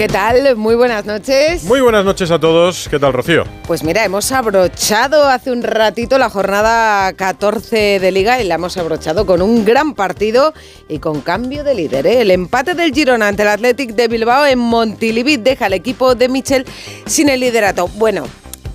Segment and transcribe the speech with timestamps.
[0.00, 0.56] ¿Qué tal?
[0.56, 1.64] Muy buenas noches.
[1.64, 2.88] Muy buenas noches a todos.
[2.88, 3.44] ¿Qué tal, Rocío?
[3.66, 8.78] Pues mira, hemos abrochado hace un ratito la jornada 14 de Liga y la hemos
[8.78, 10.54] abrochado con un gran partido
[10.88, 12.06] y con cambio de líder.
[12.06, 12.22] ¿eh?
[12.22, 16.30] El empate del Girona ante el Athletic de Bilbao en Montilivi deja al equipo de
[16.30, 16.64] Michel
[17.04, 17.86] sin el liderato.
[17.88, 18.24] Bueno,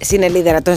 [0.02, 0.72] sin el liderato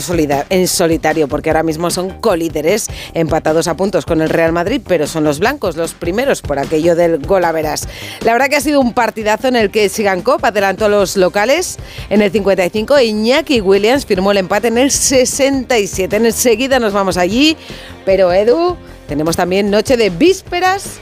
[0.49, 5.07] en, solitario, porque ahora mismo son colíderes, empatados a puntos con el Real Madrid, pero
[5.07, 7.87] son los blancos los primeros por aquello del gol a.
[8.21, 11.17] La verdad que ha sido un partidazo en el que Sigan Cop adelantó a los
[11.17, 11.77] locales
[12.09, 16.15] en el 55 e Iñaki Williams firmó el empate en el 67.
[16.15, 17.57] Enseguida nos vamos allí,
[18.05, 20.99] pero Edu, tenemos también noche de vísperas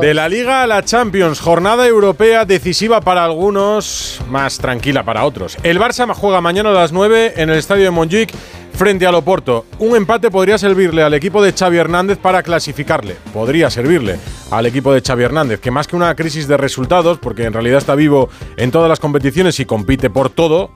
[0.00, 5.56] de la Liga a la Champions, jornada europea decisiva para algunos, más tranquila para otros.
[5.62, 8.34] El Barça juega mañana a las 9 en el estadio de Montjuic
[8.74, 9.64] frente al Oporto.
[9.78, 13.16] Un empate podría servirle al equipo de Xavi Hernández para clasificarle.
[13.32, 14.18] Podría servirle
[14.50, 17.78] al equipo de Xavi Hernández, que más que una crisis de resultados, porque en realidad
[17.78, 18.28] está vivo
[18.58, 20.70] en todas las competiciones y compite por todo,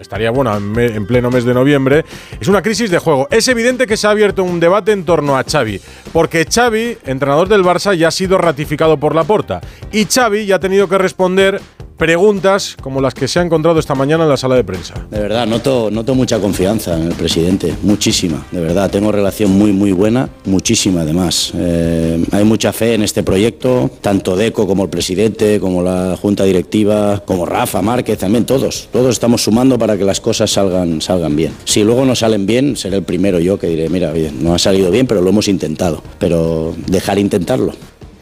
[0.00, 2.04] estaría bueno en pleno mes de noviembre,
[2.40, 3.28] es una crisis de juego.
[3.30, 5.80] Es evidente que se ha abierto un debate en torno a Xavi,
[6.12, 9.60] porque Xavi, entrenador del Barça, ya ha sido ratificado por la porta
[9.92, 11.60] y Xavi ya ha tenido que responder
[11.98, 14.94] preguntas como las que se ha encontrado esta mañana en la sala de prensa.
[15.10, 18.90] De verdad, noto, noto mucha confianza en el presidente, muchísima, de verdad.
[18.90, 21.52] Tengo relación muy, muy buena, muchísima además.
[21.54, 26.44] Eh, hay mucha fe en este proyecto, tanto Deco como el presidente, como la junta
[26.44, 28.88] directiva, como Rafa Márquez, también todos.
[28.92, 31.52] Todos estamos sumando para que las cosas salgan, salgan bien.
[31.64, 34.90] Si luego no salen bien, seré el primero yo que diré, mira, no ha salido
[34.90, 36.02] bien, pero lo hemos intentado.
[36.20, 37.72] Pero dejar intentarlo.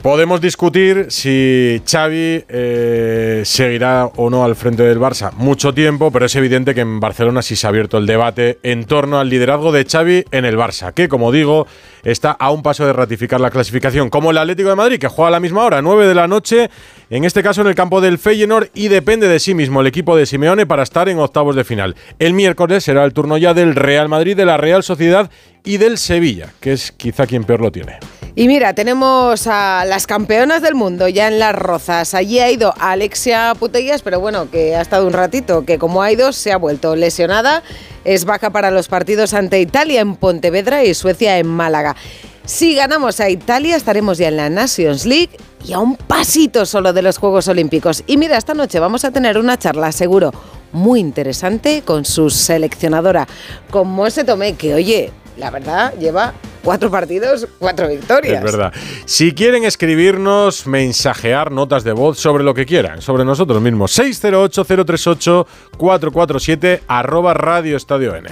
[0.07, 6.27] Podemos discutir si Xavi eh, seguirá o no al frente del Barça mucho tiempo, pero
[6.27, 9.73] es evidente que en Barcelona sí se ha abierto el debate en torno al liderazgo
[9.73, 11.67] de Xavi en el Barça, que como digo
[12.05, 15.27] está a un paso de ratificar la clasificación, como el Atlético de Madrid, que juega
[15.27, 16.71] a la misma hora, 9 de la noche,
[17.11, 20.17] en este caso en el campo del Feyenoord, y depende de sí mismo el equipo
[20.17, 21.97] de Simeone para estar en octavos de final.
[22.21, 25.33] El miércoles será el turno ya del Real Madrid, de la Real Sociedad
[25.65, 27.99] y del Sevilla, que es quizá quien peor lo tiene.
[28.39, 32.13] Y mira, tenemos a las campeonas del mundo ya en las rozas.
[32.13, 36.13] Allí ha ido Alexia Putellas, pero bueno, que ha estado un ratito, que como ha
[36.13, 37.63] ido se ha vuelto lesionada.
[38.05, 41.97] Es baja para los partidos ante Italia en Pontevedra y Suecia en Málaga.
[42.45, 45.31] Si ganamos a Italia estaremos ya en la Nations League
[45.65, 48.05] y a un pasito solo de los Juegos Olímpicos.
[48.07, 50.31] Y mira, esta noche vamos a tener una charla, seguro,
[50.73, 53.27] muy interesante con su seleccionadora,
[53.71, 56.33] con Moise Tomé, que oye, la verdad, lleva
[56.63, 58.39] cuatro partidos, cuatro victorias.
[58.39, 58.73] Es verdad.
[59.05, 66.81] Si quieren escribirnos, mensajear notas de voz sobre lo que quieran, sobre nosotros mismos, 608-038-447,
[66.89, 68.29] arroba Radio Estadio N.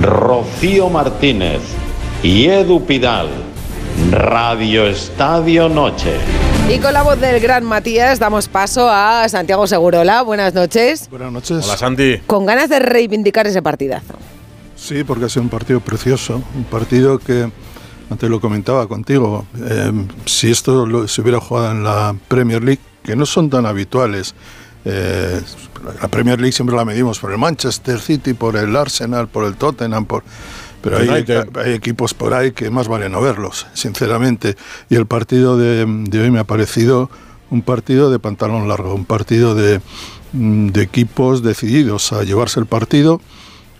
[0.00, 1.60] Rocío Martínez
[2.22, 3.26] y Edu Pidal,
[4.12, 6.14] Radio Estadio Noche.
[6.68, 10.20] Y con la voz del gran Matías damos paso a Santiago Segurola.
[10.22, 11.08] Buenas noches.
[11.08, 11.64] Buenas noches.
[11.64, 12.18] Hola Santi.
[12.26, 14.14] Con ganas de reivindicar ese partidazo.
[14.78, 17.50] Sí, porque ha sido un partido precioso, un partido que,
[18.10, 19.92] antes lo comentaba contigo, eh,
[20.24, 24.34] si esto se hubiera jugado en la Premier League, que no son tan habituales,
[24.84, 25.40] eh,
[26.00, 29.56] la Premier League siempre la medimos por el Manchester City, por el Arsenal, por el
[29.56, 30.22] Tottenham, por,
[30.80, 34.56] pero hay, hay, equipos por ahí que más vale no verlos, sinceramente.
[34.88, 37.10] Y el partido de, de, hoy me ha parecido
[37.50, 39.80] un partido de pantalón largo, un partido de,
[40.32, 43.20] de equipos decididos a llevarse el partido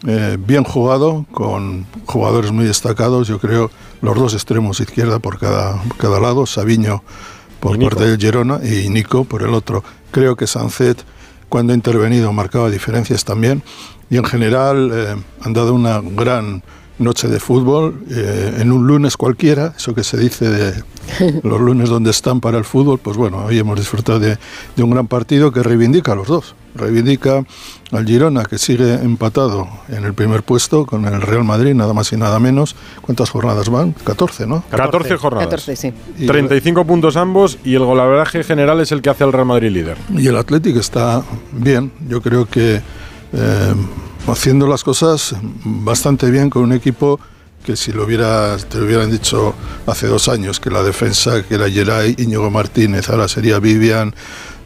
[0.06, 3.70] eh, bien jugado, con jugadores muy destacados, yo creo,
[4.00, 7.02] los dos extremos izquierda por cada, cada lado, Sabiño
[7.60, 9.82] por parte del Girona y Nico por el otro.
[10.10, 11.04] Creo que Sancet,
[11.48, 13.62] cuando ha intervenido, marcaba diferencias también.
[14.10, 16.62] Y en general eh, han dado una gran
[16.98, 20.82] noche de fútbol eh, en un lunes cualquiera, eso que se dice de
[21.42, 24.38] los lunes donde están para el fútbol, pues bueno, hoy hemos disfrutado de,
[24.76, 26.54] de un gran partido que reivindica a los dos.
[26.74, 27.44] Reivindica
[27.92, 32.12] al Girona, que sigue empatado en el primer puesto con el Real Madrid, nada más
[32.12, 32.76] y nada menos.
[33.00, 33.92] ¿Cuántas jornadas van?
[34.04, 34.62] 14, ¿no?
[34.70, 35.46] 14, jornadas.
[35.46, 35.92] 14, sí.
[36.26, 39.96] 35 puntos ambos y el golaveraje general es el que hace al Real Madrid líder.
[40.14, 41.22] Y el Atlético está
[41.52, 41.92] bien.
[42.08, 42.82] Yo creo que
[43.32, 43.74] eh,
[44.26, 45.34] haciendo las cosas
[45.64, 47.18] bastante bien con un equipo
[47.64, 49.54] que si lo hubiera, te lo hubieran dicho
[49.86, 54.14] hace dos años, que la defensa, que era Geray, Íñigo Martínez, ahora sería Vivian,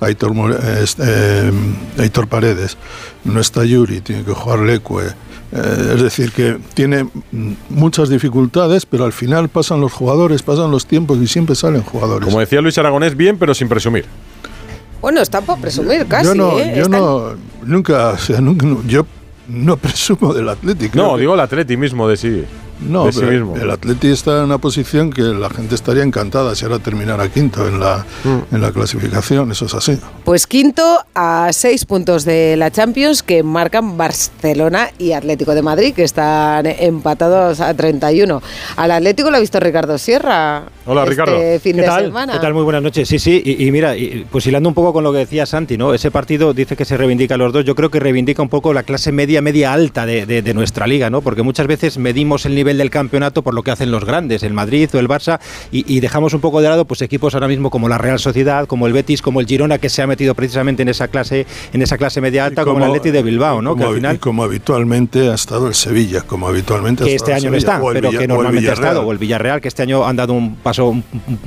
[0.03, 0.33] Aitor,
[0.63, 1.53] eh,
[1.99, 2.77] Aitor Paredes,
[3.25, 4.95] no está Yuri, tiene que jugar Leque.
[5.55, 7.07] Eh, es decir, que tiene
[7.69, 12.27] muchas dificultades, pero al final pasan los jugadores, pasan los tiempos y siempre salen jugadores.
[12.27, 14.07] Como decía Luis Aragonés, bien, pero sin presumir.
[15.03, 16.29] Bueno, está por presumir casi.
[16.29, 16.75] yo no, ¿eh?
[16.77, 17.35] yo no,
[17.65, 19.05] nunca, o sea, nunca, yo
[19.49, 20.97] no presumo del Atlético.
[20.97, 22.45] No, digo el Atleti mismo de sí.
[22.89, 23.57] No, de sí pero mismo.
[23.57, 27.67] el Atleti está en una posición que la gente estaría encantada si ahora terminara quinto
[27.69, 28.55] en la, Mm.
[28.55, 29.99] en la clasificación, eso es así.
[30.25, 35.95] Pues quinto a seis puntos de la Champions que marcan Barcelona y Atlético de Madrid,
[35.95, 38.43] que están empatados a 31.
[38.77, 40.65] Al Atlético lo ha visto Ricardo Sierra.
[40.87, 41.35] Hola, este Ricardo.
[41.61, 42.05] fin ¿Qué de tal?
[42.07, 42.33] semana.
[42.33, 42.55] ¿Qué tal?
[42.55, 43.09] Muy buenas noches.
[43.09, 45.77] Sí, sí, y, y mira, y- pues hilando un poco con lo que decía Santi,
[45.79, 45.95] ¿no?
[45.95, 47.65] Ese partido dice que se reivindica a los dos.
[47.65, 50.87] Yo creo que reivindica un poco la clase media, media alta de, de- de nuestra
[50.87, 51.21] liga, ¿no?
[51.21, 54.53] Porque muchas veces medimos el nivel del campeonato por lo que hacen los grandes, el
[54.53, 55.41] Madrid o el Barça,
[55.71, 58.67] y, y dejamos un poco de lado pues equipos ahora mismo como la Real Sociedad,
[58.67, 61.83] como el Betis, como el Girona, que se ha metido precisamente en esa clase, en
[61.83, 63.71] esa clase media alta, Y como, el Atleti de Bilbao, ¿no?
[63.71, 67.15] Como, que al final y como habitualmente ha estado el Sevilla, como habitualmente ha que
[67.15, 68.93] estado este el año no está, pero Villa- que normalmente ha Villarreal.
[68.95, 71.03] estado, o el Villarreal, que este año han dado un paso un,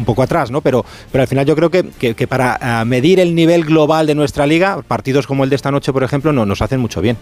[0.06, 0.62] poco atrás, ¿no?
[0.62, 4.08] Pero, pero al final yo creo que, que- que para ah, medir el nivel global
[4.08, 7.02] de nuestra liga, partidos como el de esta noche, por ejemplo, no, nos hacen mucho
[7.02, 7.18] bien.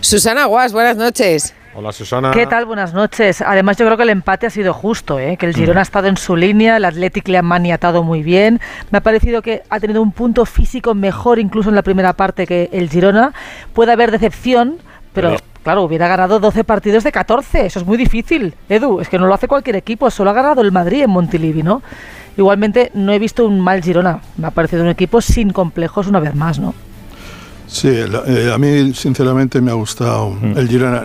[0.00, 1.54] Susana Guas, buenas noches.
[1.74, 2.32] Hola, Susana.
[2.32, 2.66] ¿Qué tal?
[2.66, 3.40] Buenas noches.
[3.40, 5.38] Además, yo creo que el empate ha sido justo, ¿eh?
[5.38, 5.56] que el Mm.
[5.56, 8.60] Girona ha estado en su línea, el Athletic le ha maniatado muy bien.
[8.90, 12.46] Me ha parecido que ha tenido un punto físico mejor incluso en la primera parte
[12.46, 13.32] que el Girona.
[13.72, 14.76] Puede haber decepción,
[15.14, 17.64] pero claro, hubiera ganado 12 partidos de 14.
[17.64, 19.00] Eso es muy difícil, Edu.
[19.00, 21.80] Es que no lo hace cualquier equipo, solo ha ganado el Madrid en Montilivi, ¿no?
[22.36, 24.20] Igualmente, no he visto un mal Girona.
[24.36, 26.74] Me ha parecido un equipo sin complejos una vez más, ¿no?
[27.66, 30.58] Sí, la- eh, a mí sinceramente me ha gustado Mm.
[30.58, 31.04] el Girona.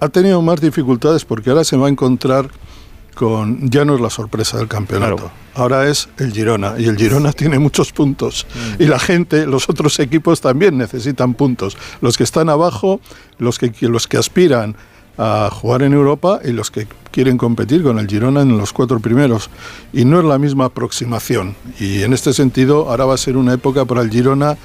[0.00, 2.50] Ha tenido más dificultades porque ahora se va a encontrar
[3.14, 5.16] con ya no es la sorpresa del campeonato.
[5.16, 5.30] Claro.
[5.54, 8.46] Ahora es el Girona y el Girona tiene muchos puntos
[8.78, 11.76] y la gente, los otros equipos también necesitan puntos.
[12.00, 13.00] Los que están abajo,
[13.38, 14.76] los que los que aspiran
[15.18, 19.00] a jugar en Europa y los que quieren competir con el Girona en los cuatro
[19.00, 19.50] primeros.
[19.92, 21.56] Y no es la misma aproximación.
[21.78, 24.56] Y en este sentido, ahora va a ser una época para el Girona,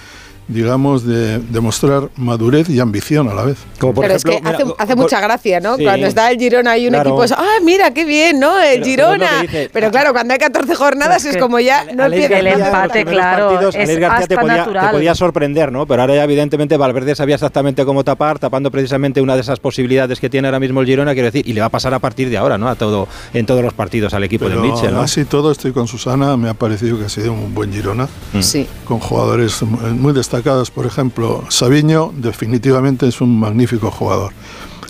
[0.48, 3.58] digamos, de demostrar madurez y ambición a la vez.
[3.80, 5.76] Como por Pero ejemplo, es que hace, mira, hace co- mucha gracia, ¿no?
[5.78, 5.84] Sí.
[5.84, 7.10] Cuando está el Girona y un Claro.
[7.10, 8.60] equipo es, ah, mira, qué bien, ¿no?
[8.60, 9.30] El Pero- es Girona.
[9.42, 12.24] que dice- Pero claro, cuando hay 14 jornadas Es es que como ya no Alex
[12.24, 14.86] empieza el empate, claro, partidos, es García te hasta podía, natural.
[14.88, 15.86] te podía sorprender, ¿no?
[15.88, 20.20] Pero ahora ya evidentemente Valverde sabía exactamente cómo tapar, tapando precisamente una de esas posibilidades
[20.20, 22.30] que tiene ahora mismo el Girona, quiero decir, y le va a pasar a partir
[22.30, 22.68] de ahora, ¿no?
[22.70, 25.02] A todo, en todos los partidos al equipo Pero de Mitchell, ¿no?
[25.02, 28.08] así todo, estoy con Susana, me ha parecido que ha sido un buen Girona,
[28.42, 28.68] Sí.
[28.86, 30.35] con jugadores muy destacados.
[30.70, 34.32] Por ejemplo, Sabiño definitivamente es un magnífico jugador.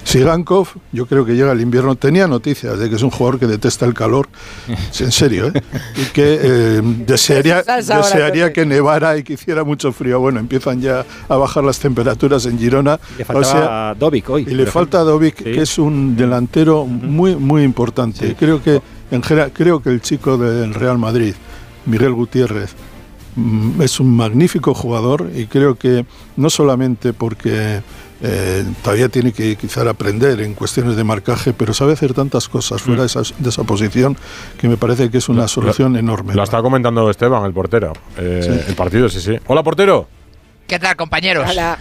[0.03, 3.47] Sigankov, yo creo que llega el invierno, tenía noticias de que es un jugador que
[3.47, 4.29] detesta el calor,
[4.91, 5.61] Sí, en serio, ¿eh?
[5.95, 10.19] y que eh, desearía, que nevara y que hiciera mucho frío.
[10.19, 12.99] Bueno, empiezan ya a bajar las temperaturas en Girona.
[13.17, 14.43] Le O faltaba sea, a Dovic hoy.
[14.47, 15.03] y le falta a.
[15.03, 15.43] Dovic, Sí.
[15.45, 18.27] que es un delantero muy, muy importante.
[18.29, 18.35] Sí.
[18.35, 21.33] Creo que en general, creo que el chico del Real Madrid,
[21.87, 22.75] Miguel Gutiérrez,
[23.81, 26.05] es un magnífico jugador y creo que
[26.37, 27.81] no solamente porque
[28.21, 32.81] eh, todavía tiene que quizá aprender en cuestiones de marcaje, pero sabe hacer tantas cosas
[32.81, 34.15] fuera de, esa, de esa posición
[34.59, 36.33] que me parece que es una solución enorme.
[36.33, 37.93] Lo está comentando Esteban, el portero.
[38.17, 38.69] Eh, Sí.
[38.69, 39.37] El partido, sí, sí.
[39.47, 40.07] Hola, portero.
[40.67, 41.45] ¿Qué tal, compañeros?
[41.49, 41.77] Hola.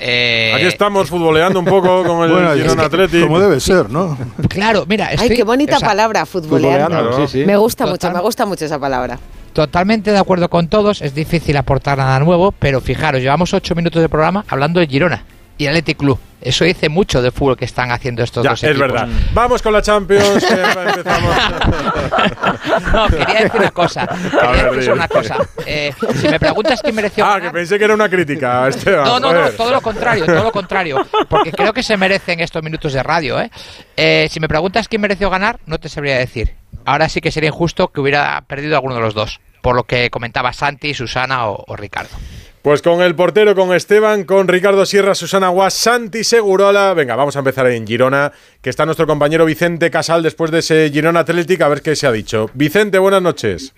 [0.00, 3.22] Eh, Aquí estamos futboleando un poco con el Bueno, Girona Athletic.
[3.22, 4.16] como debe ser, ¿no?
[4.48, 6.86] Claro, mira, Ay, estoy qué bonita o sea, palabra, futboleando.
[6.96, 7.44] Futboleando, sí, sí.
[7.46, 9.18] Me gusta mucho, me gusta mucho esa palabra.
[9.52, 14.00] Totalmente de acuerdo con todos, es difícil aportar nada nuevo, pero fijaros, llevamos ocho minutos
[14.02, 15.24] de programa hablando de Girona
[15.56, 16.18] y Athletic Club.
[16.40, 18.92] Eso dice mucho del fútbol que están haciendo estos Ya, dos es equipos.
[18.92, 19.08] verdad.
[19.34, 20.44] Vamos con la Champions.
[20.44, 21.34] que empezamos.
[22.92, 24.06] No, quería decir una cosa.
[24.06, 25.36] Quería ver, decir una cosa.
[25.66, 29.04] Eh, si me preguntas quién mereció Ah, ganar- que pensé que era una crítica, Esteban.
[29.04, 31.04] No, no, no, todo lo contrario, todo lo contrario.
[31.28, 33.50] Porque creo que se merecen estos minutos de radio, ¿eh?
[33.96, 36.54] Eh, si me preguntas quién mereció ganar, no te sabría decir.
[36.88, 39.40] Ahora sí que sería injusto que hubiera perdido alguno de los dos.
[39.60, 42.16] Por lo que comentaba Santi, Susana o, o Ricardo.
[42.62, 46.94] Pues con el portero, con Esteban, con Ricardo Sierra, Susana Guas, Santi Segurola.
[46.94, 50.88] Venga, vamos a empezar en Girona, que está nuestro compañero Vicente Casal después de ese
[50.90, 52.48] Girona Athletic, a ver qué se ha dicho.
[52.54, 53.74] Vicente, buenas noches.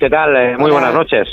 [0.00, 0.34] ¿Qué tal?
[0.34, 1.28] Eh, muy buenas noches.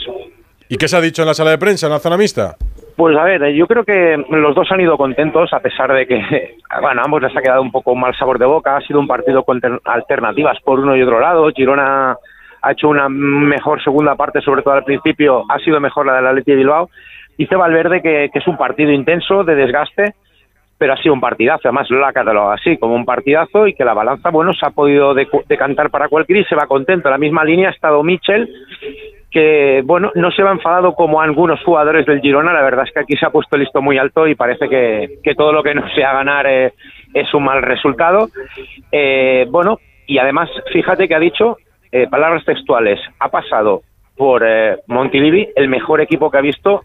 [0.70, 2.58] ¿Y qué se ha dicho en la sala de prensa, en la zona mixta?
[2.98, 6.18] Pues a ver, yo creo que los dos han ido contentos a pesar de que,
[6.82, 8.76] bueno, a ambos les ha quedado un poco un mal sabor de boca.
[8.76, 11.50] Ha sido un partido con ter- alternativas por uno y otro lado.
[11.56, 12.18] Girona
[12.64, 15.44] ha hecho una mejor segunda parte, sobre todo al principio.
[15.48, 16.90] Ha sido mejor la del Atleti de Bilbao.
[17.38, 20.16] Dice Valverde que, que es un partido intenso, de desgaste,
[20.80, 21.68] pero ha sido un partidazo.
[21.68, 24.72] Además, lo ha catalogado así, como un partidazo y que la balanza, bueno, se ha
[24.72, 27.10] podido decantar para cualquiera y se va contento.
[27.10, 28.50] En la misma línea ha estado Michel,
[29.32, 33.02] que bueno, no se va enfadado como algunos jugadores del Girona, la verdad es que
[33.02, 35.76] aquí se ha puesto el listo muy alto y parece que, que todo lo que
[35.76, 36.74] no sea ganar eh,
[37.14, 38.30] es un mal resultado.
[38.92, 41.58] Eh, bueno, y además, fíjate que ha dicho
[41.92, 43.82] eh, palabras textuales, ha pasado
[44.16, 46.84] por eh, Montilivi, el mejor equipo que ha visto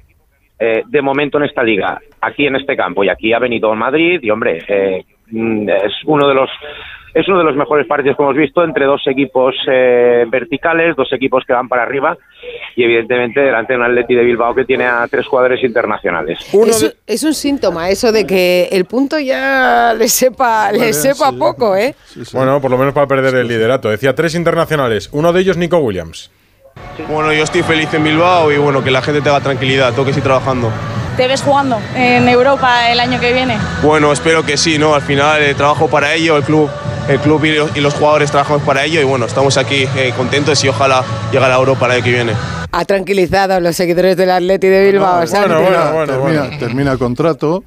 [0.58, 3.02] eh, de momento en esta liga, aquí en este campo.
[3.04, 6.50] Y aquí ha venido Madrid y, hombre, mm, es uno de los
[7.14, 11.12] es uno de los mejores partidos que hemos visto entre dos equipos eh, verticales, dos
[11.12, 12.16] equipos que van para arriba
[12.74, 16.38] y evidentemente delante de un Atleti de Bilbao que tiene a tres jugadores internacionales.
[16.52, 21.76] Es, es un síntoma eso de que el punto ya le sepa, le sepa poco,
[21.76, 21.94] ¿eh?
[22.32, 23.90] Bueno, por lo menos para perder el liderato.
[23.90, 26.30] Decía tres internacionales, uno de ellos Nico Williams.
[27.08, 30.12] Bueno, yo estoy feliz en Bilbao y bueno, que la gente tenga tranquilidad, tengo que
[30.12, 30.70] seguir trabajando.
[31.16, 33.58] ¿Te ves jugando en Europa el año que viene?
[33.82, 34.94] Bueno, espero que sí, ¿no?
[34.94, 36.70] Al final eh, trabajo para ello, el club,
[37.08, 40.12] el club y los, y los jugadores trabajamos para ello y bueno, estamos aquí eh,
[40.16, 42.32] contentos y ojalá llegue a la Europa el año que viene.
[42.70, 45.26] Ha tranquilizado a los seguidores del Atleti de Bilbao.
[45.26, 45.48] Santi.
[46.06, 47.64] termina, termina contrato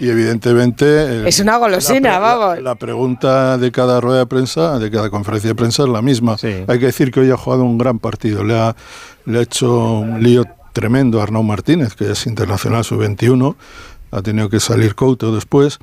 [0.00, 0.84] y evidentemente...
[0.86, 2.56] eh, Es una golosina, la, vamos.
[2.56, 6.02] La, la pregunta de cada rueda de prensa, de cada conferencia de prensa es la
[6.02, 6.36] misma.
[6.42, 8.42] Hay que decir que hoy ha jugado un gran partido.
[8.42, 8.74] Le ha,
[9.26, 13.54] le ha hecho un lío tremendo a Arnau Martínez, que es internacional sub-21.
[14.10, 15.78] Ha tenido que salir Couto después.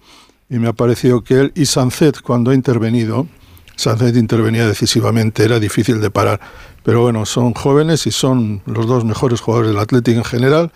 [0.50, 3.28] Y me ha parecido que él y Sancet, cuando ha intervenido,
[3.76, 6.40] Sancet intervenía decisivamente, era difícil de parar.
[6.84, 10.72] Pero bueno, son jóvenes y son los dos mejores jugadores del Atlético en general.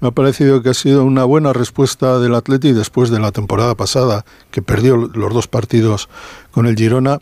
[0.00, 3.74] Me ha parecido que ha sido una buena respuesta del Atleti después de la temporada
[3.74, 6.08] pasada, que perdió los dos partidos
[6.52, 7.18] con el Girona,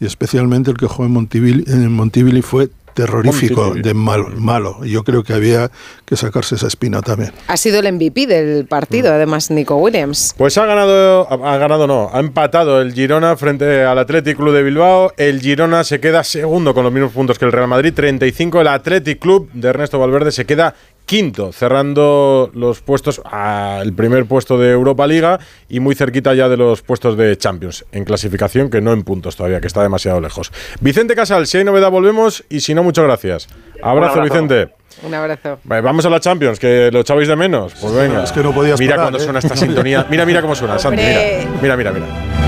[0.00, 4.78] y especialmente el que jugó en Montivilli, en Montivilli fue terrorífico, de malo, malo.
[4.82, 5.70] Y yo creo que había
[6.04, 7.32] que sacarse esa espina también.
[7.46, 8.66] Ha sido el MVP del Mm.
[8.66, 10.34] partido, además, Nico Williams.
[10.36, 14.54] Pues ha ganado, ha ha ganado no, ha empatado el Girona frente al Athletic Club
[14.54, 15.12] de Bilbao.
[15.16, 18.60] El Girona se queda segundo con los mismos puntos que el Real Madrid, 35.
[18.62, 20.74] El Athletic Club de Ernesto Valverde se queda
[21.06, 26.56] quinto, cerrando los puestos al primer puesto de Europa Liga y muy cerquita ya de
[26.56, 30.52] los puestos de Champions, en clasificación que no en puntos todavía, que está demasiado lejos.
[30.80, 33.48] Vicente Casal, si hay novedad volvemos y si no, muchas gracias.
[33.82, 34.22] Abrazo, abrazo.
[34.22, 34.74] Vicente.
[35.02, 35.58] Un abrazo.
[35.64, 37.74] Vamos a la Champions, que lo echabais de menos.
[37.80, 38.24] Pues venga.
[38.24, 39.22] Es que no podías Mira parar, cuando ¿eh?
[39.22, 40.06] suena esta sintonía.
[40.10, 41.00] Mira, mira cómo suena, Santi.
[41.02, 41.46] Hombre.
[41.60, 42.45] Mira, mira, mira.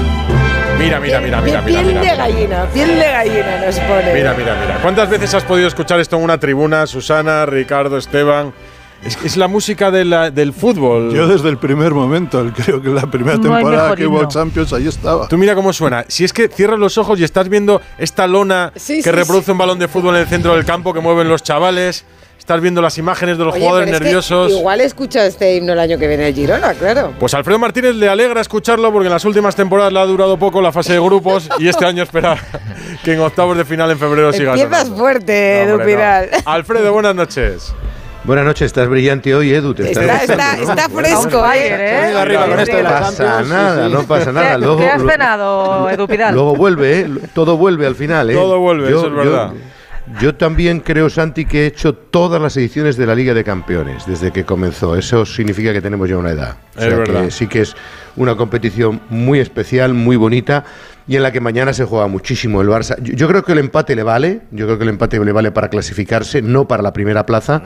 [0.78, 2.00] Mira, mira, mira, mira, mira, piel mira.
[2.00, 4.14] de Mira, gallina, piel de gallina nos pone.
[4.14, 4.78] mira, mira, mira.
[4.80, 8.52] ¿Cuántas veces has podido escuchar esto en una tribuna, Susana, Ricardo, Esteban?
[9.04, 11.12] Es, es la música de la- del fútbol.
[11.14, 14.26] Yo desde el primer momento, el- creo que la primera No temporada que hubo.
[14.26, 15.28] Champions, ahí estaba.
[15.28, 16.04] Tú mira cómo suena.
[16.08, 19.52] Si es que cierras los ojos y estás viendo esta lona Sí, que sí, reproduce
[19.52, 22.04] un balón de fútbol en el centro del campo que mueven los chavales.
[22.48, 24.52] Estás viendo las imágenes de los Oye, jugadores pero es que nerviosos.
[24.52, 27.12] igual escucha este himno el año que viene el Girona, claro.
[27.20, 30.38] Pues a Alfredo Martínez le alegra escucharlo porque en las últimas temporadas le ha durado
[30.38, 32.38] poco la fase de grupos y este año espera
[33.04, 36.38] que en octavos de final en febrero siga Empiezas fuerte, No, Edu hombre, no.
[36.46, 37.74] Alfredo, buenas noches.
[38.24, 39.74] Buenas noches, estás brillante hoy, Edu.
[39.74, 40.62] Te Está, está, ¿no?
[40.70, 42.12] está fresco, ¿eh?
[42.14, 44.52] no pasa nada, no pasa nada.
[44.52, 46.34] ¿Qué, Luego, qué has cenado, Edu Pidal?
[46.34, 47.08] luego vuelve, ¿eh?
[47.34, 48.30] todo vuelve al final.
[48.30, 48.34] ¿eh?
[48.34, 49.50] Todo vuelve, eso es verdad.
[49.52, 49.77] Yo
[50.34, 54.32] también creo, Santi, que he hecho todas las ediciones de la Liga de Campeones desde
[54.32, 54.96] que comenzó.
[54.96, 56.56] Eso significa que tenemos ya una edad.
[56.76, 57.24] O Es sea verdad.
[57.24, 57.74] que sí que es
[58.16, 60.64] una competición muy especial, muy bonita
[61.08, 62.96] y en la que mañana se juega muchísimo el Barça.
[63.02, 65.50] Yo, yo creo que el empate le vale, yo creo que el empate le vale
[65.50, 67.62] para clasificarse, no para la primera plaza,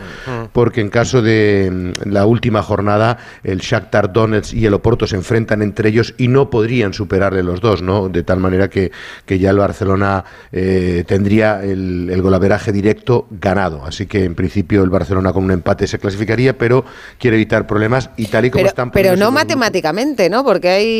[0.52, 5.16] porque en caso de mm, la última jornada el Shakhtar Donetsk y el Oporto se
[5.16, 8.08] enfrentan entre ellos y no podrían superarle los dos, ¿no?
[8.08, 8.92] De tal manera que,
[9.26, 13.84] que ya el Barcelona eh, tendría el, el golaveraje directo ganado.
[13.84, 16.84] Así que en principio el Barcelona con un empate se clasificaría, pero
[17.18, 20.44] quiere evitar problemas y tal y como Pero, están pero no matemáticamente, ¿no?
[20.44, 20.92] Porque hay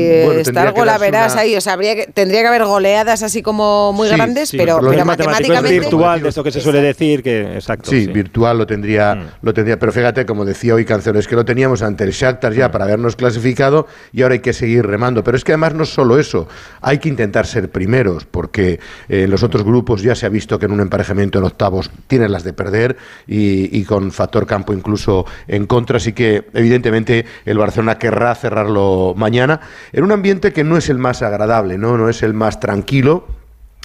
[0.00, 2.64] Mm, bueno, está tendría el golaveras una- ahí, o sea, habría que, tendría que haber
[2.64, 6.22] goleadas así como muy Sí, grandes, sí, pero, pero pero es matemático, es matemáticamente virtual,
[6.22, 7.90] de esto que se suele decir, que exacto.
[7.90, 9.26] Sí, virtual lo tendría, Mm.
[9.42, 12.52] lo tendría, pero fíjate, como decía hoy Cancelo, es que lo teníamos ante el Shakhtar
[12.52, 12.56] Mm.
[12.56, 15.22] ya para habernos clasificado y ahora hay que seguir remando.
[15.24, 16.48] Pero es que además no es solo eso,
[16.80, 20.58] hay que intentar ser primeros, porque eh, en los otros grupos ya se ha visto
[20.58, 24.72] que en un emparejamiento en octavos tienen las de perder y, y con factor campo
[24.72, 29.60] incluso en contra, así que evidentemente el Barcelona querrá cerrarlo mañana
[29.92, 33.26] en un ambiente que no es el más agradable, no, no es el más tranquilo.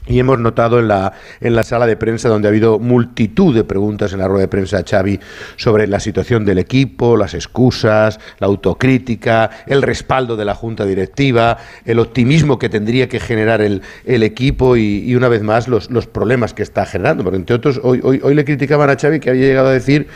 [0.07, 3.63] Y hemos notado en la, en la sala de prensa, donde ha habido multitud de
[3.63, 5.19] preguntas en la rueda de prensa a Xavi
[5.55, 11.57] sobre la situación del equipo, las excusas, la autocrítica, el respaldo de la junta directiva,
[11.85, 16.05] el optimismo que tendría que generar el, el equipo y, una vez más los, los
[16.05, 17.23] problemas que está generando.
[17.23, 20.07] Porque entre otros, hoy, hoy, hoy le criticaban a Xavi que había llegado a decir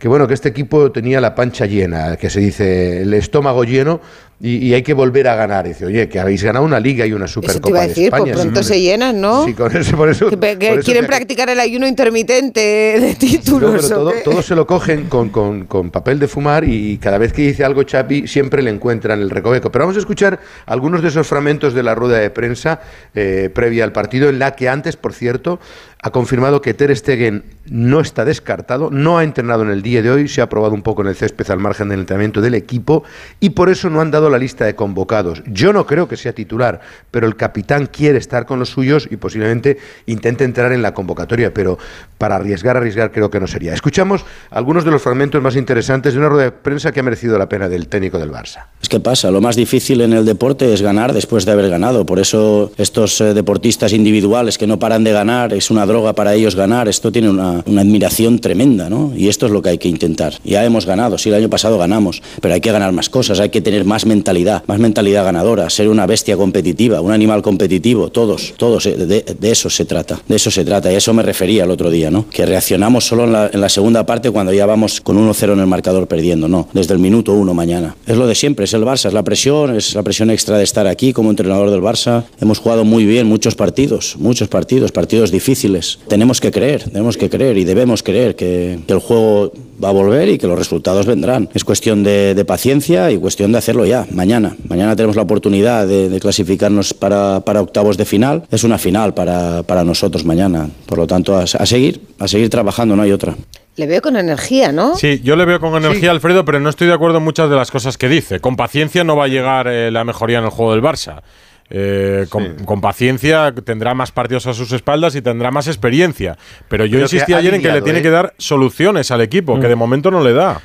[0.00, 4.00] que bueno, que este equipo tenía la pancha llena, que se dice el estómago lleno
[4.38, 5.66] y, y hay que volver a ganar.
[5.66, 7.82] Y dice, oye, que habéis ganado una liga y una Eso Supercopa te iba a
[7.82, 8.24] de decir, España.
[8.32, 9.44] pues pronto Sí, se llenan, ¿no?
[9.46, 12.60] Sí, con eso, por eso, Que, que por eso quieren que- practicar el ayuno intermitente
[12.60, 13.70] de No, títulos.
[13.88, 17.18] pero ¿o todo, todo se lo cogen con, con- con papel de fumar y cada
[17.18, 19.70] vez que dice algo Chapi siempre le encuentran el recoveco.
[19.72, 22.80] Pero vamos a escuchar algunos de esos fragmentos de la rueda de prensa
[23.14, 25.58] eh, previa al partido, en la que antes, por cierto,
[26.02, 30.10] ha confirmado que Ter Stegen no está descartado, no ha entrenado en el día de
[30.10, 33.02] hoy, se ha probado un poco en el césped al margen del entrenamiento del equipo
[33.40, 35.42] y por eso no han dado la lista de convocados.
[35.46, 39.16] Yo no creo que sea titular, pero el capitán quiere estar con los suyos y
[39.16, 41.78] posiblemente intente entrar en la convocatoria, pero
[42.18, 43.74] para arriesgar, arriesgar creo que no sería.
[43.74, 47.38] Escuchamos algunos de los fragmentos más interesantes de una rueda de prensa que ha merecido
[47.38, 48.66] la pena del técnico del Barça.
[48.80, 52.06] Es que pasa, lo más difícil en el deporte es ganar después de haber ganado.
[52.06, 56.34] Por eso estos eh, deportistas individuales que no paran de ganar, es una droga para
[56.34, 56.88] ellos ganar.
[56.88, 59.12] Esto tiene una, admiración tremenda, ¿no?
[59.16, 60.34] Y esto es lo que hay que intentar.
[60.44, 63.50] Ya hemos ganado, sí, el año pasado ganamos, pero hay que ganar más cosas, hay
[63.50, 68.54] que tener más mentalidad, más mentalidad ganadora, ser una bestia competitiva, un animal competitivo, todos,
[68.56, 70.90] todos, eh, de, eso se trata, de eso se trata.
[70.90, 72.28] Y a eso me refería el otro día, ¿no?
[72.28, 75.60] Que reaccionamos solo en la, en la segunda parte cuando ya vamos con 1-0 en
[75.60, 77.96] el marcador perdiendo, no, desde el minuto uno mañana.
[78.06, 80.64] Es lo de siempre, es el Barça, es la presión, es la presión extra de
[80.64, 82.24] estar aquí como entrenador del Barça.
[82.40, 85.75] Hemos jugado muy bien muchos partidos, muchos partidos, partidos difíciles.
[86.08, 89.52] Tenemos que creer, tenemos que creer y debemos creer que, que el juego
[89.82, 91.48] va a volver y que los resultados vendrán.
[91.54, 94.56] Es cuestión de, de paciencia y cuestión de hacerlo ya, mañana.
[94.68, 98.44] Mañana tenemos la oportunidad de, de clasificarnos para, para octavos de final.
[98.50, 100.68] Es una final para, para nosotros mañana.
[100.86, 103.34] Por lo tanto, a, a seguir, a seguir trabajando, no hay otra.
[103.76, 104.96] Le veo con energía, ¿no?
[104.96, 107.56] Sí, yo le veo con energía, Alfredo, pero no estoy de acuerdo en muchas de
[107.56, 108.40] las cosas que dice.
[108.40, 111.20] Con paciencia no va a llegar eh, la mejoría en el juego del Barça.
[111.68, 116.36] Eh, con, con paciencia tendrá más partidos a sus espaldas y tendrá más experiencia.
[116.68, 118.02] Pero yo Pero insistí ayer en que le tiene ¿eh?
[118.02, 120.60] que dar soluciones al equipo, que de momento no le da.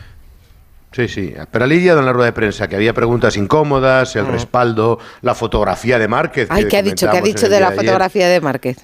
[0.93, 1.33] Sí, sí.
[1.50, 5.98] Pero lidiado en la rueda de prensa que había preguntas incómodas, el respaldo, la fotografía
[5.98, 6.50] de Márquez.
[6.51, 7.10] Ay, que ¿qué ha dicho?
[7.10, 8.77] ¿Qué ha dicho de la fotografía de Márquez?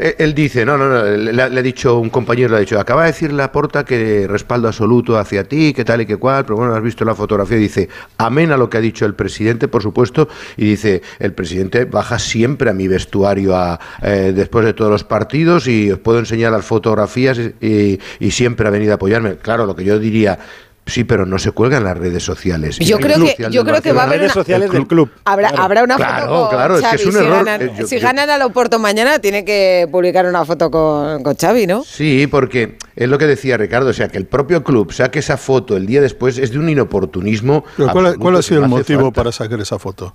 [0.00, 3.02] Él, él dice, no, no, no, le, ha dicho un compañero, le ha dicho, acaba
[3.02, 6.56] de decir la porta que respaldo absoluto hacia ti, que tal y que cual, pero
[6.56, 7.88] bueno, has visto la fotografía y dice,
[8.18, 12.18] amén a lo que ha dicho el presidente, por supuesto, y dice, el presidente baja
[12.18, 16.50] siempre a mi vestuario a, eh, después de todos los partidos y os puedo enseñar
[16.50, 19.36] las fotografías y, y siempre ha venido a apoyarme.
[19.36, 20.40] Claro, lo que yo diría...
[20.88, 22.78] Sí, pero no se cuelga en las redes sociales.
[22.78, 25.10] Yo creo que- yo creo que va a haber una- sociales del club.
[25.24, 27.44] Habrá, Claro, habrá una claro, foto con claro, es que es un si error.
[27.44, 31.24] ganan, Eh, yo- si yo- ganan al Oporto mañana, tiene que publicar una foto con,
[31.24, 31.82] con Xavi, ¿no?
[31.82, 35.36] Sí, porque es lo que decía Ricardo, o sea, que el propio club saque esa
[35.36, 37.64] foto el día después es de un inoportunismo.
[37.76, 39.14] Pero ¿cuál, ha sido el motivo falta.
[39.16, 40.14] para sacar esa foto?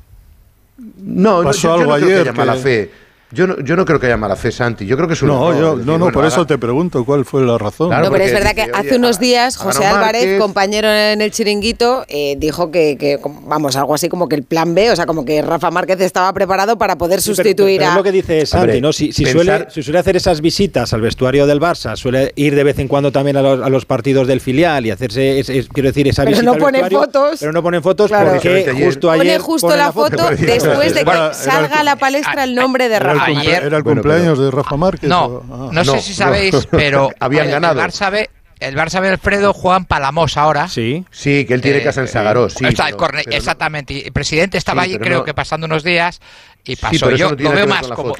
[1.03, 2.91] No, no, ¿Pasó yo, yo algo no creo que ayer haya mala que- fe.
[3.33, 4.85] Yo no, yo no creo que haya mala fe, Santi.
[4.85, 5.59] Yo creo que es un No, error.
[5.61, 7.87] yo, decir, no, no, bueno, por eso te pregunto cuál fue la razón.
[7.89, 10.39] Claro, no, pero es verdad dice, que oye, hace unos días José Álvarez, Márquez.
[10.41, 14.75] compañero en el chiringuito, eh, dijo que, que, vamos, algo así como que el plan
[14.75, 17.89] B, o sea, como que Rafa Márquez estaba preparado para poder Sí, pero- sustituir pero
[17.89, 17.93] a...
[17.93, 18.91] es lo que dice Santi, Hombre, ¿no?
[18.93, 22.53] Si, si pensar- suele, si suele hacer esas visitas al vestuario del Barça, suele ir
[22.55, 25.49] de vez en cuando también a los, a los partidos del filial y hacerse, es-
[25.49, 27.37] es- quiero decir, esa Pero visita no al pone fotos.
[27.39, 28.31] Pero no ponen fotos Claro.
[28.31, 31.83] porque Precisamente ayer- justo Pone justo pone la foto Pero- después de que salga a
[31.83, 33.20] la palestra el nombre de Rafa.
[33.25, 35.09] Ayer- era el Bueno, cumpleaños de Rafa Márquez.
[35.09, 35.69] No, o- ah.
[35.71, 36.15] no, sé No, si no.
[36.15, 37.81] sabéis, pero Habían el, ganado.
[37.81, 38.29] El Barça B,
[38.59, 40.67] el Barça B Alfredo juega en Palamos ahora.
[40.67, 41.05] Sí.
[41.11, 42.49] Sí, que él tiene Eh, casa en Sagaró.
[42.49, 43.93] Sí, Está pero- el corne- pero no- exactamente.
[43.93, 46.19] Y el presidente estaba Sí, allí, creo no- que pasando unos días
[46.63, 47.05] y Sí, pasó.
[47.05, 48.13] pero eso Yo no tiene lo que veo más como.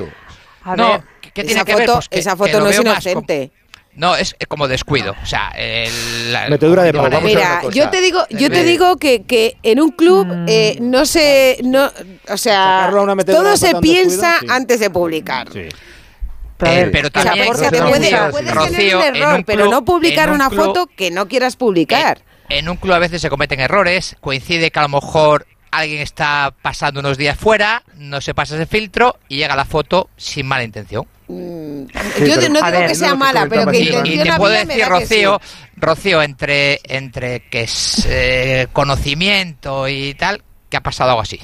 [0.64, 1.02] A no, ver,
[1.34, 1.86] ¿qué, esa tiene que ver?
[1.88, 3.52] foto, Pues que- esa foto no es inocente.
[3.96, 5.14] No, es como descuido.
[5.22, 8.96] O sea, el, la- Metedura de ver Mira, yo te digo, yo te Eh, digo
[8.98, 11.92] que, que en un club eh, no se, no,
[12.30, 12.90] o sea,
[13.26, 14.46] todo se piensa descuido, sí.
[14.50, 15.48] antes de publicar.
[15.52, 15.68] Sí.
[16.64, 18.56] Eh, pero O sea, también porque no te se puede- puedes sí.
[18.56, 21.28] tener Rocío, un en error, un pero no publicar un una club- foto que no
[21.28, 22.22] quieras publicar.
[22.50, 26.02] En, en un club a veces se cometen errores, coincide que a lo mejor alguien
[26.02, 30.46] está pasando unos días fuera, no se pasa ese filtro y llega la foto sin
[30.48, 31.06] mala intención.
[31.28, 34.34] Mm, Sí, yo pero- no digo ver, que sea mala, pero que Y, y te
[34.34, 34.90] puedo decir, sí.
[34.90, 35.42] Rocío,
[35.78, 41.40] Rocío, entre, entre que es eh, conocimiento y tal, que ha pasado algo así.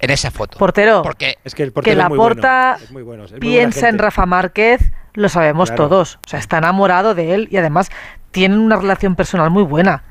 [0.00, 0.58] En esa foto.
[0.58, 2.34] portero, Porque Es que el que portero la es muy bueno.
[2.34, 3.98] porta Es muy bueno, es muy buena piensa en.
[3.98, 4.80] Rafa Márquez,
[5.14, 5.88] lo sabemos Claro.
[5.88, 6.18] todos.
[6.26, 7.90] O sea, está enamorado de él y además
[8.30, 10.02] tienen una relación personal muy buena.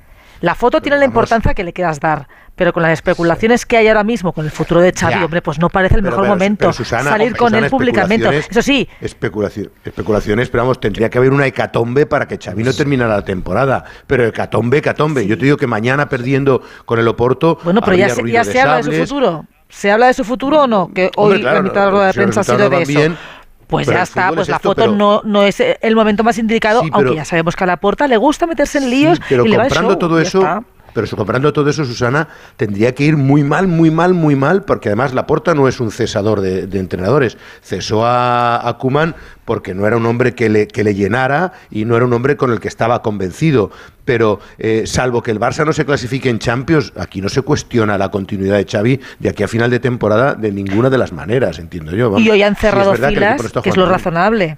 [0.41, 3.87] La foto tiene la importancia que le quieras dar, pero con las especulaciones que hay
[3.87, 5.25] ahora mismo con el futuro de Xavi, Ya.
[5.25, 7.65] hombre, pues no parece el Pero, mejor pero, momento pero, Susana, salir hombre, con Susana,
[7.65, 8.37] él públicamente.
[8.49, 12.73] Eso sí, especulaci- especulaciones, pero vamos, tendría que haber una hecatombe para que Xavi no
[12.73, 13.83] terminara la temporada.
[14.07, 15.25] Pero hecatombe, hecatombe.
[15.25, 17.57] Yo te digo que mañana perdiendo con el Oporto.
[17.63, 19.45] bueno, pero ya, se, ruido ya se habla de su futuro.
[19.69, 20.91] ¿Se habla de su futuro o no?
[20.93, 22.87] Que Hombre, hoy claro, la mitad de la rueda de prensa ha sido de eso.
[22.87, 23.17] bien,
[23.65, 26.23] Pues pero ya está, pues es la esto, foto pero- no, no es el momento
[26.23, 29.17] más indicado, Sí, aunque ya sabemos que a la puerta le gusta meterse en líos
[29.17, 30.61] Sí, pero y le va el comprando show, todo eso, está.
[30.93, 32.27] Pero comprando todo eso, Susana,
[32.57, 35.91] tendría que ir muy mal, muy mal, muy mal, porque además Laporta no es un
[35.91, 37.37] cesador de, de entrenadores.
[37.61, 41.85] Cesó a, a Koeman porque no era un hombre que le, que le llenara y
[41.85, 43.71] no era un hombre con el que estaba convencido.
[44.05, 47.97] Pero eh, salvo que el Barça no se clasifique en Champions, aquí no se cuestiona
[47.97, 51.59] la continuidad de Xavi de aquí a final de temporada de ninguna de las maneras,
[51.59, 52.09] entiendo yo.
[52.11, 52.25] vamos.
[52.25, 54.57] Y hoy han cerrado filas, que es lo razonable.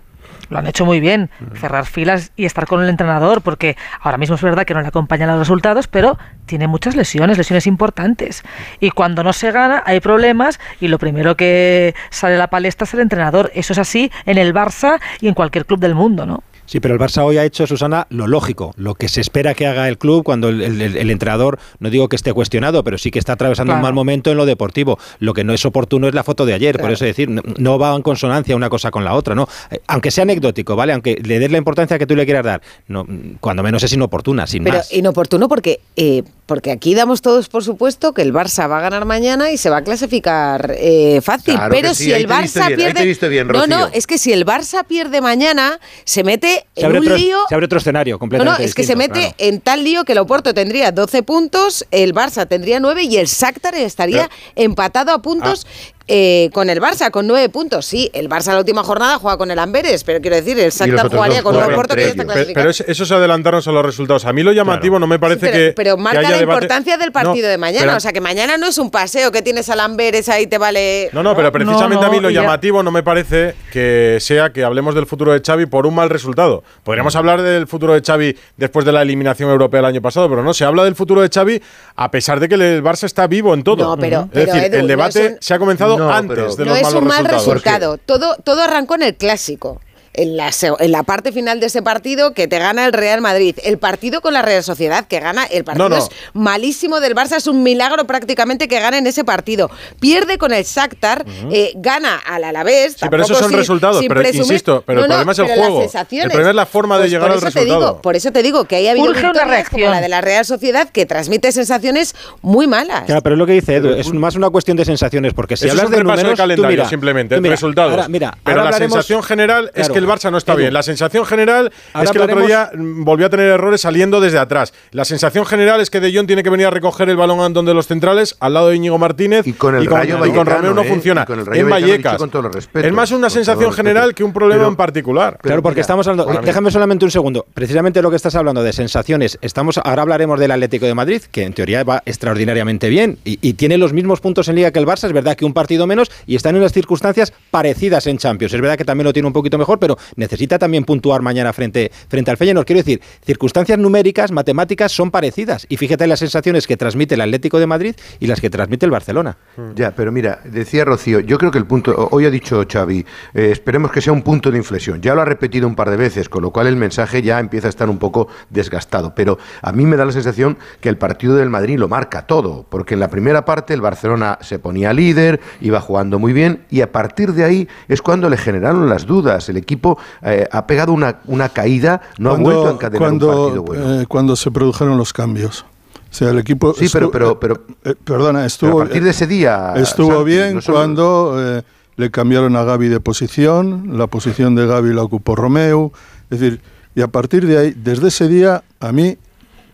[0.50, 1.30] Lo han hecho muy bien,
[1.60, 4.88] cerrar filas y estar con el entrenador, porque ahora mismo es verdad que no le
[4.88, 8.44] acompañan los resultados, pero tiene muchas lesiones, lesiones importantes.
[8.80, 12.86] Y cuando no se gana, hay problemas y lo primero que sale a la palestra
[12.86, 13.52] es el entrenador.
[13.56, 16.44] Eso es así en el Barça y en cualquier club del mundo, ¿no?
[16.66, 19.68] Sí, pero el Barça hoy ha hecho, Susana, lo lógico, lo que se espera que
[19.68, 23.12] haga el club cuando el, el- el entrenador, no digo que esté cuestionado, pero sí
[23.12, 24.98] que está atravesando un mal momento en lo deportivo.
[25.20, 27.78] Lo que no es oportuno es la foto de ayer, por eso decir, no, no
[27.80, 29.48] va en consonancia una cosa con la otra, ¿no?
[29.72, 30.94] Eh, Aunque sea anecdótico, ¿vale?
[30.94, 33.06] Aunque le des la importancia que tú le quieras dar, no,
[33.40, 34.92] cuando menos es inoportuna, sin Pero más.
[34.92, 39.06] inoportuno porque, eh, porque aquí damos todos por supuesto que el Barça va a ganar
[39.06, 41.56] mañana y se va a clasificar eh, fácil.
[41.56, 43.30] Claro pero sí, si el Barça bien, pierde.
[43.30, 46.98] bien, no, no, es que si el Barça pierde mañana, se mete se, en un
[46.98, 47.38] otro, lío.
[47.48, 49.36] se abre otro escenario No, completamente no, es que se mete claro.
[49.38, 53.28] en tal lío que el Oporto tendría 12 puntos, el Barça tendría 9 y el
[53.28, 55.95] Shakhtar estaría empatado a puntos Ah.
[56.08, 57.86] Eh, con el Barça, con 9 puntos.
[57.86, 61.10] Sí, el Barça la última jornada juega con el Amberes, pero quiero decir, el Shakhtar
[61.10, 62.54] jugaría con el Oporto que ya está clasificado.
[62.54, 64.26] Pero es- eso es adelantarnos a los resultados.
[64.26, 65.74] A mí lo llamativo no me parece Sí, pero, que.
[65.76, 67.86] pero que marca haya la debate- importancia del partido No, de mañana.
[67.86, 70.58] pero- o sea, que mañana no es un paseo que tienes al Amberes ahí te
[70.60, 71.10] vale.
[71.12, 74.64] No, no, pero precisamente No, a mí lo llamativo no me parece que sea que
[74.64, 76.64] hablemos del futuro de Xavi por un mal resultado.
[76.84, 80.44] Podríamos hablar del futuro de Xavi después de la eliminación europea el año pasado, pero
[80.44, 81.62] no, se habla del futuro de Xavi
[81.96, 83.84] a pesar de que el Barça está vivo en todo.
[83.84, 86.10] No, pero- es pero, decir, Edu, el no debate es un- se ha comenzado No,
[86.12, 87.46] antes es un mal resultados.
[87.46, 87.98] resultado.
[87.98, 89.82] Todo, todo arrancó en el clásico.
[90.18, 90.50] En la,
[90.80, 93.56] en la parte final de ese partido que te gana el Real Madrid.
[93.64, 95.46] El partido con la Real Sociedad que gana.
[95.46, 96.02] El partido No, no.
[96.02, 97.36] es malísimo del Barça.
[97.38, 99.70] Es un milagro prácticamente que gane en ese partido.
[100.00, 101.26] Pierde con el Shakhtar.
[101.52, 102.94] eh, gana al Alavés.
[103.00, 104.46] Sí, pero esos son sin- resultados, sin pero presumir.
[104.46, 105.82] insisto, pero el No, no, problema es el juego.
[106.12, 108.02] El problema es la forma de Pues llegar por al eso te digo- resultado.
[108.02, 109.92] por eso te digo que ahí ha habido Urge una victorias como reacción.
[109.92, 113.04] la de la Real Sociedad que transmite sensaciones muy malas.
[113.06, 115.66] Claro, pero es lo que dice Edu, es más una cuestión de sensaciones, porque si
[115.66, 117.92] Eso es hablas un de repaso números, de calendario, tú mira, simplemente, tú mira, resultados.
[117.92, 120.74] ahora, mira, pero ahora la sensación general es que el Barça no está Edu, bien.
[120.74, 124.38] La sensación general Ahora es que el otro día volvió a tener errores saliendo desde
[124.40, 124.74] atrás.
[124.92, 127.74] La sensación general es que De Jong tiene que venir a recoger el balón donde
[127.74, 129.46] los centrales, al lado de Íñigo Martínez.
[129.46, 130.86] Y con el y con, Rayo y con Romeo no ¿eh?
[130.88, 131.24] funciona.
[131.24, 132.18] Y con el Rayo en Vallecas.
[132.18, 135.38] con todos los respetos, es más una sensación general que un problema Pero- en particular.
[135.42, 136.42] Claro, porque mira, estamos hablando.
[136.42, 137.46] Déjame solamente un segundo.
[137.54, 139.38] Precisamente lo que estás hablando de sensaciones.
[139.42, 143.54] Estamos ahora hablaremos del Atlético de Madrid, que en teoría va extraordinariamente bien y, y
[143.54, 145.06] tiene los mismos puntos en Liga que el Barça.
[145.06, 148.54] Es verdad que un partido menos y está en unas circunstancias parecidas en Champions.
[148.54, 151.92] Es verdad que también lo tiene un poquito mejor, pero necesita también puntuar mañana frente
[152.08, 152.66] frente al Feyenoord.
[152.66, 155.66] Quiero decir, circunstancias numéricas, matemáticas son parecidas.
[155.70, 158.92] Y fíjate las sensaciones que transmite el Atlético de Madrid y las que transmite el
[158.92, 159.38] Barcelona.
[159.76, 163.50] Ya, pero mira, decía Rocío, yo creo que el punto, hoy ha dicho Xavi, eh,
[163.52, 165.02] esperemos que sea un punto de inflexión.
[165.02, 167.68] Ya lo ha repetido un par de veces, con lo cual el mensaje ya empieza
[167.68, 169.14] a estar un poco desgastado.
[169.16, 172.66] Pero a mí me da la sensación que el partido del Madrid lo marca todo,
[172.70, 176.82] porque en la primera parte el Barcelona se ponía líder, iba jugando muy bien, y
[176.82, 179.50] a partir de ahí es cuando le generaron las dudas.
[179.50, 179.85] El equipo
[180.22, 184.02] eh, ha pegado una, una caída, no ha vuelto a encadenar cuando, un partido bueno.
[184.02, 185.66] eh, cuando se produjeron los cambios.
[186.12, 186.74] O sea, el equipo.
[186.74, 188.70] Sí, pero- pero- pero- eh, perdona, estuvo.
[188.72, 191.64] Pero a partir de ese día, Estuvo Santi, bien no solo- cuando eh,
[191.98, 195.92] le cambiaron a Gaby de posición, la posición de Gaby la ocupó Romeo.
[196.30, 196.62] Es decir,
[196.96, 199.18] y a partir de ahí, desde ese día, a mí,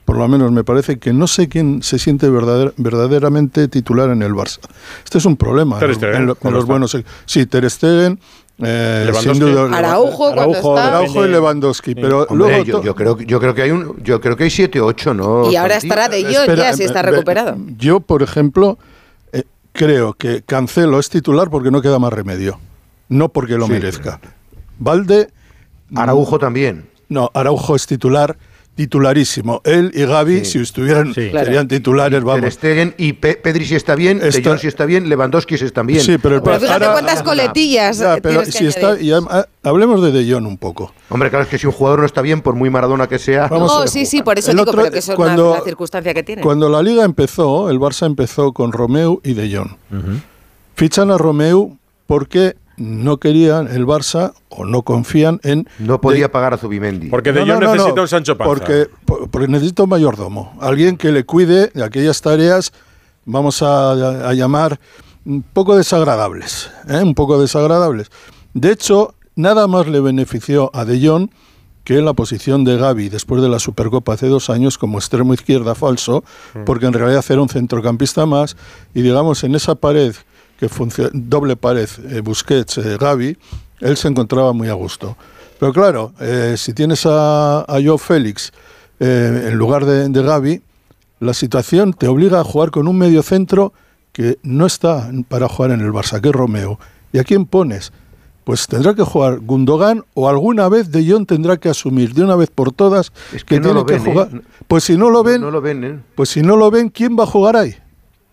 [0.06, 4.24] por lo menos me parece que no sé quién se siente verdader- verdaderamente titular en
[4.24, 4.60] el Barça.
[5.04, 5.78] Este es un problema.
[5.78, 6.98] Ter en, Stegen, en en cuando los buenos.
[7.26, 8.20] Sí, Ter Stegen.
[8.60, 9.40] Eh, sin Lewandowski.
[9.40, 10.88] duda, Araujo, Araujo, está.
[10.88, 11.96] Araujo y Lewandowski.
[11.96, 14.50] Pero Hombre, luego yo, yo creo, yo creo que hay un, yo creo que hay
[14.50, 15.50] siete, ocho, ¿no?
[15.52, 17.58] Y ahora estará de Espera, ya si está eh, ve- recuperado.
[17.78, 18.78] Yo, por ejemplo,
[19.34, 22.60] eh, creo que Cancelo es titular porque no queda más remedio.
[23.10, 23.72] No porque lo Sí.
[23.74, 24.20] merezca.
[24.80, 25.30] Valde.
[25.96, 26.90] Araujo también.
[27.10, 28.38] No, Araujo es titular,
[28.76, 29.62] titularísimo.
[29.64, 30.46] Él y Gaby, Sí.
[30.54, 31.30] si estuvieran, Sí.
[31.32, 32.54] serían titulares, Ter vamos.
[32.54, 35.66] Stegen y Pe- Pedri si está bien, De Está- Jong si está bien, Lewandowski si
[35.66, 36.02] está bien.
[36.02, 38.96] Sí, pero, el Pero fíjate ahora- cuántas coletillas Ya, pero tienes que si está,
[39.64, 40.94] hablemos de De Jong un poco.
[41.10, 43.48] Hombre, claro, es que si un jugador no está bien, por muy Maradona que sea...
[43.48, 45.60] Vamos No, sí, sí, por eso El digo, otro- pero que eso cuando- es una,
[45.60, 46.42] la circunstancia que tiene.
[46.42, 49.72] Cuando la liga empezó, el Barça empezó con Romeu y De Jong.
[50.76, 56.30] Fichan a Romeu porque no querían el Barça o no confían en No podía De-
[56.30, 57.08] pagar a Zubimendi.
[57.10, 58.50] Porque De No, Jong no, no, un Sancho Panza.
[58.54, 62.72] Porque, por- porque necesita un mayordomo, alguien que le cuide de aquellas tareas,
[63.26, 64.80] vamos a, a llamar,
[65.26, 67.02] un poco desagradables, ¿eh?
[67.04, 68.10] un poco desagradables.
[68.54, 71.30] De hecho, nada más le benefició a De Jong
[71.84, 75.34] que en la posición de Gaby después de la Supercopa hace dos años como extremo
[75.34, 76.64] izquierda falso, Mm.
[76.66, 78.56] porque en realidad era un centrocampista más
[78.94, 80.14] y digamos en esa pared
[80.62, 83.38] que doble pared eh, Busquets eh, Gaby,
[83.80, 85.18] él se encontraba muy a gusto.
[85.60, 88.52] Pero claro, eh, si tienes a, a Joe Félix
[89.00, 90.62] eh, en lugar de, de Gaby,
[91.20, 93.74] la situación te obliga a jugar con un medio centro
[94.12, 96.80] que no está para jugar en el Barça, que es Romeo.
[97.14, 97.92] ¿Y a quién pones?
[98.44, 102.36] Pues tendrá que jugar Gundogan o alguna vez De Jong tendrá que asumir de una
[102.36, 104.12] vez por todas Es que, que no tiene que ven, ¿eh?
[104.12, 104.42] jugar.
[104.68, 106.00] Pues si no lo ven, No lo ven, ¿eh?
[106.16, 107.76] pues si no lo ven, ¿quién va a jugar ahí?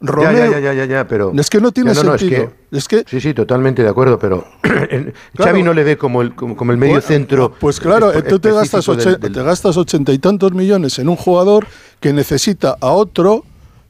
[0.01, 0.33] Romeo.
[0.33, 1.33] Ya, ya, ya, ya, ya, pero...
[1.37, 2.47] Es que no tiene es sentido.
[2.71, 2.77] que-
[3.09, 4.45] Sí, sí, totalmente de acuerdo, pero
[4.91, 7.53] en- Xavi no le ve como el, como, como el medio centro.
[7.59, 10.99] Pues claro, tú te gastas, específico oche- del- del- te gastas ochenta y tantos millones
[11.01, 11.67] en un jugador
[12.01, 13.45] que necesita a otro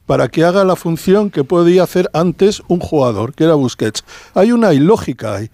[0.06, 4.02] para que haga la función que podía hacer antes un jugador, que era Busquets.
[4.34, 5.50] Hay una ilógica ahí.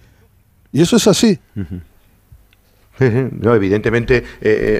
[0.71, 1.39] Y eso es así.
[1.53, 1.81] Sí, sí.
[3.41, 4.23] No, evidentemente, eh,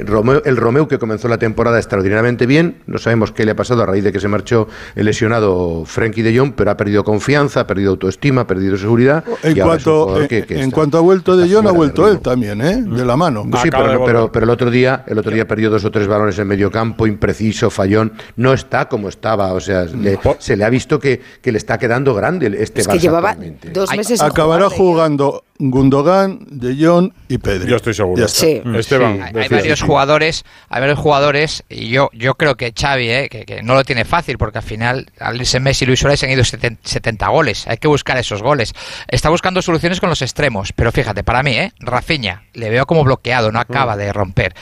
[0.01, 3.56] eh, Romeo, el Romeo que comenzó la temporada extraordinariamente bien, no sabemos qué le ha
[3.56, 7.04] pasado a raíz de que se marchó el lesionado Frenkie de Jong, pero ha perdido
[7.04, 9.23] confianza, ha perdido autoestima, ha perdido seguridad.
[9.43, 11.71] En un cuanto, jugador en, que- que en está- cuanto ha vuelto de Jong, ha
[11.71, 12.82] vuelto él también, ¿eh?
[12.86, 13.43] De la mano.
[13.62, 16.38] Sí, pero, pero, pero el otro día, el otro día perdió dos o tres balones
[16.39, 18.13] en medio campo, impreciso, fallón.
[18.38, 21.78] No está como estaba, o sea, le- se le ha visto que, que le está
[21.78, 23.36] quedando grande el- este Es que llevaba
[23.73, 27.69] dos meses Acabará jugando Gundogan, De Jong y Pedri.
[27.69, 28.04] Yo estoy seguro.
[28.27, 28.61] Sí.
[28.75, 33.45] Esteban, Hay varios jugadores, hay varios jugadores, y yo, yo creo que Xavi, eh, que,
[33.45, 36.31] que no lo tiene fácil, porque al final, al irse Messi y Luis Suárez han
[36.31, 37.67] ido 70, 70 goles.
[37.67, 38.73] Hay que buscar esos goles.
[39.07, 43.03] Está buscando soluciones con los extremos, pero fíjate, para mí, eh, Rafinha, le veo como
[43.03, 43.61] bloqueado, no Mm.
[43.61, 44.53] acaba de romper.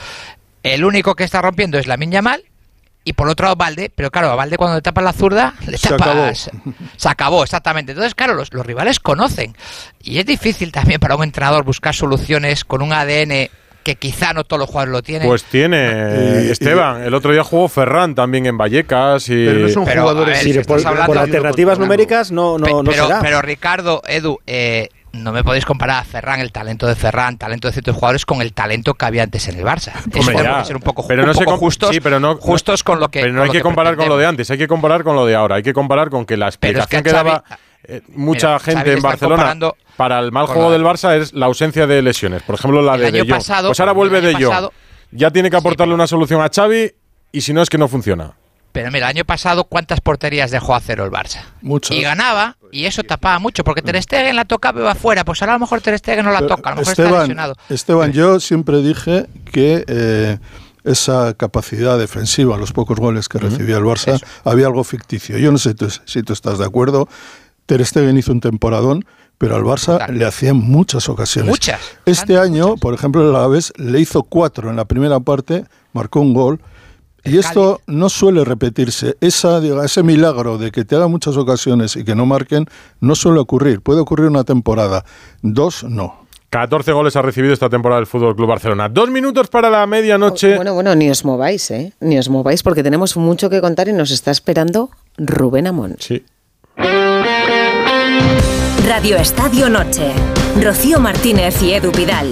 [0.62, 2.42] El único que está rompiendo es la Mal
[3.04, 5.76] y por otro lado Valde, pero claro, a Valde cuando le tapas la zurda, le
[5.78, 6.50] Se tapas.
[6.96, 7.92] Se acabó, exactamente.
[7.92, 9.54] Entonces, claro, los, los rivales conocen.
[10.02, 13.48] Y es difícil también para un entrenador buscar soluciones con un ADN
[13.82, 15.28] que quizá no todos los jugadores lo tienen.
[15.28, 17.02] Pues tiene Y- Esteban.
[17.02, 19.28] El otro día jugó Ferran también en Vallecas.
[19.28, 19.44] Y...
[19.44, 20.42] Pero no son Pero, jugadores.
[20.42, 23.20] ver, si por, alternativas numéricas no, no, Pe- no pero, será.
[23.20, 27.68] pero Ricardo, Edu, eh, no me podéis comparar a Ferran, el talento de Ferran, talento
[27.68, 29.92] de ciertos jugadores, con el talento que había antes en el Barça.
[30.12, 33.00] Eso que ser un poco, pero un no poco justos, sí, pero no, justos con
[33.00, 33.20] lo que.
[33.20, 35.34] Pero no hay que comparar con lo de antes, hay que comparar con lo de
[35.34, 35.56] ahora.
[35.56, 38.46] Hay que comparar con que la Pero es que explicación que, Xavi- daba eh, mucha
[38.48, 39.56] Mira, gente en Barcelona
[39.96, 42.42] para el mal juego del Barça es la ausencia de lesiones.
[42.42, 44.72] Por ejemplo, la de De pasado- Pues ahora vuelve el De pasado-
[45.12, 46.92] Ya tiene que aportarle una solución a Xavi
[47.30, 48.32] y si no es que no funciona.
[48.74, 51.42] Pero mira, el año pasado, ¿cuántas porterías dejó a cero el Barça?
[51.62, 51.96] Muchas.
[51.96, 55.24] Y ganaba, y eso tapaba mucho, porque Ter Stegen la tocaba y iba afuera.
[55.24, 57.20] Pues ahora a lo mejor Ter Stegen no la toca, a lo mejor está Esteban,
[57.22, 57.54] lesionado.
[57.68, 60.38] Esteban, yo siempre dije que eh,
[60.82, 65.38] esa capacidad defensiva, los pocos goles que recibía el Barça, había algo ficticio.
[65.38, 67.08] Yo no sé tú- si tú estás de acuerdo.
[67.66, 69.04] Ter Stegen hizo un temporadón,
[69.38, 70.18] pero al Barça Total.
[70.18, 71.48] le hacía en muchas ocasiones.
[71.48, 71.80] Muchas.
[72.06, 72.80] Este año, muchas.
[72.80, 76.60] por ejemplo, el Alavés le hizo cuatro en la primera parte, marcó un gol.
[77.24, 79.16] Y esto no suele repetirse.
[79.20, 82.66] Esa, ese milagro de que te haga muchas ocasiones y que no marquen
[83.00, 83.80] no suele ocurrir.
[83.80, 85.04] Puede ocurrir una temporada.
[85.42, 86.24] Dos, no.
[86.50, 88.88] 14 goles ha recibido esta temporada el Fútbol Club Barcelona.
[88.88, 90.54] Dos minutos para la medianoche.
[90.54, 91.92] Bueno, bueno, ni os mováis, ¿eh?
[91.98, 95.96] Ni os mováis porque tenemos mucho que contar y nos está esperando Rubén Amón.
[95.98, 96.24] Sí.
[98.86, 100.12] Radio Estadio Noche.
[100.62, 102.28] Rocío Martínez y Edu Vidal.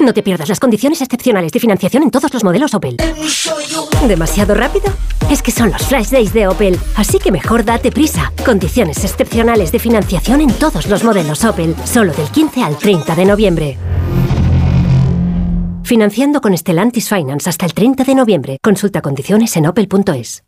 [0.00, 2.96] No te pierdas las condiciones excepcionales de financiación en todos los modelos Opel.
[4.06, 4.92] ¿Demasiado rápido?
[5.30, 8.32] Es que son los Flash Days de Opel, así que mejor date prisa.
[8.44, 13.24] Condiciones excepcionales de financiación en todos los modelos Opel, solo del 15 al 30 de
[13.24, 13.78] noviembre.
[15.82, 18.58] Financiando con Stellantis Finance hasta el 30 de noviembre.
[18.62, 20.47] Consulta condiciones en opel.es.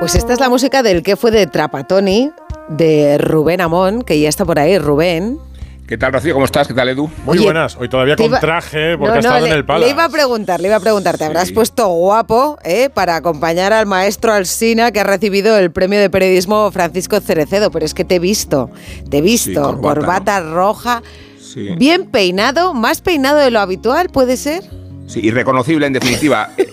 [0.00, 2.30] Pues esta es la música del que fue de Trapatoni,
[2.68, 4.78] de Rubén Amón, que ya está por ahí.
[4.78, 5.38] Rubén.
[5.86, 6.32] ¿Qué tal, Rocío?
[6.34, 6.68] ¿Cómo estás?
[6.68, 7.10] ¿Qué tal, Edu?
[7.24, 7.76] Muy Oye, buenas.
[7.76, 9.86] Hoy todavía con iba- traje porque No, ha estado le, en el Palace.
[9.86, 13.72] le iba a preguntar, le iba a preguntar, ¿te habrás puesto guapo eh, para acompañar
[13.72, 17.70] al maestro Alsina que ha recibido el premio de periodismo Francisco Cerecedo?
[17.72, 18.70] Pero es que te he visto,
[19.10, 21.02] te he visto, corbata, corbata, roja,
[21.40, 21.70] Sí.
[21.76, 24.62] bien peinado, más peinado de lo habitual, ¿puede ser?
[25.08, 26.50] Sí, irreconocible en definitiva.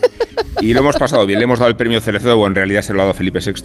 [0.60, 1.40] Y lo hemos pasado bien.
[1.40, 3.64] Le hemos dado el premio Cerecedo, o en realidad se lo ha dado Felipe VI.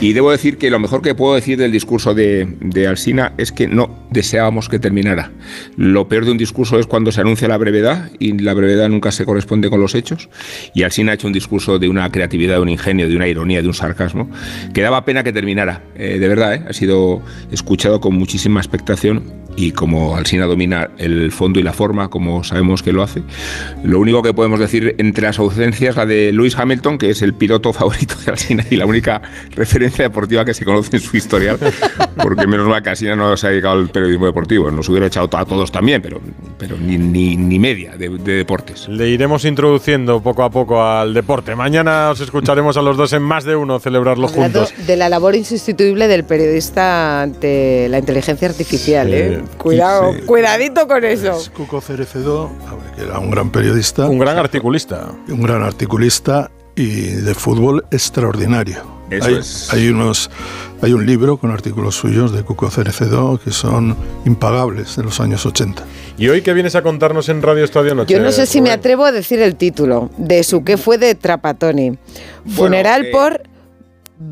[0.00, 3.52] Y debo decir que lo mejor que puedo decir del discurso de, de Alsina es
[3.52, 5.32] que no deseábamos que terminara.
[5.76, 9.12] Lo peor de un discurso es cuando se anuncia la brevedad y la brevedad nunca
[9.12, 10.28] se corresponde con los hechos.
[10.74, 13.62] Y Alsina ha hecho un discurso de una creatividad, de un ingenio, de una ironía,
[13.62, 14.30] de un sarcasmo,
[14.74, 15.82] que daba pena que terminara.
[15.96, 16.62] Eh, de verdad, ¿eh?
[16.68, 22.08] ha sido escuchado con muchísima expectación y como Alsina domina el fondo y la forma,
[22.08, 23.22] como sabemos que lo hace,
[23.82, 27.34] lo único que podemos decir entre las ausencias, la de Lewis Hamilton, que es el
[27.34, 31.58] piloto favorito de Alsina y la única referencia deportiva que se conoce en su historial,
[32.16, 35.28] porque menos mal que Alsina no se ha dedicado al periodismo deportivo, nos hubiera echado
[35.36, 36.20] a todos también, pero,
[36.58, 38.88] pero ni, ni, ni media de, de deportes.
[38.88, 41.54] Le iremos introduciendo poco a poco al deporte.
[41.54, 44.72] Mañana os escucharemos a los dos en más de uno celebrarlo juntos.
[44.86, 49.40] de la labor insustituible del periodista ante la inteligencia artificial, ¿eh?
[49.58, 51.38] Cuidado, cuidadito con eso.
[51.54, 54.06] Cuco Cerecedo, a ver, que era un gran periodista.
[54.06, 55.08] Un gran articulista.
[55.28, 58.96] Un gran articulista y de fútbol extraordinario.
[59.10, 59.72] Eso hay, es.
[59.72, 60.30] hay unos,
[60.82, 65.46] hay un libro con artículos suyos de Cuco Cerecedo que son impagables de los años
[65.46, 65.84] 80.
[66.18, 68.12] ¿Y hoy qué vienes a contarnos en Radio Estadio Noche?
[68.12, 71.14] Yo no sé si me atrevo a decir el título de su que fue de
[71.14, 71.98] Trapatoni.
[72.48, 73.42] Funeral eh, por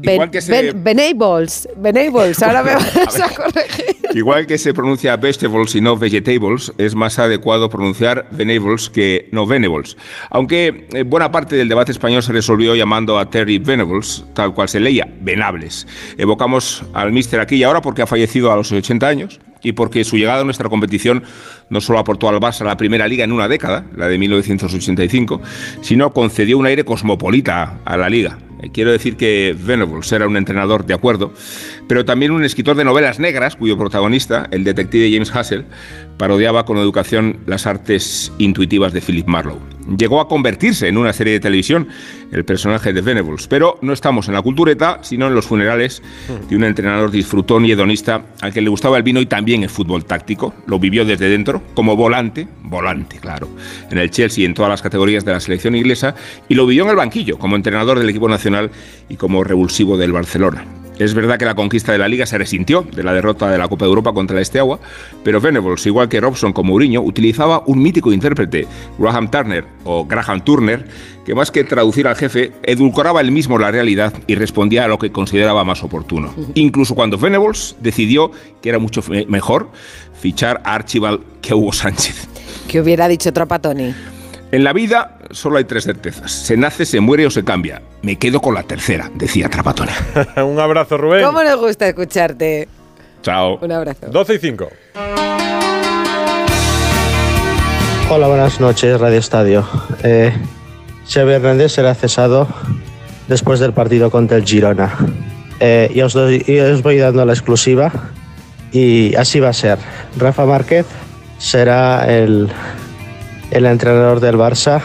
[0.03, 1.68] igual que se- Ben- Benables.
[1.77, 3.97] Benables, ahora me vas a corregir.
[4.14, 9.44] Igual que se pronuncia vegetables y no vegetables, es más adecuado pronunciar venables que no
[9.47, 9.97] venables.
[10.31, 14.68] Aunque eh, buena parte del debate español se resolvió llamando a Terry Venables, tal cual
[14.68, 15.87] se leía, venables.
[16.16, 20.05] Evocamos al míster aquí y ahora porque ha fallecido a los 80 años y porque
[20.05, 21.25] su llegada a nuestra competición
[21.70, 25.40] no solo aportó al Barça la primera liga en una década, la de 1985,
[25.81, 28.38] sino concedió un aire cosmopolita a la liga.
[28.64, 31.33] Eh, Quiero decir que Venables era un entrenador de acuerdo,
[31.88, 35.64] pero también un escritor de novelas negras cuyo protagonista, el detective James Hassel,
[36.16, 39.61] parodiaba con educación las artes intuitivas de Philip Marlowe.
[39.99, 41.88] Llegó a convertirse en una serie de televisión
[42.33, 46.03] el personaje de Venables, pero no estamos en la cultureta, sino en los funerales
[46.49, 49.68] de un entrenador disfrutón y hedonista al que le gustaba el vino y también el
[49.68, 50.55] fútbol táctico.
[50.66, 53.49] Lo vivió desde dentro, como volante, volante, claro,
[53.90, 56.14] en el Chelsea y en todas las categorías de la selección inglesa,
[56.49, 58.70] y lo vivió en el banquillo, como entrenador del equipo nacional
[59.09, 60.64] y como revulsivo del Barcelona.
[60.98, 63.68] Es verdad que la conquista de la Liga se resintió de la derrota de la
[63.68, 64.78] Copa de Europa contra el Esteagua,
[65.24, 68.66] pero Venables, igual que Robson como Mourinho, utilizaba un mítico intérprete,
[68.98, 70.87] Graham Turner o Graham Turner,
[71.24, 74.98] que más que traducir al jefe, edulcoraba él mismo la realidad y respondía a lo
[74.98, 76.33] que consideraba más oportuno.
[76.54, 78.30] Incluso cuando Venables decidió
[78.62, 79.70] que era mucho mejor
[80.20, 82.28] fichar a Archibald que a Hugo Sánchez.
[82.68, 83.94] Que hubiera dicho Trapatoni.
[84.54, 86.30] En la vida solo hay tres certezas.
[86.30, 87.82] Se nace, se muere o se cambia.
[88.02, 89.90] Me quedo con la tercera, decía Trapatone.
[90.46, 91.24] Un abrazo, Rubén.
[91.26, 92.68] ¿Cómo nos gusta escucharte?
[93.22, 93.58] Chao.
[93.60, 94.06] Un abrazo.
[94.08, 94.68] 12 y 5.
[98.10, 99.66] Hola, buenas noches, Radio Estadio.
[100.04, 100.32] Eh,
[101.12, 102.46] Xavi Hernández será cesado
[103.26, 104.96] después del partido contra el Girona.
[105.58, 107.90] Eh, y, os doy- y os voy dando la exclusiva
[108.70, 109.78] y así va a ser.
[110.16, 110.86] Rafa Márquez
[111.38, 112.48] será el,
[113.54, 114.82] el entrenador del Barça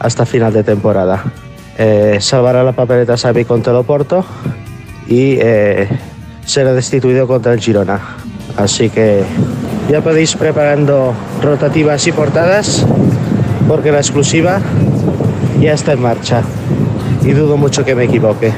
[0.00, 1.22] hasta final de temporada.
[1.78, 4.24] Eh, salvará la papeleta Xavi contra el Oporto
[5.06, 5.88] y eh,
[6.44, 8.00] será destituido contra el Girona.
[8.56, 9.22] Así que
[9.88, 12.84] ya podéis preparando rotativas y portadas
[13.68, 14.60] porque la exclusiva
[15.60, 16.42] ya está en marcha
[17.22, 18.52] y dudo mucho que me equivoque.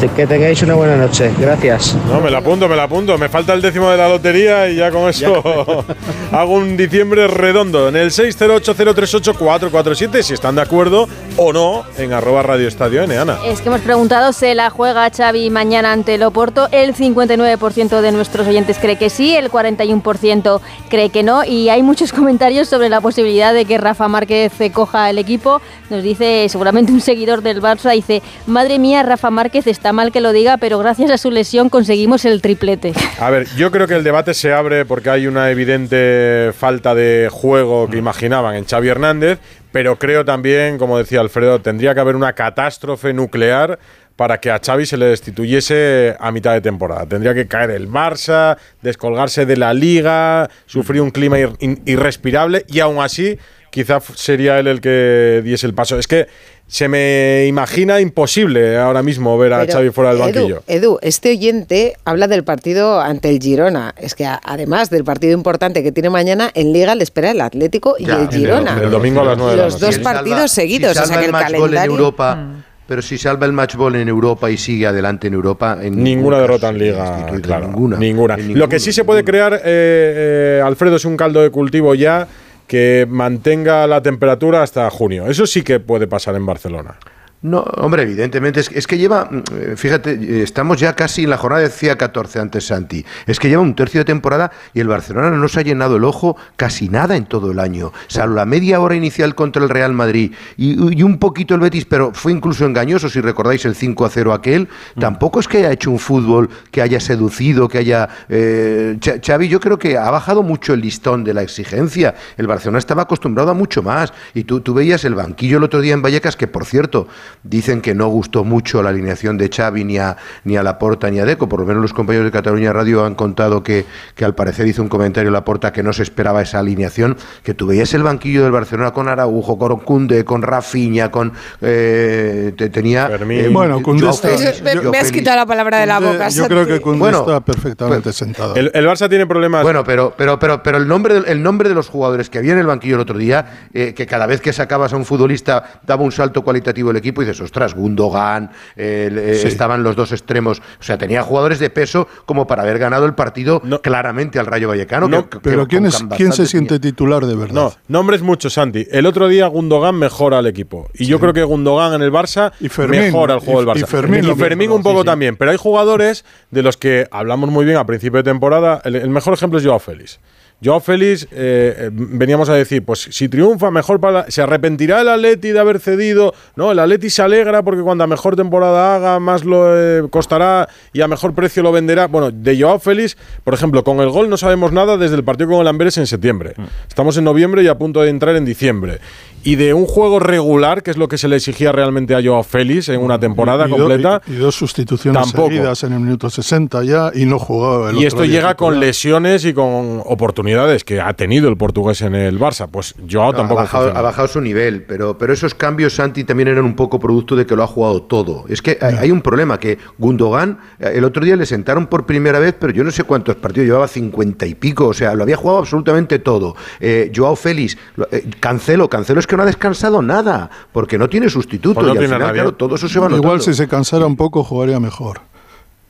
[0.00, 1.30] Que tengáis una buena noche.
[1.38, 1.94] Gracias.
[2.08, 3.18] No, me la apunto, me la apunto.
[3.18, 5.42] Me falta el décimo de la lotería y ya con eso
[6.32, 7.86] hago un diciembre redondo.
[7.88, 13.40] En el 608038447, si están de acuerdo o no, en arroba Radio Estadio N, Ana.
[13.44, 16.68] Es que hemos preguntado, ¿se la juega Xavi mañana ante el Oporto?
[16.72, 21.82] El 59% de nuestros oyentes cree que sí, el 41% cree que no y hay
[21.82, 25.60] muchos comentarios sobre la posibilidad de que Rafa Márquez coja el equipo.
[25.90, 30.20] Nos dice seguramente un seguidor del Barça, dice, madre mía, Rafa Márquez está mal que
[30.20, 32.92] lo diga, pero gracias a su lesión conseguimos el triplete.
[33.18, 37.28] A ver, yo creo que el debate se abre porque hay una evidente falta de
[37.30, 39.38] juego que imaginaban en Xavi Hernández,
[39.72, 43.78] pero creo también, como decía Alfredo, tendría que haber una catástrofe nuclear
[44.16, 47.06] para que a Xavi se le destituyese a mitad de temporada.
[47.06, 52.80] Tendría que caer el Barça, descolgarse de la liga, sufrir un clima ir- irrespirable y
[52.80, 53.38] aún así
[53.70, 55.98] quizá sería él el que diese el paso.
[55.98, 56.26] Es que
[56.66, 60.62] se me imagina imposible ahora mismo ver a Pero, Xavi fuera del Edu, banquillo.
[60.68, 63.94] Edu, este oyente habla del partido ante el Girona.
[63.98, 67.96] Es que además del partido importante que tiene mañana, en Liga le espera el Atlético
[67.98, 68.78] y el Girona.
[68.80, 70.92] El domingo a las 9 de la Los dos Si partidos seguidos.
[70.92, 71.92] Si o sea salva que el el match ball en calendario.
[71.96, 72.62] Europa, Mm.
[72.86, 76.38] pero si salva el match ball en Europa y sigue adelante en Europa, en Ninguna
[76.38, 77.96] derrota en liga, claro, ninguna.
[77.98, 78.34] ninguna.
[78.34, 81.94] En Lo que sí se puede crear, eh, eh, Alfredo, es un caldo de cultivo
[81.96, 82.28] ya
[82.70, 85.26] que mantenga la temperatura hasta junio.
[85.26, 87.00] Eso sí que puede pasar en Barcelona.
[87.42, 91.62] No, hombre, evidentemente, es, es, que lleva, mm, fíjate, estamos ya casi en la jornada
[91.62, 95.48] decía 14 antes Santi, es que lleva un tercio de temporada y el Barcelona no
[95.48, 98.94] se ha llenado el ojo casi nada en todo el año, salvo la media hora
[98.94, 103.08] inicial contra el Real Madrid y, y un poquito el Betis, pero fue incluso engañoso,
[103.08, 104.68] si recordáis el 5 a 0 aquel,
[104.98, 108.06] tampoco es que haya hecho un fútbol que haya seducido, que haya...
[108.28, 112.78] Eh, Xavi yo creo que ha bajado mucho el listón de la exigencia, el Barcelona
[112.78, 116.02] estaba acostumbrado a mucho más y tú, tú veías el banquillo el otro día en
[116.02, 117.08] Vallecas, que por cierto,
[117.42, 121.18] Dicen que no gustó mucho la alineación de Xavi ni a, ni a Laporta ni
[121.18, 121.48] a Deco.
[121.48, 124.82] Por lo menos los compañeros de Cataluña Radio han contado que, que al parecer hizo
[124.82, 127.16] un comentario Laporta que no se esperaba esa alineación.
[127.42, 131.32] Que tú veías el banquillo del Barcelona con Araujo, con Cunde, con Rafinha, con.
[131.60, 133.10] Eh, te, tenía.
[133.10, 134.28] Eh, bueno, Cunde está,
[134.62, 136.28] me, me, has quitado la palabra de la boca.
[136.28, 138.54] Yo creo que Cunde bueno, está perfectamente pues, sentado.
[138.54, 139.62] El, el, Barça tiene problemas.
[139.62, 142.58] Bueno, pero, pero, pero, pero el, nombre, el nombre de los jugadores que había en
[142.58, 146.02] el banquillo el otro día, eh, que cada vez que sacabas a un futbolista daba
[146.02, 149.48] un salto cualitativo el equipo y dices, ostras, Gundogan, eh, sí.
[149.48, 150.60] estaban los dos extremos.
[150.80, 153.80] O sea, tenía jugadores de peso como para haber ganado el partido no.
[153.82, 155.08] claramente al Rayo Vallecano.
[155.08, 157.54] No, que, pero que, ¿quién, es, ¿quién se siente titular de verdad?
[157.54, 158.86] No, nombres muchos, Santi.
[158.90, 160.88] El otro día Gundogan mejora al equipo.
[160.94, 161.06] Y sí.
[161.06, 163.82] yo creo que Gundogan en el Barça y Fermín, mejora el juego y, del Barça.
[163.82, 165.36] Y Fermín, y Fermín un poco sí, también.
[165.36, 168.80] Pero hay jugadores de los que hablamos muy bien a principio de temporada.
[168.84, 170.20] El, el mejor ejemplo es Joao Félix.
[170.62, 174.30] Joao Félix, eh, veníamos a decir, pues si triunfa, mejor para.
[174.30, 176.34] ¿Se arrepentirá el Atleti de haber cedido?
[176.54, 180.68] No, el Atleti se alegra porque cuando a mejor temporada haga, más lo eh, costará
[180.92, 182.08] y a mejor precio lo venderá.
[182.08, 185.48] Bueno, de Joao Félix, por ejemplo, con el gol no sabemos nada desde el partido
[185.48, 186.52] con el Amberes en septiembre.
[186.56, 186.64] Mm.
[186.88, 188.98] Estamos en noviembre y a punto de entrar en diciembre.
[189.42, 192.42] Y de un juego regular, que es lo que se le exigía realmente a Joao
[192.42, 194.20] Félix en una temporada y, y completa.
[194.26, 195.48] Do, y, y, dos sustituciones tampoco.
[195.48, 198.56] seguidas en el minuto 60 ya y no jugaba el Y esto llega titular.
[198.56, 200.49] con lesiones y con oportunidades
[200.84, 202.68] que ha tenido el portugués en el Barça.
[202.70, 206.24] Pues Joao no, tampoco ha bajado, ha bajado, su nivel, pero, pero esos cambios, Santi,
[206.24, 208.44] también eran un poco producto de que lo ha jugado todo.
[208.48, 212.06] Es que hay, hay un problema, que Gundogan, eh, el otro día le sentaron por
[212.06, 215.22] primera vez, pero yo no sé cuántos partidos, llevaba cincuenta y pico, o sea, lo
[215.22, 216.56] había jugado absolutamente todo.
[216.80, 217.76] Eh, Joao Félix,
[218.10, 221.74] eh, Cancelo, Cancelo es que no ha descansado nada, porque no tiene sustituto.
[221.80, 222.42] Pues no y tiene al final, nadie.
[222.42, 223.44] claro, todo eso se va Igual notando.
[223.44, 225.20] si se cansara un poco jugaría mejor.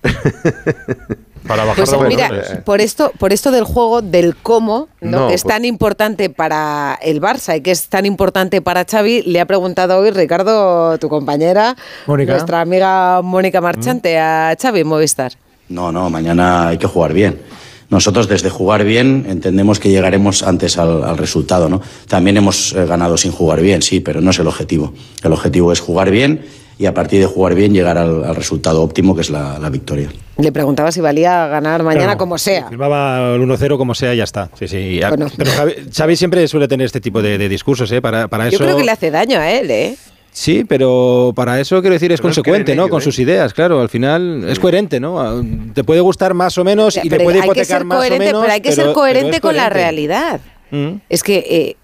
[1.46, 5.20] Para bajar pues mira, por esto, por esto del juego, del cómo, ¿no?
[5.20, 8.84] No, que es pues- tan importante para el Barça y que es tan importante para
[8.84, 11.76] Xavi, le ha preguntado hoy Ricardo, tu compañera,
[12.06, 12.32] Mónica.
[12.32, 15.32] nuestra amiga Mónica Marchante, a Xavi en Movistar.
[15.68, 17.40] No, no, mañana hay que jugar bien.
[17.88, 21.80] Nosotros desde jugar bien entendemos que llegaremos antes al, al resultado, ¿no?
[22.06, 24.92] También hemos eh, ganado sin jugar bien, sí, pero no es el objetivo.
[25.24, 26.44] El objetivo es jugar bien
[26.80, 29.68] y a partir de jugar bien llegar al, al resultado óptimo que es la, la,
[29.68, 30.08] victoria.
[30.38, 32.68] Le preguntaba si valía ganar mañana Claro, como sea.
[32.70, 34.48] Firmaba el 1-0 como sea y ya está.
[34.58, 34.98] Sí, sí.
[35.06, 35.26] Bueno.
[35.36, 38.00] Pero Xavi, Xavi siempre suele tener este tipo de, de discursos, ¿eh?
[38.00, 38.64] Para, para Yo eso...
[38.64, 39.94] creo que le hace daño a él, ¿eh?
[40.32, 42.84] Sí, pero para eso quiero decir es Pero consecuente, ¿no?
[42.84, 43.04] ello, Con ¿eh?
[43.04, 43.82] sus ideas, claro.
[43.82, 45.44] Al final es coherente, ¿no?
[45.74, 47.96] Te puede gustar más o menos y le Pero puede hay que hipotecar ser más
[47.96, 48.40] o coherente, menos.
[48.40, 50.40] pero hay que ser coherente con la realidad.
[50.70, 51.00] Mm.
[51.08, 51.76] Es que eh,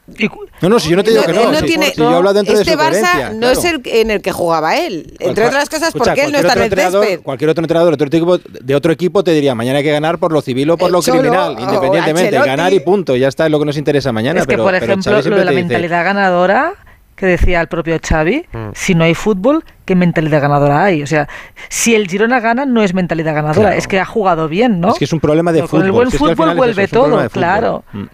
[0.61, 1.41] No, no, si yo no te digo que no.
[1.43, 3.53] él no si- tiene, si yo hablo dentro este de su Barça no claro.
[3.59, 5.15] es el en el que jugaba él.
[5.19, 7.21] Entre Cual- otras cosas escucha, porque él no está en el césped.
[7.23, 10.33] Cualquier otro entrenador otro equipo, de otro equipo te diría mañana hay que ganar por
[10.33, 12.39] lo civil o por El lo Cholo criminal, independientemente.
[12.39, 14.41] Ganar y punto, ya está, es lo que nos interesa mañana.
[14.41, 16.75] es que, pero- por pero ejemplo, lo de la dice, mentalidad ganadora
[17.17, 18.59] que decía el propio Xavi, Mm.
[18.75, 21.03] si no hay fútbol, ¿qué mentalidad ganadora hay?
[21.03, 21.27] O sea,
[21.71, 23.79] si el Girona gana, no es mentalidad ganadora, Claro.
[23.79, 24.91] es que ha jugado bien, ¿no?
[24.91, 26.37] Es que es un problema de Pero Con el fútbol, buen si es que al
[26.37, 27.31] fútbol vuelve es todo, de fútbol.
[27.31, 27.85] claro.
[27.95, 28.05] Mm.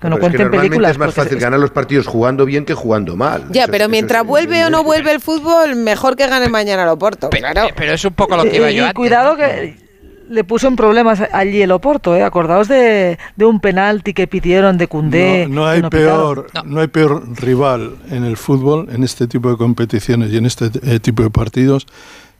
[0.00, 0.90] Que no Pero es que cuenten normalmente películas.
[0.92, 3.44] es más porque fácil es- ganar los partidos jugando bien que jugando mal.
[3.50, 6.48] Ya, Eso- pero eso mientras es- vuelve o no vuelve el fútbol, mejor que gane
[6.48, 7.28] mañana el Oporto.
[7.30, 7.68] Claro.
[7.76, 8.94] Pero es un poco lo que iba Y- yo y antes.
[8.94, 9.76] cuidado que
[10.30, 12.22] le puso en problemas allí el Oporto, ¿eh?
[12.22, 15.46] Acordaos de, de un penalti que pidieron de Cundé.
[15.50, 16.80] No, hay no peor, no.
[16.80, 21.00] hay peor rival en el fútbol, en este tipo de competiciones y en este eh,
[21.00, 21.86] tipo de partidos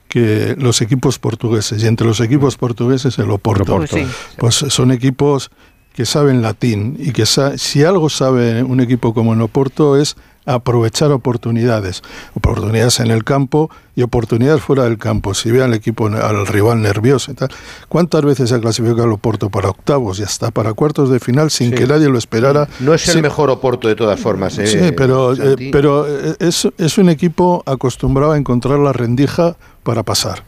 [0.08, 1.82] que los equipos portugueses.
[1.82, 3.76] Y entre los equipos portugueses el Oporto.
[3.76, 4.06] Pues sí.
[4.38, 5.50] Pues son equipos
[5.94, 10.16] que saben latín y que sa- si algo sabe un equipo como el Oporto es
[10.46, 12.02] aprovechar oportunidades,
[12.34, 15.34] oportunidades en el campo y oportunidades fuera del campo.
[15.34, 17.50] Si ve al equipo, al rival nervioso y tal.
[17.88, 21.50] ¿Cuántas veces se ha clasificado el Oporto para octavos y hasta para cuartos de final
[21.50, 21.76] sin Sí.
[21.76, 22.68] que nadie lo esperara?
[22.80, 24.56] No es el Sí, mejor Oporto de todas formas.
[24.58, 29.56] ¿eh, Sí, pero, eh, pero eh, es, es un equipo acostumbrado a encontrar la rendija
[29.82, 30.42] para pasar.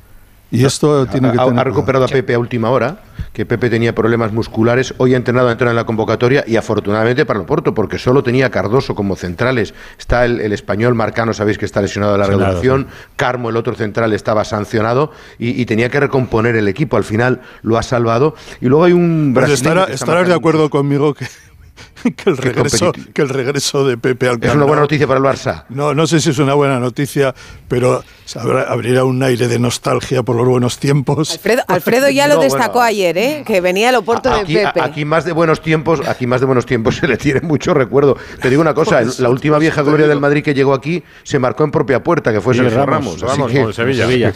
[0.52, 2.98] Y esto tiene que ha, tener ha recuperado a Pepe a última hora,
[3.32, 7.24] que Pepe tenía problemas musculares, hoy ha entrenado a entrar en la convocatoria y afortunadamente
[7.24, 9.72] para el Porto, porque solo tenía a Cardoso como centrales.
[9.98, 12.86] Está el, el español Marcano, sabéis que está lesionado de la regulación,
[13.16, 16.98] Carmo, el otro central, estaba sancionado y, y tenía que recomponer el equipo.
[16.98, 18.34] Al final lo ha salvado.
[18.60, 21.26] Y luego hay un Pues estará- que está estarás de acuerdo conmigo que,
[22.16, 25.24] que el regreso, que el regreso de Pepe al Es una buena noticia para el
[25.24, 25.64] Barça.
[25.68, 27.34] No, no sé si es una buena noticia,
[27.68, 28.02] pero
[28.68, 31.32] abrirá un aire de nostalgia por los buenos tiempos.
[31.32, 32.54] Alfredo, Alfredo ya lo No, bueno.
[32.54, 33.44] destacó ayer, ¿eh?
[33.46, 34.80] que venía el oporto de Aquí, Pepe.
[34.80, 38.16] aquí más de buenos tiempos, aquí más de buenos tiempos se le tiene mucho recuerdo.
[38.40, 41.38] Te digo una cosa, Pues, la última vieja gloria del Madrid que llegó aquí se
[41.38, 43.22] marcó en propia puerta, que fue Sergio Ramos, Ramos.
[43.22, 44.06] así Ramos, que- con el Sevilla.
[44.06, 44.32] Sevilla.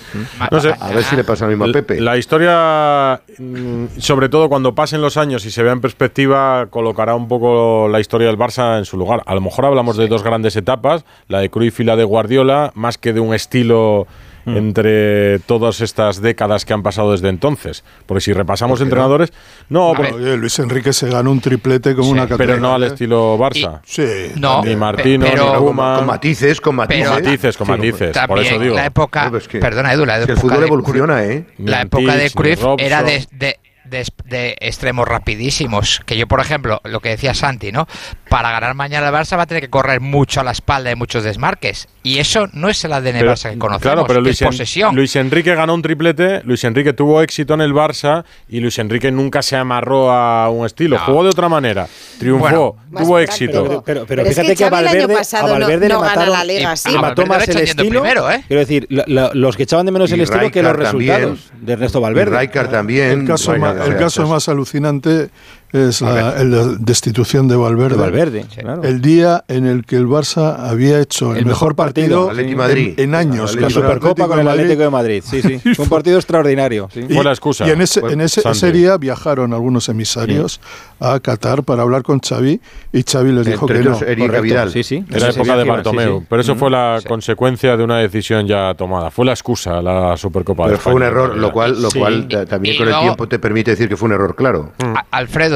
[0.51, 0.75] No sé.
[0.79, 2.01] A ver si le pasa lo mismo a Pepe.
[2.01, 7.15] La historia, mm, sobre todo cuando pasen los años y se vea en perspectiva, colocará
[7.15, 7.56] un poco
[7.91, 9.23] la historia del Barça en su lugar.
[9.27, 12.73] A lo mejor hablamos de dos grandes etapas, la de Cruyff y la de Guardiola,
[12.75, 14.07] más que de un estilo
[14.49, 14.57] Mm.
[14.59, 17.83] entre todas estas décadas que han pasado desde entonces.
[18.07, 19.33] Porque si repasamos entrenadores,
[19.69, 22.47] no, oye, Luis Enrique se ganó un triplete como una catedral.
[22.47, 22.87] pero no al ¿eh?
[22.87, 23.81] estilo Barça.
[23.85, 24.07] Sí.
[24.37, 25.97] No, ni Martino, pero- ni Koeman.
[25.99, 27.09] Con matices, con matices.
[27.09, 28.19] Con matices, con Sí, matices.
[28.29, 28.77] Por eso digo.
[28.77, 30.67] la época, No, pero es que- perdona Edu, la es que el época fútbol de
[30.69, 31.47] evoluciona, Cruyff- ¿eh?
[31.59, 36.01] La época de Cruyff era de, de- de- de extremos rapidísimos.
[36.07, 37.87] Que yo, por ejemplo, lo que decía Santi, ¿no?
[38.29, 40.97] Para ganar mañana el Barça va a tener que correr mucho a la espalda de
[40.97, 41.89] muchos desmarques.
[42.03, 44.95] Y eso no es el ADN Pero- Barça que conocemos, Claro, pero Luis, es posesión.
[44.95, 49.11] Luis Enrique ganó un triplete, Luis Enrique tuvo éxito en el Barça y Luis Enrique
[49.11, 51.87] nunca se amarró a un estilo, jugó de otra manera,
[52.19, 53.65] triunfó, Bueno, tuvo éxito.
[53.65, 55.95] Pero, pero Pero es fíjate que que, a el Valverde, pasado a no- Valverde no
[55.95, 58.01] le gana mataron, la Liga y- y A mató más le el estilo.
[58.03, 58.45] primero, ¿eh?
[58.47, 60.91] Quiero decir, la- la- los que echaban de menos el Y estilo que los Rijkaard
[60.93, 61.21] también.
[61.21, 62.39] resultados de Ernesto Y Valverde.
[62.39, 63.21] Rijkaard también.
[63.21, 63.55] El caso, o
[63.85, 65.31] el caso es- más alucinante
[65.73, 67.97] es la, la destitución de Valverde.
[67.97, 68.83] De Valverde, claro.
[68.83, 72.49] El día en el que el Barça había hecho el, El mejor mejor partido, partido,
[72.51, 72.95] en- Madrid.
[73.01, 73.57] en, años.
[73.57, 74.61] La Supercopa con el de Madrid.
[74.63, 75.23] Atlético de Madrid.
[75.27, 75.59] Sí, sí.
[75.75, 76.89] Fue un partido extraordinario.
[76.93, 77.07] sí.
[77.13, 77.67] Fue la excusa.
[77.67, 80.61] Y en ese, en ese, ese día viajaron algunos emisarios
[81.01, 82.61] a Qatar para hablar con Xavi
[82.93, 83.97] y Xavi les dijo Entre que no.
[84.01, 84.71] Erika Correcto, Vidal.
[84.71, 85.05] Sí, sí.
[85.13, 86.27] Era época de Bartomeu, sí, sí.
[86.31, 86.59] pero eso Mm.
[86.59, 89.11] fue la consecuencia de una decisión ya tomada.
[89.11, 91.99] Fue la excusa la Supercopa de Pero fue un error, lo cual, lo Sí.
[91.99, 94.73] cual ta- también Y con el tiempo te permite decir que fue un error, claro.
[94.79, 94.95] Mm.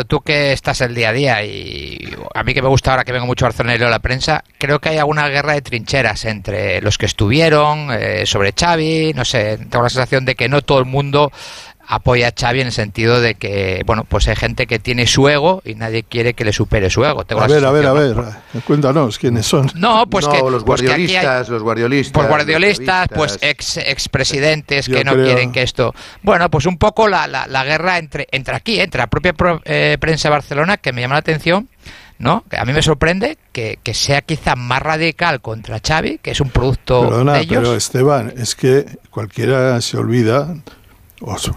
[0.04, 3.12] Tú que estás el día a día y a mí que me gusta ahora que
[3.12, 6.24] vengo mucho a Barcelona y leo la prensa, creo que hay alguna guerra de trincheras
[6.24, 10.62] entre los que estuvieron, eh, sobre Xavi, no sé, tengo la sensación de que no
[10.62, 11.32] todo el mundo
[11.92, 15.28] apoya a Xavi en el sentido de que, bueno, pues hay gente que tiene su
[15.28, 17.24] ego y nadie quiere que le supere su ego.
[17.24, 18.16] Tengo A ver, a ver, a ver.
[18.16, 18.60] ¿no?
[18.64, 19.68] Cuéntanos quiénes son.
[19.74, 22.12] No, pues no, que los pues que aquí hay- guardiolistas, los guardiolistas.
[22.12, 23.50] pues los guardiolistas, pues chavistas.
[23.50, 25.94] ex expresidentes que no creo- quieren que esto.
[26.22, 29.60] Bueno, pues un poco la, la, la guerra entre, entre aquí, entre la propia pro-
[29.64, 31.68] eh, prensa de Barcelona, que me llama la atención,
[32.18, 32.44] ¿no?
[32.50, 36.40] Que a mí me sorprende que, que sea quizá más radical contra Xavi, que es
[36.40, 37.58] un producto Perdona, de ellos.
[37.62, 40.54] pero Esteban, es que cualquiera se olvida,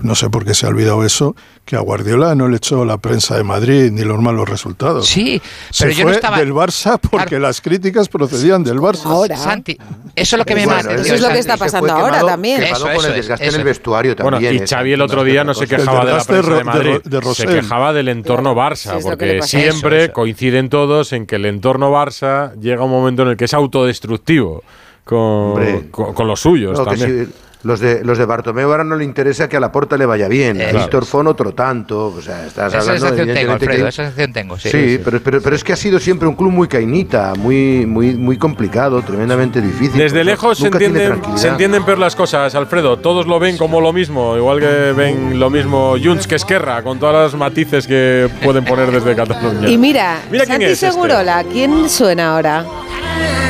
[0.01, 1.35] no sé por qué se ha olvidado eso,
[1.65, 5.07] que a Guardiola no le echó la prensa de Madrid ni los malos resultados.
[5.07, 5.41] Sí,
[5.71, 6.37] Se pero yo fue no estaba.
[6.39, 9.05] del Barça porque las críticas procedían del Barça.
[9.05, 9.37] Ahora.
[9.37, 9.77] Santi,
[10.15, 12.17] eso es lo que me Bueno, la Eso es lo que está Se pasando ahora
[12.17, 12.59] quemado- también.
[12.61, 13.77] quemado Eso, con eso el es, desgaste eso en el es.
[13.77, 14.53] vestuario Bueno, también.
[14.55, 14.67] y ¿eh?
[14.67, 17.35] Xavi el otro día no se quejaba de la prensa de Madrid, de Ro- de
[17.35, 22.83] se quejaba del entorno Barça, porque siempre coinciden todos en que el entorno Barça llega
[22.83, 24.61] un momento en el que es autodestructivo
[25.05, 27.33] con, con, con los suyos No, que también.
[27.63, 30.27] Los de los de Bartomeu ahora no le interesa que a la porta le vaya
[30.27, 30.59] bien.
[30.59, 30.77] A Eso.
[30.79, 32.07] Víctor Fon otro tanto.
[32.07, 34.69] O sea, estás Esa hablando sensación tengo, Alfredo, que- esa sensación tengo, sí.
[34.69, 38.15] Sí, Pero, pero, pero es que ha sido siempre un club muy cainita, muy, muy,
[38.15, 39.97] muy complicado, tremendamente difícil.
[39.97, 42.97] Desde lejos se entienden, se entienden peor las cosas, Alfredo.
[42.99, 46.99] Todos lo ven como lo mismo, igual que ven lo mismo Junts que Esquerra, con
[46.99, 49.69] todas las matices que pueden poner desde Cataluña.
[49.69, 50.91] Y mira, Mira quién Santi es este.
[50.91, 52.65] Segurola, ¿quién suena ahora?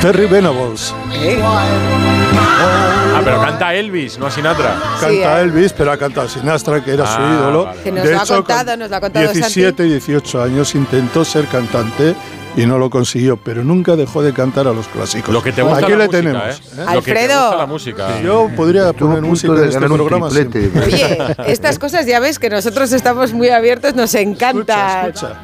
[0.02, 0.94] Terry Venables.
[3.16, 4.76] Ah, pero canta Elvis, no a Sinatra.
[5.00, 5.42] Canta Sí, eh.
[5.42, 7.66] Elvis, pero ha cantado Sinastra, que era su Ah, ídolo.
[7.66, 7.82] vale.
[7.84, 10.76] Que nos De lo ha hecho, contado, con nos lo ha contado 17, 18 años
[10.76, 12.16] intentó ser cantante
[12.56, 15.34] y no lo consiguió, pero nunca dejó de cantar a los clásicos.
[15.34, 16.44] Lo que te gusta Aquí la le música, tenemos.
[16.44, 16.50] ¿eh?
[16.50, 16.76] ¿eh?
[16.94, 17.42] Lo que te Alfredo.
[17.42, 18.22] gusta la música.
[18.22, 20.30] Yo podría poner música de en este programa.
[20.30, 20.70] siempre.
[20.86, 21.18] Oye,
[21.48, 25.08] estas cosas ya ves que nosotros estamos muy abiertos, nos encanta.
[25.08, 25.40] Escucha.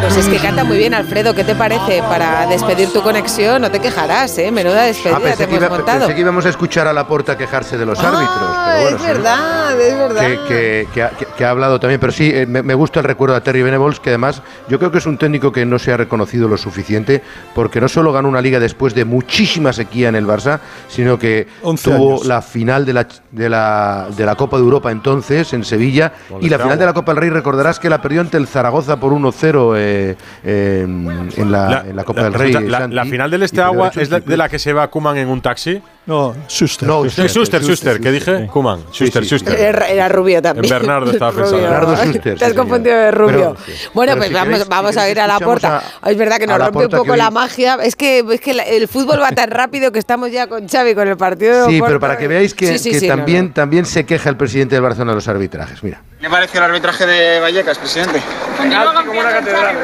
[0.00, 1.34] Pues es que canta muy bien, Alfredo.
[1.34, 2.00] ¿Qué te parece?
[2.08, 4.50] Para despedir tu conexión, no te quejarás, ¿eh?
[4.50, 5.98] Menuda Ah, despedida te pensé, que hemos iba- montado.
[6.00, 8.28] pensé que íbamos a escuchar a Laporta quejarse de los árbitros.
[8.30, 9.08] Ah, Pero bueno, es sí.
[9.08, 10.20] verdad, es verdad.
[10.22, 13.04] que, que- que ha, que- ha hablado también, pero sí, eh, me, me gusta el
[13.04, 15.92] recuerdo a Terry Venables, que además yo creo que es un técnico que no se
[15.92, 17.22] ha reconocido lo suficiente,
[17.54, 21.48] porque no solo ganó una liga después de muchísima sequía en el Barça, sino que
[21.62, 22.26] 11 tuvo años.
[22.26, 26.42] la final de la, de, la, de la Copa de Europa entonces, en Sevilla, Con
[26.44, 28.98] y la final de la Copa del Rey, recordarás que la perdió ante el Zaragoza
[28.98, 32.52] por 1-0 eh, eh, en, la, en la Copa del Rey.
[32.52, 35.16] la, Santi, la final del Este Agua es la- de la que se va Kuman
[35.18, 35.80] en un taxi.
[36.08, 36.88] No, Schuster.
[36.88, 38.80] No, Schuster, Schuster, que dije Kuman.
[38.90, 39.36] Schuster, sí, sí.
[39.36, 39.60] Schuster.
[39.60, 40.64] Era, era rubio también.
[40.64, 41.44] En Bernardo estaba Rubio.
[41.44, 41.62] pensando.
[41.70, 43.56] Bernardo Schuster, Te has sí, confundido de rubio.
[43.66, 43.78] Pero-.
[43.92, 45.82] Bueno, Pero pues si vamos, queréis- vamos si a ir a la puerta.
[46.02, 47.78] a- es verdad que nos a rompe un poco la magia.
[47.82, 51.06] Es que, es que el fútbol va tan rápido que estamos ya con Xavi, con
[51.06, 53.48] el partido de Sí, pero para que veáis que, Sí, sí, que sí, no, también,
[53.48, 53.52] no.
[53.52, 55.82] también se queja el presidente del Barcelona de los arbitrajes.
[55.82, 56.00] Mira.
[56.18, 58.20] ¿Qué le pareció el arbitraje de Vallecas, presidente?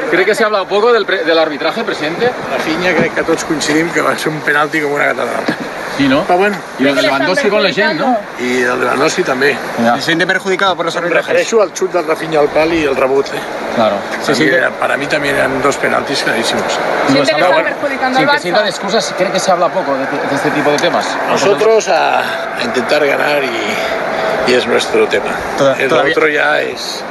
[0.09, 1.05] ¿Cree que se ha hablado poco del,
[1.37, 2.31] arbitraje, presidente?
[2.51, 5.43] La Finya crec que tots coincidim que va ser un penalti com una catedral.
[5.97, 6.23] Sí, ¿no?
[6.27, 8.17] Però bueno, I el de Lewandowski con Legend, ¿no?
[8.39, 9.55] i el de Lewandowski també.
[9.95, 11.27] ¿Se siente perjudicado por los arbitrajes?
[11.27, 13.27] refereixo al xut del Rafinha al pal i el rebot.
[13.33, 13.39] Eh?
[13.75, 13.95] Claro.
[14.21, 16.63] Sí, sí, para mí también eran dos penaltis clarísimos.
[17.07, 19.93] Siente que Pero está bueno, perjudicando Sin que sirvan excusas, ¿cree que se habla poco
[19.93, 21.05] de, de este tipo de temas?
[21.29, 22.19] nosotros a,
[22.57, 23.49] a intentar ganar y,
[24.47, 25.25] y es nuestro tema.
[25.57, 27.03] Toda- el todavía- otro ya es,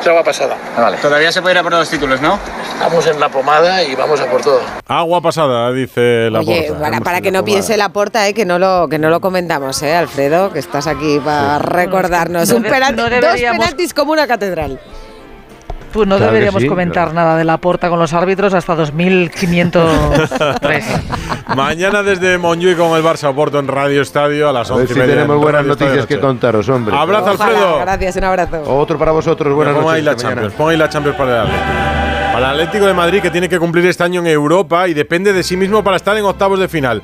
[0.00, 0.56] es agua pasada.
[1.02, 2.38] Todavía se puede ir a por los títulos, ¿no?
[2.74, 4.60] Estamos en la pomada y vamos a por todo.
[4.86, 8.58] Agua pasada, dice la Oye, para, para que no piense la porta, eh, que no
[8.58, 12.48] lo que no lo comentamos, eh, Alfredo, que estás aquí para recordarnos.
[12.48, 14.80] No un penalti- no dos deberíamos- penaltis como una catedral.
[15.92, 20.84] Pues no Claro deberíamos sí, comentar nada de la porta con los árbitros hasta 2503.
[21.56, 24.92] Mañana desde Montjuic con el Barça Oporto en Radio Estadio a las A ver 11
[24.94, 25.14] si y media.
[25.14, 26.94] tenemos en buenas Radio noticias que contaros, hombre.
[26.96, 27.78] Abrazo, Ojalá, Alfredo.
[27.80, 28.62] gracias, un abrazo.
[28.66, 29.54] Otro para vosotros.
[29.54, 30.22] Buenas Pon ahí noches.
[30.22, 30.28] la.
[30.30, 31.64] Champions, pon ahí la Champions para el Atlético.
[32.32, 35.32] Para el Atlético de Madrid que tiene que cumplir este año en Europa y depende
[35.32, 37.02] de sí mismo para estar en octavos de final.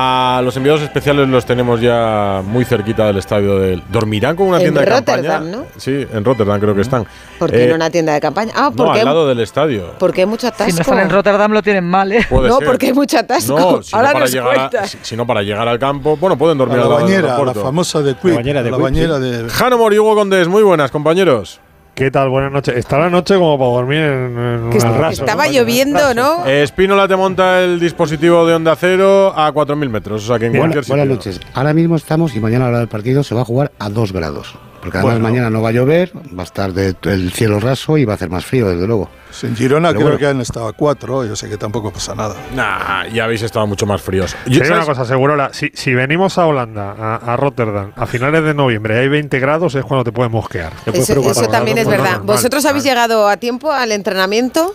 [0.00, 3.82] A los enviados especiales los tenemos ya muy cerquita del estadio del.
[3.88, 5.56] ¿Dormirán con una En tienda de Rotterdam, campaña?
[5.56, 5.64] ¿no?
[5.76, 7.04] Sí, en Rotterdam creo que están.
[7.36, 8.52] ¿Por qué Eh, en una tienda de campaña?
[8.54, 9.94] Ah, No, al lado del estadio.
[9.98, 10.70] porque hay mucho atasco.
[10.70, 12.24] Si no están en Rotterdam lo tienen mal, ¿eh?
[12.30, 12.66] Puede no, ser.
[12.68, 13.58] porque hay mucho atasco.
[13.58, 14.90] No, si no Ahora para nos llegar a- cuentas.
[14.90, 17.22] si- si no para llegar al campo, bueno, pueden A dormir la al lado del
[17.22, 18.34] bañera, la famosa de Quick.
[18.36, 19.50] bañera de la Quick, bañera de.
[19.50, 21.58] Jano Mori, Hugo Condés, muy buenas, compañeros.
[21.98, 22.28] ¿Qué tal?
[22.28, 22.76] Buenas noches.
[22.76, 25.52] Está la noche como para dormir en, en Que un raso, estaba ¿no?
[25.52, 26.46] lloviendo, ¿no?
[26.46, 30.52] Espínola te monta el dispositivo de onda cero a 4.000 metros, o sea que en
[30.52, 30.96] Buena- cualquier sitio.
[30.96, 31.40] buenas noches.
[31.54, 33.88] Ahora mismo estamos y mañana a la hora del partido se va a jugar a
[33.90, 34.54] 2 grados.
[34.80, 35.28] Porque además Bueno.
[35.28, 38.16] mañana no va a llover, va a estar de- el cielo raso y va a
[38.16, 39.10] hacer más frío, desde luego.
[39.42, 40.18] En Girona Pero creo bueno.
[40.18, 42.34] que han estado a cuatro, yo sé que tampoco pasa nada.
[42.54, 44.34] Nah, ya habéis estado mucho más fríos.
[44.46, 48.54] Digo una cosa, Segurola, si, si venimos a Holanda, a, a Rotterdam, a finales de
[48.54, 50.72] noviembre hay 20 grados, es cuando te puedes mosquear.
[50.84, 52.12] Te puedes Eso, pues eso también es verdad.
[52.18, 52.26] normal.
[52.26, 54.74] ¿Vosotros habéis llegado a tiempo al entrenamiento?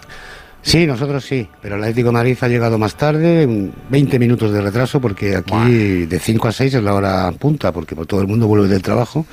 [0.65, 4.53] Sí, nosotros sí, pero el Atlético de Madrid ha llegado más tarde, mm, 20 minutos
[4.53, 8.27] de retraso, porque aquí de 5 a 6 es la hora punta, porque todo el
[8.27, 9.25] mundo vuelve del trabajo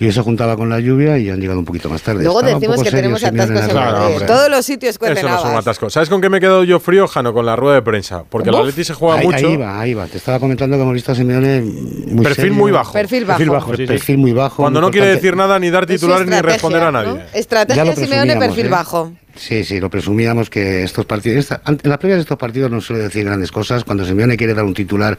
[0.00, 2.24] y eso juntaba con la lluvia y han llegado un poquito más tarde.
[2.24, 3.74] Luego Estaba decimos que serio tenemos atascos en.
[3.76, 4.26] Madrid.
[4.26, 5.60] Todos los sitios cuenten Eso no es un habas.
[5.60, 5.90] atasco.
[5.90, 7.34] ¿Sabes con qué me he quedado yo frío, Jano?
[7.34, 8.24] Con la rueda de prensa.
[8.28, 9.46] Porque el Atleti se juega ahí, mucho.
[9.46, 10.06] Ahí va, ahí va.
[10.06, 12.54] Te estaba comentando que hemos visto a Simeone muy Perfil serio.
[12.54, 12.92] muy bajo.
[12.94, 13.38] Perfil bajo.
[13.38, 13.86] Perfil bajo, Sí, sí.
[13.86, 14.62] perfil muy bajo.
[14.62, 15.26] Cuando muy no quiere importante.
[15.26, 17.02] decir nada, ni dar titulares, ni estrategia, responder a ¿no?
[17.04, 17.24] nadie.
[17.34, 18.70] Estrategia Ya lo Simeone, perfil ¿eh?
[18.70, 19.12] bajo.
[19.38, 22.80] Sí, sí, lo presumíamos que estos partidos, esta- en las previas de estos partidos no
[22.80, 23.84] suele decir grandes cosas.
[23.84, 25.16] Cuando Simeone quiere dar un titular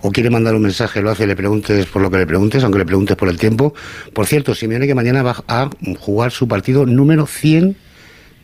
[0.00, 2.80] o quiere mandar un mensaje, lo hace, le preguntes por lo que le preguntes, aunque
[2.80, 3.72] le preguntes por el tiempo.
[4.12, 7.76] Por cierto, Simeone que mañana va a jugar su partido número 100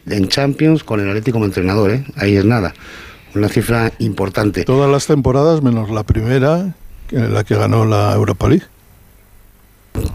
[0.09, 2.05] en Champions con el Atlético como entrenador, ¿eh?
[2.15, 2.73] Ahí es nada.
[3.35, 4.65] Una cifra importante.
[4.65, 6.73] Todas las temporadas menos la primera,
[7.11, 8.65] en la que ganó la Europa League.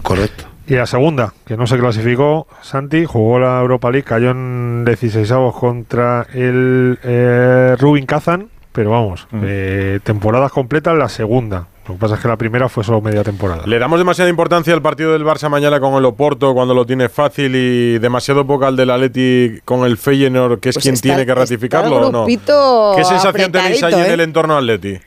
[0.03, 0.45] Correcto.
[0.72, 5.53] Y la segunda, que no se clasificó, Santi, jugó la Europa League, cayó en 16avos
[5.59, 11.67] contra el eh, Rubin Kazan, pero vamos, eh, temporadas completas la segunda.
[11.88, 13.63] Lo que pasa es que la primera fue solo media temporada.
[13.65, 17.09] Le damos demasiada importancia al partido del Barça mañana con el Oporto cuando lo tiene
[17.09, 21.09] fácil y demasiado poca al del Atleti con el Feyenoord, que es Pues quien está-
[21.09, 22.26] tiene que ratificarlo o no.
[22.26, 24.24] ¿Qué sensación tenéis ahí apretadito, en el ¿eh?
[24.24, 24.99] entorno Atleti?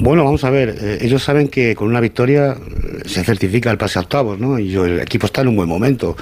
[0.00, 3.78] Bueno, vamos a ver, eh, ellos saben que con una victoria eh, se certifica el
[3.78, 4.58] pase a octavos, ¿no?
[4.58, 6.16] Y yo- el equipo está en un buen momento.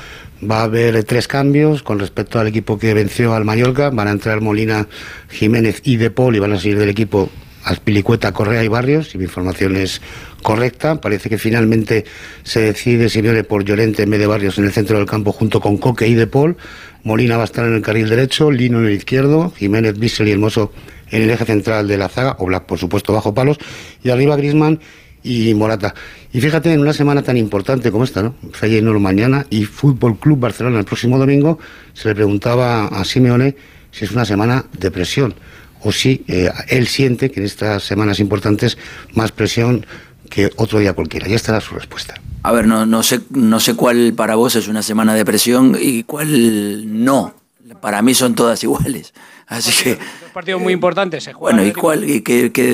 [0.49, 3.91] Va a haber tres cambios con respecto al equipo que venció al Mallorca.
[3.91, 4.87] Van a entrar Molina,
[5.29, 7.29] Jiménez y De Paul y van a salir del equipo
[7.65, 9.11] Aspilicueta, Correa y Barrios.
[9.11, 10.01] Si mi información es
[10.43, 12.07] correcta, parece que finalmente
[12.43, 15.61] se decide Simeone por Llorente en vez de Barrios en el centro del campo junto
[15.61, 16.57] con Coque y De Paul.
[17.05, 20.33] Molina va a estar en el carril derecho, Lino en el izquierdo, Jiménez, Bissell y
[20.33, 20.73] Hermoso
[21.11, 23.59] en el eje central de la zaga, o Black, por supuesto, bajo palos,
[24.03, 24.81] y arriba Grisman
[25.23, 25.95] y Morata.
[26.33, 28.35] Y fíjate, en una semana tan importante como esta, ¿no?
[28.53, 31.59] Feyenoord mañana y Fútbol Club Barcelona el próximo domingo,
[31.93, 33.57] se le preguntaba a Simeone
[33.91, 35.35] si es una semana de presión
[35.83, 38.79] o si eh, él siente que en estas semanas importantes
[39.15, 39.87] más presión
[40.29, 41.27] que otro día cualquiera.
[41.27, 42.15] Ya estará su respuesta.
[42.43, 45.77] A ver, no, no, sé, no sé cuál para vos es una semana de presión
[45.79, 47.35] y cuál no.
[47.81, 49.13] Para mí son todas iguales.
[49.51, 51.57] Así que, Dos partidos muy importantes se juegan.
[51.59, 52.65] bueno, ¿y cuál, y qué, qué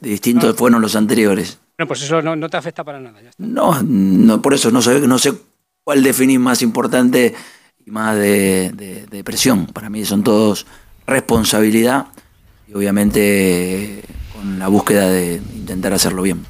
[0.00, 1.58] distintos fueron los anteriores?
[1.76, 3.20] Bueno, pues eso no, no te afecta para nada.
[3.20, 3.42] ya está.
[3.44, 5.32] No, no por eso no sé, no sé
[5.84, 7.34] cuál definir más importante
[7.84, 9.66] y más de, de- de presión.
[9.66, 10.66] Para mí son todos
[11.06, 12.06] responsabilidad
[12.68, 16.44] y obviamente con la búsqueda de intentar hacerlo bien.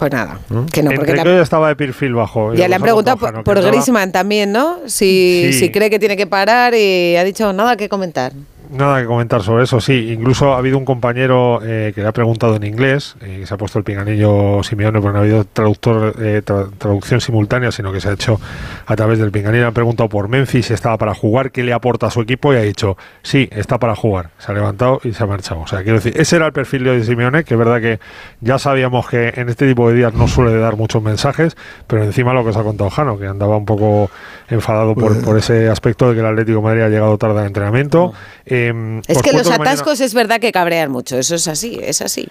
[0.00, 0.40] Pues nada,
[0.72, 2.54] que no, porque Entre la- que estaba de perfil bajo.
[2.54, 3.28] y ya le han preguntado por,
[3.58, 4.78] estaba- Griezmann también, ¿no?
[4.86, 5.58] Si, Sí.
[5.58, 8.32] si cree que tiene que parar y ha dicho nada que comentar.
[8.72, 10.12] Nada que comentar sobre eso, sí.
[10.12, 13.52] Incluso ha habido un compañero eh, que le ha preguntado en inglés, eh, que se
[13.52, 17.92] ha puesto el pinganillo Simeone, porque no ha habido traductor, eh, tra- traducción simultánea, sino
[17.92, 18.40] que se ha hecho
[18.86, 19.62] a través del pinganillo.
[19.62, 22.54] Le han preguntado por Memphis si estaba para jugar, qué le aporta a su equipo,
[22.54, 24.30] y ha dicho, sí, está para jugar.
[24.38, 25.62] Se ha levantado y se ha marchado.
[25.62, 27.98] O sea, quiero decir, ese era el perfil de Simeone, que es verdad que
[28.40, 31.56] ya sabíamos que en este tipo de días no suele dar muchos mensajes,
[31.88, 34.10] pero encima lo que os ha contado Jano, que andaba un poco
[34.50, 37.40] enfadado por, Pues- por ese aspecto de que el Atlético de Madrid ha llegado tarde
[37.40, 38.12] al entrenamiento.
[38.46, 42.00] Eh, Es que los mañana- atascos es verdad que cabrean mucho, eso es así, es
[42.02, 42.28] así.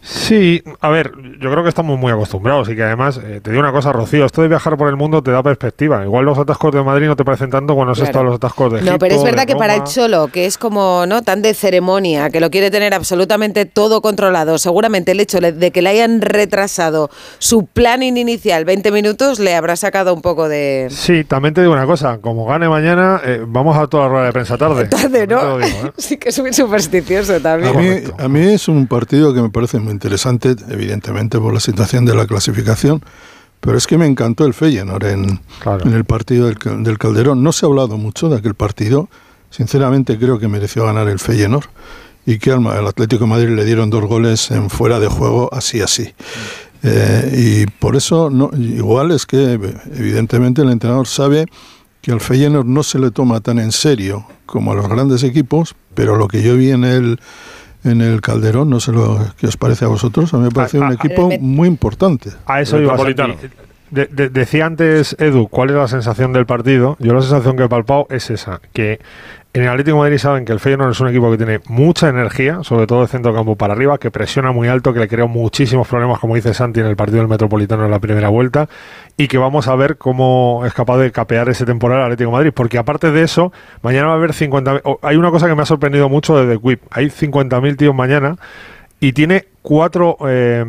[0.00, 3.60] Sí, a ver, yo creo que estamos muy acostumbrados y que además, eh, te digo
[3.62, 6.02] una cosa, Rocío, esto de viajar por el mundo te da perspectiva.
[6.04, 8.08] Igual los atascos de Madrid no te parecen tanto cuando has Claro.
[8.10, 9.90] estado los atascos de No, Egipto, pero es verdad que para el Roma.
[9.92, 14.56] Cholo, que es como no tan de ceremonia, que lo quiere tener absolutamente todo controlado,
[14.58, 19.76] seguramente el hecho de que le hayan retrasado su planning inicial 20 minutos le habrá
[19.76, 20.88] sacado un poco de...
[20.90, 24.24] Sí, también te digo una cosa, como gane mañana, eh, vamos a toda la rueda
[24.26, 24.84] de prensa tarde.
[24.88, 25.58] Tarde, ¿no?
[25.58, 25.92] digo, ¿eh?
[25.98, 27.76] Sí que es muy supersticioso A también.
[27.76, 32.04] mí, a mí es un partido que me parece muy interesante, evidentemente por la situación
[32.04, 33.02] de la clasificación,
[33.60, 35.40] pero es que me encantó el Feyenoord en,
[35.86, 37.42] en el partido del, Cal- del Calderón.
[37.42, 39.08] No se ha hablado mucho de aquel partido,
[39.50, 41.66] sinceramente creo que mereció ganar el Feyenoord
[42.26, 45.80] y que al, Atlético de Madrid le dieron dos goles en fuera de juego así
[45.80, 46.12] así.
[46.84, 49.58] Eh, y por eso, no, igual es que
[49.96, 51.46] evidentemente el entrenador sabe
[52.00, 55.74] que al Feyenoord no se le toma tan en serio como a los grandes equipos,
[55.94, 57.18] pero lo que yo vi en el,
[57.84, 60.78] en el Calderón, no sé lo que os parece a vosotros, a mí me parece
[60.78, 62.30] un equipo muy importante.
[62.46, 62.96] A eso iba.
[63.90, 66.96] De- de- decía antes Edu, ¿cuál es la sensación del partido?
[67.00, 69.00] Yo la sensación que he palpado es esa, que
[69.54, 72.62] en el Atlético Madrid saben que el Feyenoord es un equipo que tiene mucha energía,
[72.62, 75.88] sobre todo de centro campo para arriba, que presiona muy alto, que le creó muchísimos
[75.88, 78.68] problemas, como dice Santi, en el partido del Metropolitano en la primera vuelta,
[79.16, 82.52] y que vamos a ver cómo es capaz de capear ese temporal al Atlético Madrid,
[82.54, 84.82] porque aparte de eso, mañana va a haber 50...
[84.84, 87.94] o- Hay una cosa que me ha sorprendido mucho de The Quip, hay 50.000 tíos
[87.94, 88.36] mañana
[89.00, 90.16] y tiene cuatro.
[90.26, 90.64] eh,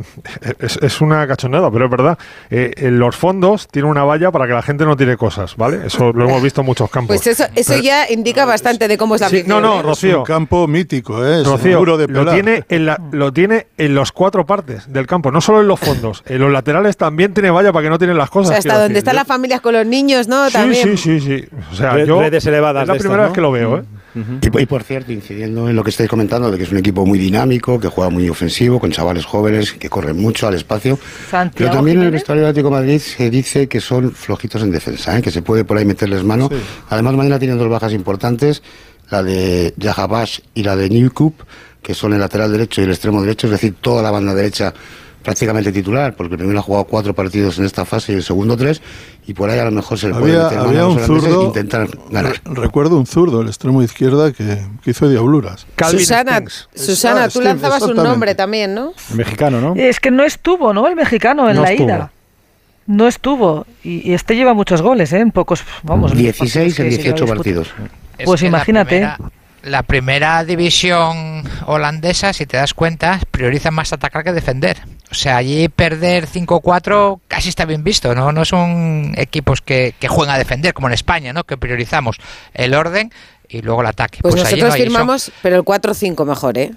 [0.60, 2.18] es, es una cachonada, pero es verdad.
[2.50, 5.86] Eh, en los fondos tiene una valla para que la gente no tire cosas, ¿vale?
[5.88, 7.16] Eso lo hemos visto en muchos campos.
[7.16, 9.84] Pues eso, eso Pero- ya indica bastante de cómo es la Sí, no, no, ¿eh?
[9.84, 10.10] Rocío.
[10.12, 11.42] Es un campo mítico, ¿eh?
[11.42, 15.08] es Rocío, duro de lo tiene, en la- lo tiene en las cuatro partes del
[15.08, 16.24] campo, no solo en los fondos.
[16.28, 18.50] En los laterales también tiene valla para que no tienen las O cosas.
[18.50, 18.98] sea, hasta donde decir.
[18.98, 20.48] están las familias con los niños, ¿no?
[20.48, 20.98] Sí, También.
[20.98, 21.46] sí, sí, sí.
[21.72, 23.34] O sea, Red- yo redes elevadas es la primera vez ¿no?
[23.34, 23.84] que lo veo, ¿eh?
[24.42, 27.06] Y, y por cierto, incidiendo en lo que estáis comentando, de que es un equipo
[27.06, 31.00] muy dinámico, que juega muy ofensivo, con chavales jóvenes que corren mucho al espacio.
[31.56, 34.72] Pero también en el vestuario del Atlético de Madrid se dice que son flojitos en
[34.72, 35.22] defensa, ¿eh?
[35.22, 36.50] que se puede por ahí meterles mano.
[36.90, 38.62] Además, mañana tienen dos bajas importantes,
[39.10, 41.42] la de Yahabash y la de Newcup,
[41.82, 44.74] que son el lateral derecho y el extremo derecho, es decir, toda la banda derecha
[45.24, 48.56] prácticamente titular, porque el primero ha jugado cuatro partidos en esta fase y el segundo
[48.58, 48.82] tres,
[49.28, 51.06] y por ahí a lo mejor se le puede Había, meter mano había un e
[51.06, 52.34] zurdo, intentar ganar.
[52.46, 55.68] re- recuerdo un zurdo, el extremo izquierda, que, que hizo diabluras.
[55.90, 56.42] Susana,
[56.74, 58.94] Susana, Ah, tú Steve, lanzabas un nombre también, ¿no?
[59.14, 59.74] Mexicano, ¿no?
[59.76, 60.88] Es que no estuvo, ¿no?
[60.88, 61.88] El mexicano en No la estuvo.
[61.90, 62.12] ida.
[62.88, 63.68] No estuvo.
[63.84, 65.20] Y, y este lleva muchos goles, ¿eh?
[65.20, 66.12] En pocos, vamos.
[66.12, 67.36] en los 16 partidos en que se 18 disputan.
[67.38, 67.68] partidos.
[68.18, 68.90] Es Pues la imagínate.
[68.90, 69.18] primera-
[69.64, 74.78] La primera división holandesa, si te das cuenta, prioriza más atacar que defender.
[75.12, 78.32] O sea, allí perder 5-4 casi está bien visto, ¿no?
[78.32, 81.44] No son equipos que, que juegan a defender, como en España, ¿no?
[81.44, 82.18] Que priorizamos
[82.54, 83.12] el orden
[83.50, 84.20] y luego el ataque.
[84.22, 86.72] Pues, allí nosotros no firmamos, pero el 4-5 mejor, ¿eh?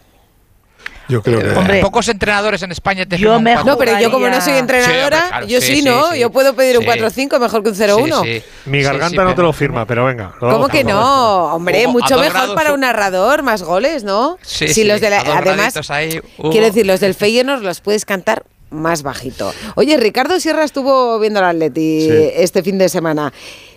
[1.09, 1.51] Yo creo que...
[1.51, 3.55] Hombre, pocos entrenadores en España te Yo me.
[3.57, 6.13] No, pero yo como no soy entrenadora, claro, yo sí, ¿no?
[6.13, 6.21] sí.
[6.21, 6.91] Yo puedo pedir un Sí.
[6.91, 8.23] 4-5 mejor que un 0-1.
[8.23, 8.45] Sí, sí.
[8.67, 10.33] Mi garganta sí, no te lo firma, pero venga.
[10.41, 11.55] lo ¿Cómo que no?
[11.55, 14.39] Hombre, mucho mejor grados para un narrador, más goles, ¿no?
[14.43, 18.05] Sí, Si sí, los de la- además, ahí, quiero decir, los del Feyenoord los puedes
[18.05, 19.53] cantar más bajito.
[19.75, 22.31] Oye, Ricardo Sierra estuvo viendo al Atleti Sí.
[22.37, 23.33] este fin de semana.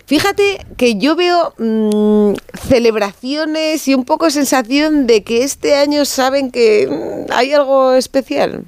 [0.06, 2.34] Fíjate que yo veo mm,
[2.68, 6.86] celebraciones y un poco sensación de que este año saben que
[7.28, 8.62] mm, hay algo especial.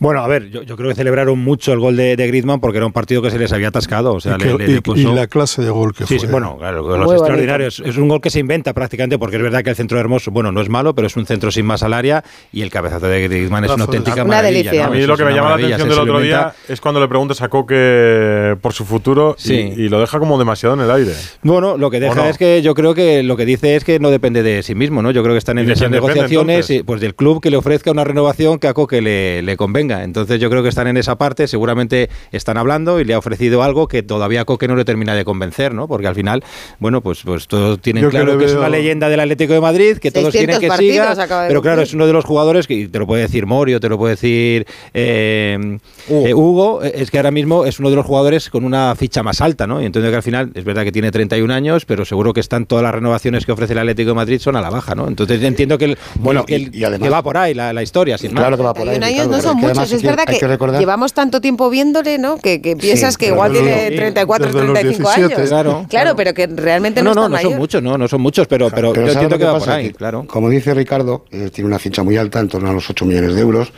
[0.00, 2.78] Bueno, a ver, yo, yo creo que celebraron mucho el gol de, de Griezmann porque
[2.78, 4.14] era un partido que se les había atascado.
[4.14, 6.06] O sea, y, le- que- le- le y- puso- y la clase de gol que
[6.06, 6.26] Sí, fue.
[6.26, 7.14] sí, bueno, claro, Muy los bonito.
[7.22, 7.82] extraordinarios.
[7.86, 10.32] Es un gol que se inventa prácticamente, porque es verdad que el centro de Hermoso,
[10.32, 13.06] bueno, no es malo, pero es un centro sin más al área y el cabezazo
[13.06, 14.70] de Griezmann es una auténtica Una maravilla.
[14.72, 14.86] delicia.
[14.86, 14.92] ¿no?
[14.92, 17.40] A mí lo que me llama la atención del otro día es cuando le preguntas
[17.42, 19.54] a Coque por su futuro y- Sí.
[19.76, 21.12] y, lo deja como demasiado en el aire.
[21.42, 22.24] Bueno, lo que ¿O deja no?
[22.26, 25.02] es que yo creo que lo que dice es que no depende de sí mismo,
[25.02, 25.10] ¿no?
[25.10, 26.80] Yo creo que están en ¿Y de esas depende, negociaciones entonces?
[26.80, 30.04] y, pues del club que le ofrezca una renovación que a Coque le, le convenga.
[30.04, 33.62] Entonces yo creo que están en esa parte, seguramente están hablando y le ha ofrecido
[33.62, 35.88] algo que todavía a Coque no le termina de convencer, ¿no?
[35.88, 36.42] Porque al final,
[36.78, 39.98] bueno, pues, pues todos tienen Yo claro que es una leyenda del Atlético de Madrid,
[39.98, 42.98] que todos 600 quieren que siga, pero claro, es uno de los jugadores que te
[42.98, 45.78] lo puede decir Morio, te lo puede decir eh,
[46.08, 49.40] eh, Hugo, es que ahora mismo es uno de los jugadores con una ficha más
[49.40, 49.80] alta, ¿no?
[49.80, 52.66] Y entiendo que al final es verdad que tiene 31 años, pero seguro que están
[52.66, 55.06] todas las renovaciones que ofrece el Atlético de Madrid son a la baja, ¿no?
[55.08, 57.72] Entonces entiendo que el, Bueno, que, el- y- y además- que va por ahí la,
[57.72, 58.42] la historia, sin más.
[58.42, 58.98] Claro que va por ahí.
[58.98, 61.68] 31 años no son que muchos, además es que- verdad que, recordar- llevamos tanto tiempo
[61.70, 62.38] viéndole, ¿no?
[62.38, 65.48] Que, que piensas que igual tiene los- 34, desde los 35 17, años.
[65.48, 68.46] claro, claro, pero que realmente No, no, no, no son muchos, no, no son muchos,
[68.46, 70.24] pero, pero, Pero yo ¿sabes entiendo que va por ahí, Que, claro.
[70.26, 73.34] Como dice Ricardo, eh, tiene una ficha muy alta, en torno a los 8 millones
[73.34, 73.72] de euros.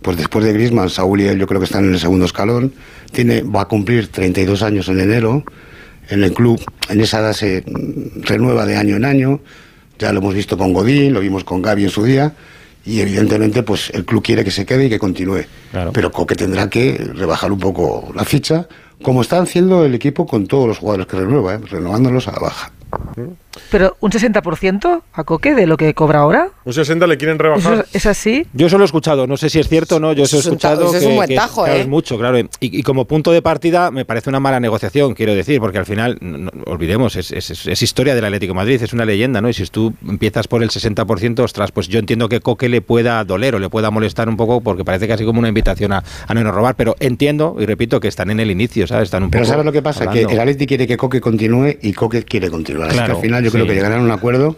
[0.00, 2.72] Pues después de Griezmann, Saúl y él yo creo que están en el segundo escalón.
[3.10, 5.42] Tiene, va a cumplir 32 años en enero
[6.08, 6.60] en el club.
[6.88, 7.64] En esa edad se
[8.22, 9.40] renueva de año en año.
[9.98, 12.32] Ya lo hemos visto con Godín, lo vimos con Gaby en su día.
[12.84, 15.44] Y evidentemente pues el club quiere que se quede y que continúe.
[15.92, 18.66] Pero Coque tendrá que rebajar un poco la ficha,
[19.02, 21.60] como está haciendo el equipo con todos los jugadores que renueva, ¿eh?
[21.70, 22.72] renovándolos a la baja.
[23.70, 26.48] Pero un 60% a Coque de lo que cobra ahora.
[26.64, 27.86] Un 60 le quieren ¿Eso rebajar.
[27.90, 28.46] es, es así?
[28.52, 30.40] Yo eso lo he escuchado, no sé si es cierto o no, yo eso he
[30.40, 31.82] escuchado eso es que, un buen que tajo, claro, ¿eh?
[31.82, 35.34] es mucho, claro, y, y como punto de partida me parece una mala negociación, quiero
[35.34, 38.82] decir, porque al final, no- olvidemos, es, es- es- es historia del Atlético de Madrid,
[38.82, 39.48] es una leyenda, ¿no?
[39.48, 43.22] Y si tú empiezas por el 60%, ostras, pues yo entiendo que Coque le pueda
[43.24, 46.34] doler o le pueda molestar un poco, porque parece casi como una invitación a, a
[46.34, 49.04] no robar, pero entiendo, y repito, que están en el inicio, ¿sabes?
[49.04, 50.04] Están un Pero poco ¿sabes lo que pasa?
[50.04, 50.28] hablando.
[50.28, 52.88] Que el Atleti quiere que Coque continúe y Coque quiere continuar.
[52.88, 54.56] Así que Claro, al final yo creo que llegarán a un acuerdo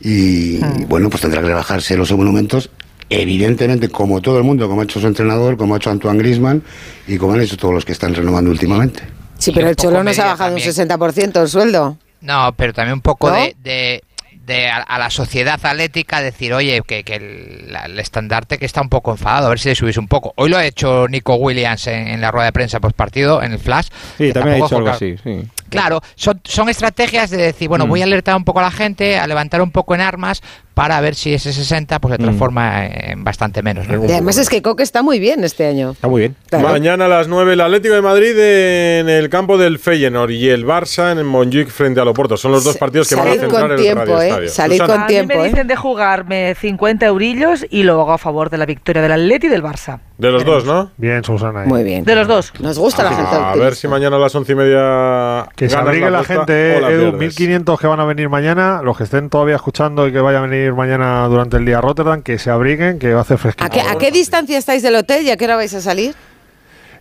[0.00, 2.70] y bueno, pues tendrá que rebajarse los monumentos.
[3.08, 6.62] Evidentemente, como todo el mundo, como ha hecho su entrenador, como ha hecho Antoine Grisman
[7.06, 9.02] y como han hecho todos los que están renovando últimamente.
[9.38, 10.68] Sí, pero el Cholo no se ha bajado también.
[10.68, 11.98] un 60% el sueldo.
[12.20, 13.36] No, pero también un poco ¿No?
[13.36, 14.02] de, de-
[14.46, 18.66] de a, a la sociedad atlética decir, oye, que, que el, la- el estandarte que
[18.66, 20.32] está un poco enfadado, a ver si le subís un poco.
[20.36, 23.52] Hoy lo ha hecho Nico Williams en, en la rueda de prensa post partido, en
[23.52, 23.88] el flash.
[24.18, 25.42] Sí, también ha dicho algo así, sí.
[25.68, 27.88] Claro, son, son estrategias de decir, bueno, Mm.
[27.88, 30.42] voy a alertar un poco a la gente, a levantar un poco en armas
[30.76, 32.22] para ver si ese 60 pues se Mm.
[32.22, 33.88] transforma en bastante menos.
[33.88, 34.04] ¿no?
[34.04, 35.92] Y además es que Coque está muy bien este año.
[35.92, 36.36] Está muy bien.
[36.50, 36.68] Claro.
[36.68, 40.66] Mañana a las 9 el Atlético de Madrid en el campo del Feyenoord y el
[40.66, 42.36] Barça en el Montjuic frente al Oporto.
[42.36, 44.28] Son los dos partidos que van a Salir centrar con el tiempo, Radio ¿eh?
[44.28, 44.48] Estadio.
[44.50, 44.92] Salir Susana.
[44.94, 45.48] con a tiempo, mí me ¿eh?
[45.48, 49.46] dicen de jugarme 50 eurillos y lo hago a favor de la victoria del Atleti
[49.46, 50.00] y del Barça.
[50.18, 50.90] De los dos, ¿no?
[50.98, 51.62] Bien, Susana.
[51.62, 51.68] ahí.
[51.68, 52.04] Muy bien.
[52.04, 52.52] De los dos.
[52.60, 55.46] Nos gusta la gente A ver si mañana a las once y media.
[55.56, 57.20] Que se abrigue la, apuesta gente, la eh, Edu, pierdes.
[57.20, 60.46] 1500 que van a venir mañana, los que estén todavía escuchando y que vayan a
[60.46, 63.64] venir mañana durante el día a Rotterdam, que se abriguen, que va a hacer fresquito.
[63.66, 66.14] ¿A qué, a qué distancia estáis del hotel y a qué hora vais a salir?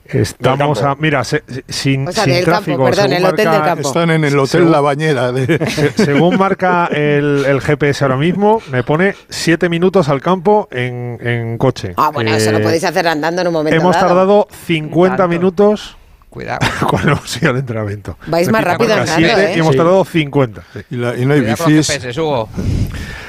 [0.07, 3.37] Estamos a, mira, se- sin, O sea, sin del campo, tráfico, perdón, según el hotel
[3.37, 3.87] del marca- campo.
[3.87, 5.31] Están en el hotel Según- La Bañera.
[5.31, 10.67] de- se- según marca el, el GPS ahora mismo, me pone 7 minutos al campo
[10.71, 11.93] en, en coche.
[11.97, 14.07] Ah, bueno, eso lo Eh, podéis hacer andando en un momento Hemos dado.
[14.07, 15.97] tardado 50 minutos
[16.29, 16.59] Cuidado.
[16.87, 18.15] cuando hemos ido al entrenamiento.
[18.27, 19.55] Vais más rápido marca andando, 7 ¿eh?
[19.55, 19.77] Y hemos Sí.
[19.77, 20.61] tardado 50.
[20.71, 20.79] sí.
[20.91, 22.15] y, la- y no hay Cuidado bicis.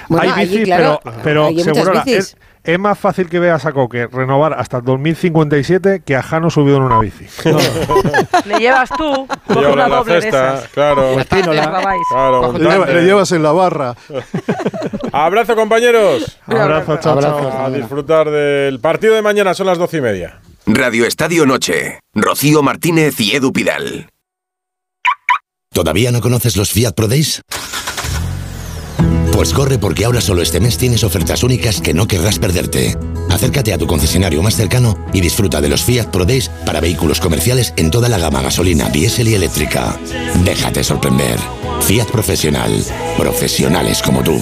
[0.09, 2.07] Bueno, hay allí, bicis, claro, pero, hay bicis.
[2.07, 6.51] es, es más fácil que veas a Coque renovar hasta el 2057 que a Jano
[6.51, 7.27] subido en una bici.
[8.47, 10.69] Le llevas tú, coge Lleva una la doble de cesta, esas.
[10.71, 11.17] claro.
[11.17, 12.03] La grabáis.
[12.11, 13.95] Claro, Le, lleva- le llevas en la barra.
[15.13, 16.39] Abrazo, compañeros.
[16.47, 17.65] Abrazo, chao, chao.
[17.67, 20.41] A disfrutar del partido de mañana, son las doce y media.
[20.67, 22.01] Radio Estadio Noche.
[22.15, 24.09] Rocío Martínez y Edu Pidal.
[25.73, 27.43] ¿Todavía no conoces los Fiat Pro Days?
[29.37, 32.97] Pues corre porque ahora solo este mes tienes ofertas únicas que no querrás perderte.
[33.29, 37.21] Acércate a tu concesionario más cercano y disfruta de los Fiat Pro Days para vehículos
[37.21, 39.95] comerciales en toda la gama gasolina, diésel y eléctrica.
[40.43, 41.39] Déjate sorprender.
[41.83, 42.83] Fiat Profesional.
[43.19, 44.41] Profesionales como tú.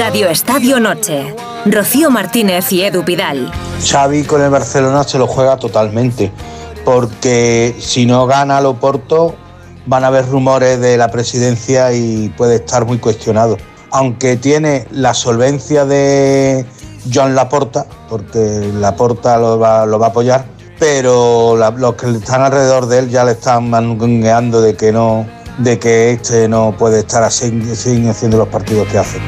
[0.00, 1.32] Radio Estadio Noche.
[1.64, 3.52] Rocío Martínez y Edu Pidal.
[3.88, 6.32] Xavi con el Barcelona se lo juega totalmente,
[6.84, 9.36] porque si no gana el Oporto
[9.86, 13.56] van a haber rumores de la presidencia y puede estar muy cuestionado.
[13.90, 16.64] Aunque tiene la solvencia de
[17.12, 20.44] Joan Laporta, porque Laporta lo va, a apoyar,
[20.78, 25.26] pero los que están alrededor de él ya le están mangueando de que no,
[25.58, 29.18] de que este no puede estar así, así haciendo los partidos que hace.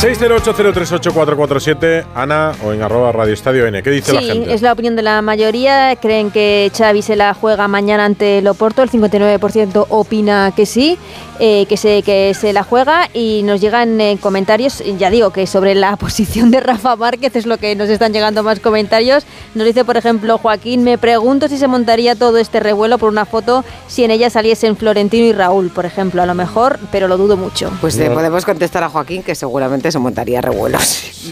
[0.00, 3.82] 608038447, Ana o en arroba Radio Estadio N.
[3.82, 4.52] ¿Qué dice la Sí, gente?
[4.52, 5.94] es la opinión de la mayoría.
[5.96, 8.82] Creen que Xavi se la juega mañana ante el Oporto.
[8.82, 10.98] El 59% opina que sí,
[11.38, 13.08] eh, que, se, que se la juega.
[13.12, 17.46] Y nos llegan eh, comentarios, ya digo, que sobre la posición de Rafa Márquez es
[17.46, 19.24] lo que nos están llegando más comentarios.
[19.54, 23.24] Nos dice, por ejemplo, Joaquín, me pregunto si se montaría todo este revuelo por una
[23.24, 26.22] foto si en ella saliesen Florentino y Raúl, por ejemplo.
[26.22, 27.70] A lo mejor, pero lo dudo mucho.
[27.80, 31.30] Pues le podemos contestar a Joaquín que seguramente se montaría revuelos.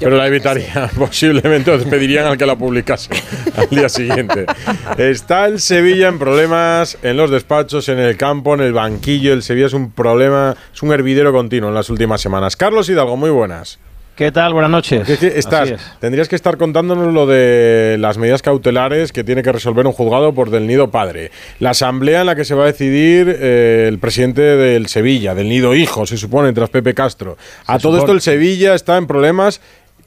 [0.00, 3.10] Pero la evitaría, posiblemente, o pedirían al que la publicase
[3.56, 4.46] al día siguiente.
[4.96, 9.32] Está el Sevilla en problemas en los despachos, en el campo, en el banquillo.
[9.32, 12.56] El Sevilla es un problema, es un hervidero continuo en las últimas semanas.
[12.56, 13.78] Carlos Hidalgo, muy buenas.
[14.18, 14.52] ¿Qué tal?
[14.52, 15.08] Buenas noches.
[15.08, 15.80] Es que estás, es.
[16.00, 20.34] tendrías que estar contándonos lo de las medidas cautelares que tiene que resolver un juzgado
[20.34, 21.30] por del nido padre.
[21.60, 25.48] La asamblea en la que se va a decidir eh, el presidente del Sevilla, del
[25.48, 27.38] nido hijo, se supone, tras Pepe Castro.
[27.66, 29.60] A todo esto el Sevilla está en problemas.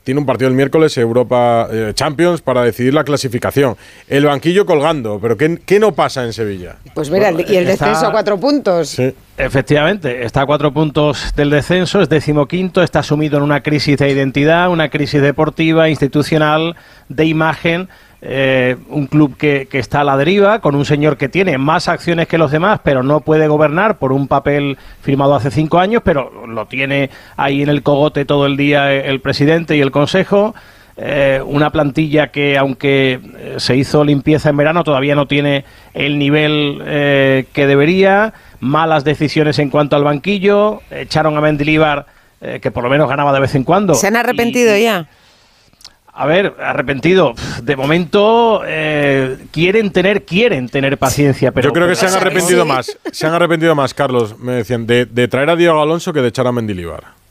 [0.03, 3.75] Tiene un partido el miércoles, Europa eh, Champions, para decidir la clasificación.
[4.07, 6.77] El banquillo colgando, pero ¿qué, qué no pasa en Sevilla?
[6.95, 8.97] Pues mira, y el Está- descenso a cuatro puntos.
[9.37, 14.09] Efectivamente, está a cuatro puntos del descenso, es decimoquinto, está sumido en una crisis de
[14.09, 16.75] identidad, una crisis deportiva, institucional,
[17.09, 17.87] de imagen.
[18.21, 21.87] Eh, un club que, que está a la deriva, con un señor que tiene más
[21.87, 26.01] acciones que los demás, pero no puede gobernar por un papel firmado hace cinco años,
[26.05, 30.53] pero lo tiene ahí en el cogote todo el día el presidente y el consejo.
[30.97, 36.19] Eh, una plantilla que, aunque eh, se hizo limpieza en verano, todavía no tiene el
[36.19, 38.33] nivel eh, que debería.
[38.59, 40.81] Malas decisiones en cuanto al banquillo.
[40.91, 42.05] Echaron a Mendilibar,
[42.41, 43.95] eh, que por lo menos ganaba de vez en cuando.
[43.95, 45.07] ¿Se han arrepentido ya?
[46.13, 47.33] A ver, arrepentido.
[47.63, 52.65] De momento eh, quieren tener, quieren tener paciencia, pero Yo creo que se han arrepentido
[52.65, 52.97] más.
[53.11, 56.27] Se han arrepentido más, Carlos, me decían, de, de traer a Diego Alonso que de
[56.27, 57.21] echar a Mendilibar.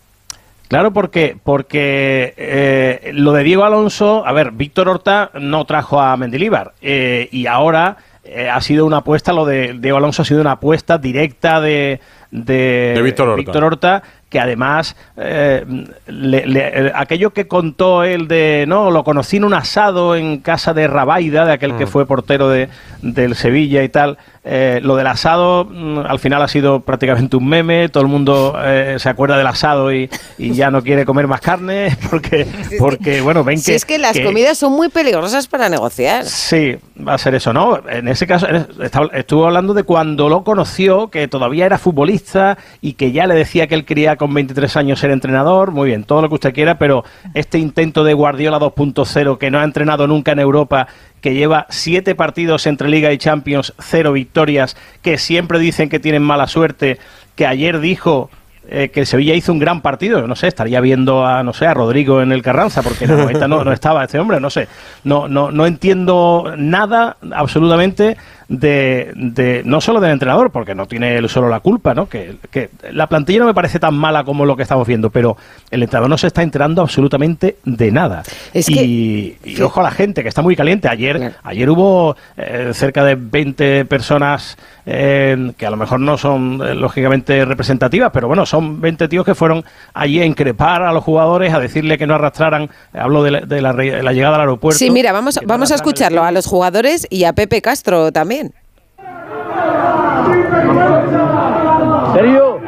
[0.68, 6.16] Claro, porque, porque eh, lo de Diego Alonso, a ver, Víctor Horta no trajo a
[6.16, 10.40] Mendilíbar eh, y ahora eh, ha sido una apuesta, lo de Diego Alonso ha sido
[10.40, 11.98] una apuesta directa de,
[12.30, 13.58] de, De Víctor Horta.
[13.66, 15.64] Horta, que además eh,
[16.06, 20.72] le- le- aquello que contó él de, no, lo conocí en un asado en casa
[20.72, 21.88] de Rabaida, de aquel que Mm.
[21.88, 22.68] fue portero de,
[23.02, 27.46] del Sevilla y tal, eh, lo del asado mm, al final ha sido prácticamente un
[27.46, 31.26] meme, todo el mundo eh, se acuerda del asado y, y ya no quiere comer
[31.26, 32.46] más carne porque,
[32.78, 33.62] porque bueno, ven que...
[33.62, 36.24] Si es que las comidas son muy peligrosas para negociar.
[36.24, 37.80] Sí, va a ser eso, ¿no?
[37.88, 38.46] En ese caso,
[39.12, 43.66] estuvo hablando de cuando lo conoció, que todavía era futbolista y que ya le decía
[43.66, 45.70] que él quería con 23 años ser entrenador.
[45.70, 49.58] Muy bien, todo lo que usted quiera, pero este intento de Guardiola 2.0, que no
[49.58, 50.88] ha entrenado nunca en Europa,
[51.20, 56.22] que lleva siete partidos entre Liga y Champions, cero victorias, que siempre dicen que tienen
[56.22, 56.98] mala suerte,
[57.36, 58.30] que ayer dijo
[58.68, 60.26] eh, que el Sevilla hizo un gran partido.
[60.26, 63.48] No sé, estaría viendo a, no sé, a Rodrigo en el Carranza, porque en 90
[63.48, 64.68] no, no estaba este hombre, no sé.
[65.02, 68.16] No, no, no entiendo nada, absolutamente,
[68.50, 72.08] de, de no solo del entrenador, porque no tiene él solo la culpa, ¿no?
[72.08, 75.36] Que, que la plantilla no me parece tan mala como lo que estamos viendo, pero
[75.70, 78.24] el entrenador no se está enterando absolutamente de nada.
[78.52, 80.88] Es y, y ojo a la gente, que está muy caliente.
[80.88, 86.60] Ayer, ayer hubo eh, cerca de 20 personas eh, que a lo mejor no son
[86.66, 91.04] eh, lógicamente representativas, pero bueno, son 20 tíos que fueron allí a increpar a los
[91.04, 94.34] jugadores, a decirle que no arrastraran, hablo de la, de la re- de la llegada
[94.34, 94.76] al aeropuerto.
[94.78, 98.39] Sí, mira, vamos, vamos a el escucharlo a los jugadores y a Pepe Castro también.
[102.20, 102.60] ¿Serio?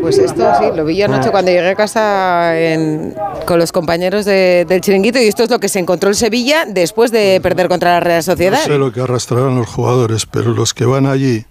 [0.00, 3.14] Pues esto sí, lo vi yo anoche cuando llegué a casa en-
[3.46, 6.64] con los compañeros de- del chiringuito y esto es lo que se encontró el Sevilla
[6.66, 8.58] después de perder contra la Real No Sociedad.
[8.58, 11.44] sé lo que arrastrarán los jugadores, pero los que van allí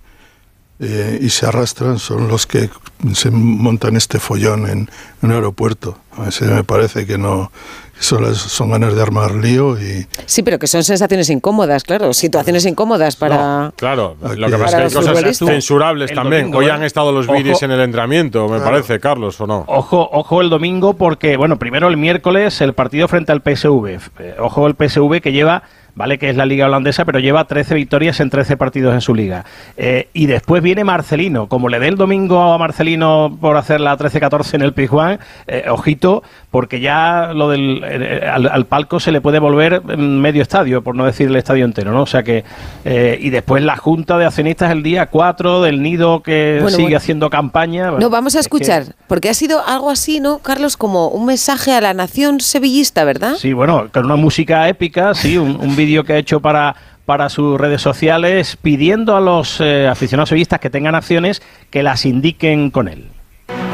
[0.83, 2.69] eh, y se arrastran son los que
[3.13, 4.89] se montan este follón en, en
[5.21, 5.97] un aeropuerto.
[6.17, 7.51] A veces me parece que no
[7.99, 12.13] son, las- son ganas de armar lío y Sí, pero que son sensaciones incómodas, claro,
[12.13, 13.71] situaciones incómodas para...
[13.77, 16.41] Claro, lo que Para pasa es que hay cosas censurables El también.
[16.43, 16.71] domingo, Hoy ¿eh?
[16.71, 17.37] han estado los Ojo.
[17.37, 18.63] vídeos en el entrenamiento, me Claro.
[18.71, 19.63] parece, Carlos, ¿o no?
[19.67, 23.99] Ojo, ojo el domingo porque, bueno, primero el miércoles el partido frente al PSV.
[24.19, 25.63] Eh, Ojo el PSV que lleva
[25.95, 29.13] vale que es la liga holandesa, pero lleva 13 victorias en 13 partidos en su
[29.13, 29.45] liga.
[29.77, 33.97] Eh, y después viene Marcelino, como le dé el domingo a Marcelino por hacer la
[33.97, 39.11] 13-14 en el Pizjuán, eh, ojito, porque ya lo del eh, al, al palco se
[39.11, 42.01] le puede volver medio estadio, por no decir el estadio entero, ¿no?
[42.03, 42.43] O sea que
[42.85, 46.81] eh, y después la junta de accionistas el día 4 del Nido que Bueno, sigue
[46.83, 46.97] bueno.
[46.97, 47.91] haciendo campaña.
[47.91, 50.77] No, vamos a es que- escuchar, porque ha sido algo así, ¿no, Carlos?
[50.77, 53.35] Como un mensaje a la nación sevillista, ¿verdad?
[53.37, 56.75] Sí, bueno, con una música épica, sí, un, un vídeo que ha hecho para,
[57.05, 62.05] para sus redes sociales pidiendo a los eh, aficionados sevillistas que tengan acciones que las
[62.05, 63.09] indiquen con él.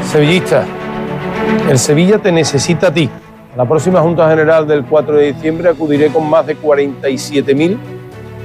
[0.04, 0.64] Sevillista,
[1.68, 3.08] el Sevilla te necesita a ti.
[3.54, 7.76] A la próxima Junta General del 4 de diciembre acudiré con más de 47.000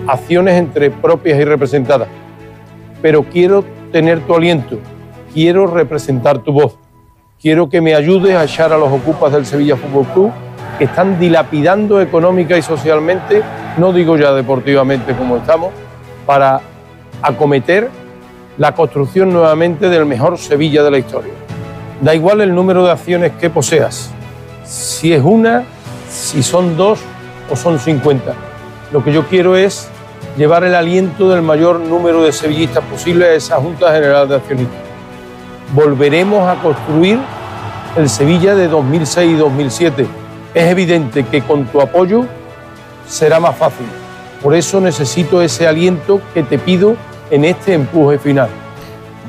[0.07, 2.07] acciones entre propias y representadas.
[3.01, 4.80] Pero quiero tener tu aliento,
[5.34, 6.78] quiero representar tu voz,
[7.41, 10.32] quiero que me ayudes a echar a los ocupas del Sevilla Fútbol Club
[10.80, 13.41] están dilapidando económica y socialmente,
[13.78, 15.71] no digo ya deportivamente como estamos,
[16.26, 16.61] para
[17.21, 17.89] acometer
[18.57, 21.34] la construcción nuevamente del mejor Sevilla de la historia.
[22.01, 24.11] Da igual el número de acciones que poseas,
[24.65, 25.63] si es una,
[26.09, 26.99] si son dos
[27.49, 28.34] o son 50.
[28.91, 29.89] Lo que yo quiero es
[30.38, 34.80] llevar el aliento del mayor número de sevillistas posible a esa Junta General de Accionistas.
[35.73, 37.19] Volveremos a construir
[37.95, 40.07] el Sevilla de 2006 y 2007.
[40.55, 42.25] Es evidente que con tu apoyo
[43.07, 43.85] será más fácil.
[44.41, 46.95] Por eso necesito ese aliento que te pido
[47.29, 48.49] en este empuje final.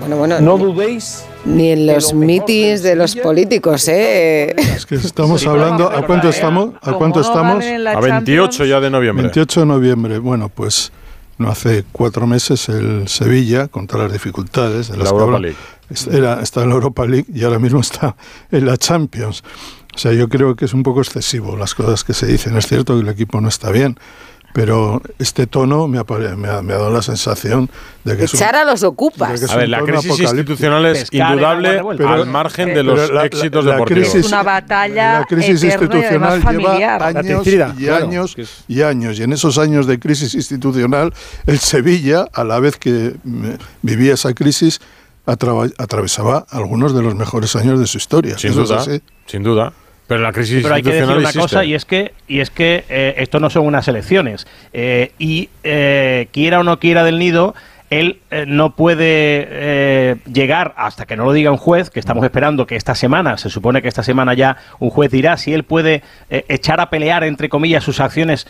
[0.00, 0.40] Bueno, bueno.
[0.40, 4.54] No dudéis Ni en los mítines de los políticos, ¿eh?
[4.56, 6.70] Es que estamos hablando, ¿a cuánto estamos?
[6.82, 7.64] ¿A cuánto estamos?
[7.64, 9.24] A 28 ya de noviembre.
[9.24, 10.18] 28 de noviembre.
[10.18, 10.92] Bueno, pues
[11.38, 15.36] no hace cuatro meses el Sevilla, con todas las dificultades de La las que Europa
[15.36, 15.56] habla- League.
[16.10, 18.16] Era, está en la Europa League y ahora mismo está
[18.50, 19.42] en la Champions.
[19.97, 22.55] O sea, yo creo que es un poco excesivo las cosas que se dicen.
[22.57, 23.99] Es cierto que el equipo no está bien,
[24.53, 26.05] pero este tono me ha,
[26.36, 27.70] me ha, me ha dado la sensación
[28.05, 29.40] de que es un- Echar a los ocupas.
[29.42, 33.24] es A ver, la crisis institucional es Pescar indudable al margen de los la- la-
[33.24, 34.11] éxitos la deportivos.
[34.11, 37.01] crisis- Una batalla La crisis y institucional familiar.
[37.01, 38.05] lleva años y claro.
[38.07, 38.36] años
[38.68, 39.18] y años.
[39.18, 41.14] Y en esos años de crisis institucional,
[41.47, 43.47] el Sevilla, a la vez que mm,
[43.82, 44.78] vivía esa crisis,
[45.24, 48.38] atravesaba algunos de los mejores años de su historia.
[48.38, 48.84] Sin es duda,
[49.26, 49.72] sin duda.
[50.07, 51.40] Pero la crisis Pero hay que decir una existe.
[51.40, 55.48] cosa y es que y es que eh, esto no son unas elecciones Eh, y
[55.64, 57.54] eh, quiera o no quiera del nido
[57.88, 62.74] él no puede llegar hasta que no lo diga un juez, que estamos esperando que
[62.74, 66.80] esta semana, se supone que esta semana ya un juez dirá si él puede echar
[66.80, 68.48] a pelear, entre comillas, sus acciones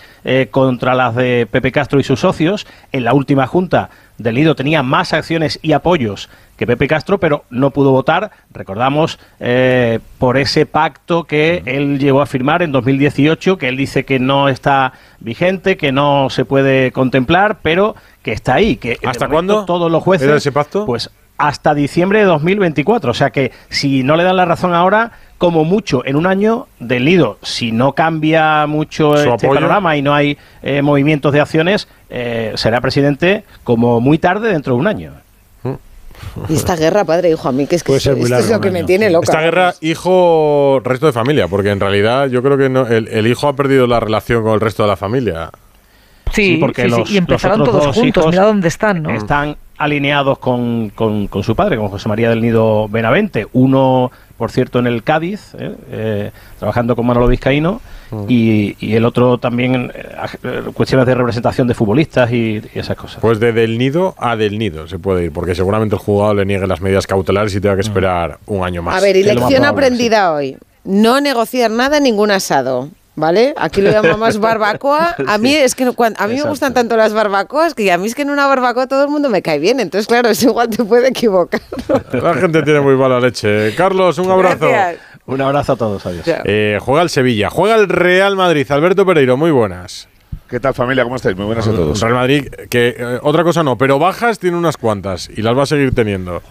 [0.51, 2.67] contra las de Pepe Castro y sus socios.
[2.93, 7.45] En la última junta del Nido tenía más acciones y apoyos que Pepe Castro, pero
[7.51, 13.59] no pudo votar, recordamos, eh, por ese pacto que él llegó a firmar en 2018,
[13.59, 18.55] que él dice que no está vigente, que no se puede contemplar, pero que está
[18.55, 18.77] ahí.
[18.77, 20.29] Que ¿Hasta cuándo Todos los jueces.
[20.29, 20.87] era ese pacto?
[20.87, 23.11] Pues hasta diciembre de 2024.
[23.11, 26.67] O sea que si no le dan la razón ahora, como mucho en un año
[26.81, 29.55] del nido, si no cambia mucho Su este apoyo.
[29.55, 34.75] panorama y no hay eh, movimientos de acciones, eh, será presidente como muy tarde dentro
[34.75, 35.13] de un año.
[36.49, 38.85] Y esta guerra, padre, hijo, a mí que es que esto, es lo que me
[38.85, 39.25] tiene loca.
[39.25, 43.27] Esta guerra, hijo, resto de familia, porque en realidad yo creo que no, el, el
[43.27, 45.51] hijo ha perdido la relación con el resto de la familia.
[46.33, 49.11] Sí, porque sí, y empezaron los otros todos dos juntos, hijos mira dónde están, ¿no?
[49.11, 53.47] Están alineados con, con- con su padre, con José María del Nido Benavente.
[53.53, 57.81] Uno, por cierto, en el Cádiz, eh, eh, trabajando con Manolo Vizcaíno,
[58.29, 60.07] y, y el otro también eh,
[60.45, 63.19] eh, cuestiones de representación de futbolistas y, y esas cosas.
[63.21, 66.45] Pues de del nido a del nido se puede ir, porque seguramente el jugador le
[66.47, 68.97] niegue las medidas cautelares y tenga que esperar un año más.
[68.97, 70.57] A ver, y lección aprendida hoy.
[70.85, 72.91] No negociar nada en ningún asado.
[73.17, 73.55] ¿Vale?
[73.57, 75.17] Aquí lo llamamos barbacoa.
[75.27, 78.15] A mí es que a mí me gustan tanto las barbacoas que a mí es
[78.15, 79.81] que en una barbacoa todo el mundo me cae bien.
[79.81, 81.61] Entonces, claro, es igual te puede equivocar.
[82.13, 83.75] La gente tiene muy mala leche.
[83.75, 84.69] Carlos, un abrazo.
[84.69, 85.01] Gracias.
[85.25, 86.25] Un abrazo a todos, adiós.
[86.45, 88.71] Eh, juega el Sevilla, juega el Real Madrid.
[88.71, 90.09] Alberto Pereiro, muy buenas.
[90.49, 91.03] ¿Qué tal familia?
[91.03, 91.37] ¿Cómo estáis?
[91.37, 92.01] Muy buenas a todos.
[92.01, 95.65] Real Madrid, que eh, otra cosa no, pero bajas tiene unas cuantas y las va
[95.65, 96.43] a seguir teniendo.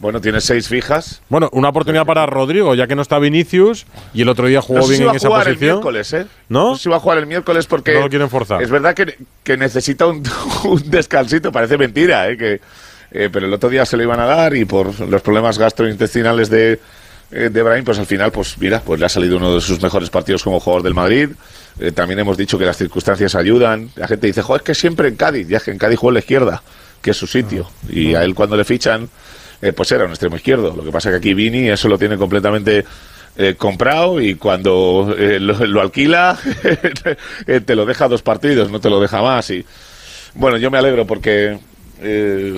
[0.00, 1.22] Bueno, tiene seis fijas.
[1.28, 3.84] Bueno, una oportunidad para Rodrigo, ya que no está Vinicius
[4.14, 5.58] y el otro día jugó no sé bien si va en a esa jugar el
[5.58, 6.26] miércoles, ¿eh?
[6.48, 6.76] ¿No?
[6.76, 8.62] sé si va a jugar el miércoles porque No lo quieren forzar.
[8.62, 10.22] es verdad que, que necesita un,
[10.64, 11.50] un descansito.
[11.50, 12.36] Parece mentira, ¿eh?
[12.36, 12.60] Que,
[13.10, 16.48] eh, pero el otro día se lo iban a dar y por los problemas gastrointestinales
[16.48, 16.78] de,
[17.32, 19.82] eh, de Brahim, pues al final, pues mira, pues le ha salido uno de sus
[19.82, 21.30] mejores partidos como jugador del Madrid.
[21.80, 23.90] Eh, también hemos dicho que las circunstancias ayudan.
[23.96, 26.12] La gente dice, joder, es que siempre en Cádiz, ya es que en Cádiz juega
[26.12, 26.62] a la izquierda,
[27.02, 27.68] que es su sitio.
[27.88, 29.08] Y a él cuando le fichan,
[29.62, 30.74] eh, pues era un extremo izquierdo.
[30.76, 32.84] Lo que pasa que aquí Vini eso lo tiene completamente
[33.40, 36.36] eh, comprado y cuando eh, lo, alquila
[37.46, 39.48] eh, te lo deja dos partidos, no te lo deja más.
[39.50, 39.64] Y
[40.34, 41.56] bueno, yo me alegro porque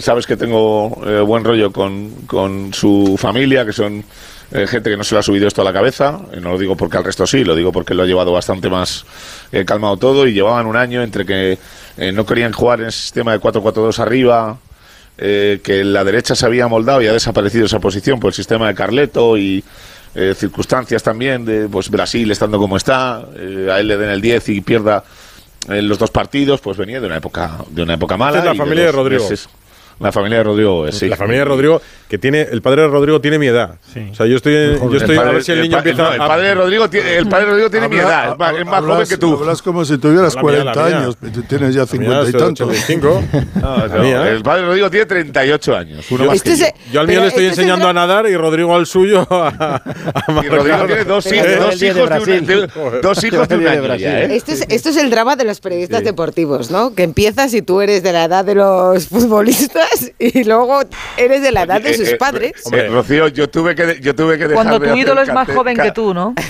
[0.01, 0.89] sabes que tengo
[1.27, 4.05] buen rollo con, con su familia, que son
[4.51, 6.19] gente que no se lo ha subido esto a la cabeza.
[6.41, 9.05] No lo digo porque al resto sí, lo digo porque lo ha llevado bastante más
[9.67, 10.27] calmado todo.
[10.27, 11.59] Y llevaban un año entre que
[12.13, 14.59] no querían jugar en ese sistema de 4-4-2 arriba,
[15.21, 18.67] eh, que la derecha se había moldado y ha desaparecido esa posición por el sistema
[18.69, 19.63] de Carleto y
[20.15, 24.21] eh, circunstancias también de pues Brasil estando como está, eh, a él le den el
[24.21, 25.05] 10 y pierda
[25.69, 28.39] en los dos partidos, pues venía de una época de una época mala.
[28.39, 29.23] Es la familia de Rodrigo.
[29.23, 29.49] meses-
[30.01, 31.09] la familia de Rodrigo, eh, sí.
[31.09, 32.43] La familia de Rodrigo, que tiene.
[32.43, 33.77] El padre de Rodrigo tiene mi edad.
[34.11, 34.53] O sea, yo estoy.
[34.55, 36.03] Yo estoy a ver si el niño pa- empieza.
[36.03, 38.39] no, el a- padre de Rodrigo tiene, el padre de Rodrigo tiene mi edad, es
[38.39, 39.35] más, es más hablas- joven que tú.
[39.39, 40.99] Hablas como si tuvieras La mía, la 40 mía.
[40.99, 42.69] años, pero tú tienes ya mía 50 y tantos.
[42.69, 43.23] 85.
[43.61, 46.07] No, no, el padre de Rodrigo tiene 38 años.
[46.11, 46.65] Uno más Este que yo.
[46.67, 49.77] es- Yo al mío le estoy este enseñando a nadar y Rodrigo al suyo a,
[49.77, 51.57] a Y Rodrigo tiene dos, hijos, ¿Eh?
[51.61, 54.35] dos hijos de, un- de- dos hijos de un año ¿eh?
[54.37, 56.95] Esto es, esto es el drama de los periodistas deportivos, ¿no?
[56.95, 60.81] Que empiezas y tú eres de la edad de los futbolistas y luego
[61.17, 62.53] eres de la edad de Eh, sus eh, padres.
[62.73, 65.33] eh, Rocío, yo tuve que, yo tuve que dejar Cuando de tu hacer ídolo es
[65.33, 66.35] más joven que tú, ¿no?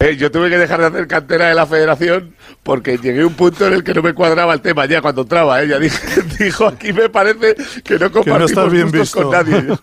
[0.00, 3.34] Eh, yo tuve que dejar de hacer cantera de la federación porque llegué a un
[3.34, 5.60] punto en el que no me cuadraba el tema ya cuando entraba.
[5.60, 5.98] Ella dijo,
[6.38, 9.22] dijo aquí me parece que no compartimos estás bien gustos visto.
[9.22, 9.76] con nadie.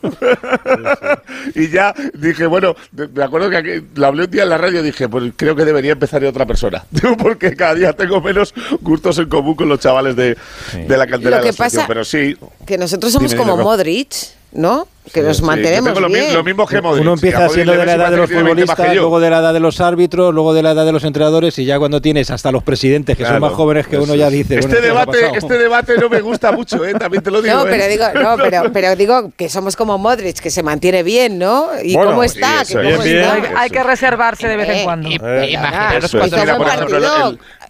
[1.55, 2.75] y ya dije, bueno,
[3.13, 5.53] me acuerdo que aquí, lo hablé un día en la radio y dije, pues creo
[5.55, 6.85] que debería empezar de otra persona.
[6.91, 10.37] Digo, porque cada día tengo menos gustos en común con los chavales de,
[10.73, 11.85] de la cantera Lo de la que pasa-.
[11.87, 13.57] Pero sí, Que nosotros somos Dime, como.
[13.57, 14.13] Modric,
[14.55, 14.87] ¿no?
[15.13, 16.33] Que nos sí, yo mantenemos lo, bien.
[16.33, 17.03] lo mismo que Modric.
[17.03, 19.01] Uno empieza Modric siendo de la edad de los que tiene 20 más que futbolistas,
[19.01, 21.65] luego de la edad de los árbitros, luego de la edad de los entrenadores y
[21.65, 24.57] ya cuando tienes hasta los presidentes que son más jóvenes que uno ya dice.
[24.57, 26.95] Este bueno, ¿qué nos debate, este debate no me gusta mucho, ¿eh?
[26.95, 27.55] también te lo digo.
[27.55, 27.69] No, ¿eh?
[27.69, 31.67] pero digo, no, pero, pero digo que somos como Modric, que se mantiene bien, ¿no?
[31.83, 32.61] ¿Y Bueno, cómo está?
[32.61, 35.09] Hay, hay que reservarse de vez en cuando.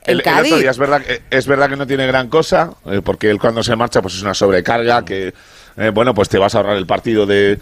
[0.05, 3.29] El, otro día es verdad, que- es verdad que no tiene gran cosa, eh, porque
[3.29, 5.33] él cuando se marcha pues es una sobrecarga que,
[5.77, 7.59] eh, bueno, pues te vas a ahorrar el partido de,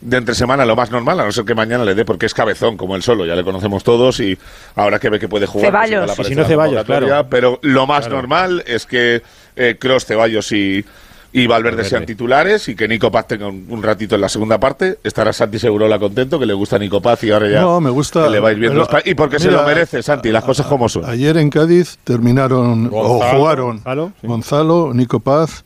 [0.00, 2.34] de entre semana, lo más normal, a no ser que mañana le dé, porque es
[2.34, 4.38] cabezón como él solo, ya le conocemos todos y
[4.74, 5.70] ahora que ve que puede jugar.
[5.72, 6.10] pues Ceballos.
[6.10, 7.26] aparece si no, Ceballos, claro.
[7.30, 8.16] Pero lo más Claro.
[8.16, 9.22] normal es que
[9.56, 10.84] eh, Kroos, Ceballos y,
[11.32, 11.88] y Valverde, Valverde.
[11.90, 14.98] sean titulares y que Nico Paz tenga un, un ratito en la segunda parte.
[15.02, 18.28] Estará Santi Segurola contento, que le gusta Nico Paz y ahora ya No, me gusta.
[18.28, 18.86] le vais viendo.
[18.86, 21.04] Pero, los y porque se lo merece, Santi, las cosas como son.
[21.06, 24.26] Ayer en Cádiz terminaron o Gonzalo, jugaron Gonzalo, sí.
[24.26, 25.64] Gonzalo, Nico Paz,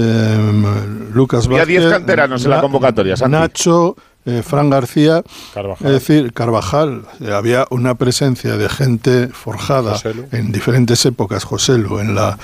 [0.00, 3.32] em, Lucas Había Vázquez, 10 canteranos en la convocatoria, Santi.
[3.36, 3.96] Nacho,
[4.26, 5.22] eh, Fran García,
[5.54, 5.86] Carvajal.
[5.86, 7.02] es decir, Carvajal.
[7.20, 10.26] Eh, había una presencia de gente forjada Joselu.
[10.32, 12.38] en diferentes épocas, Joselu, en la...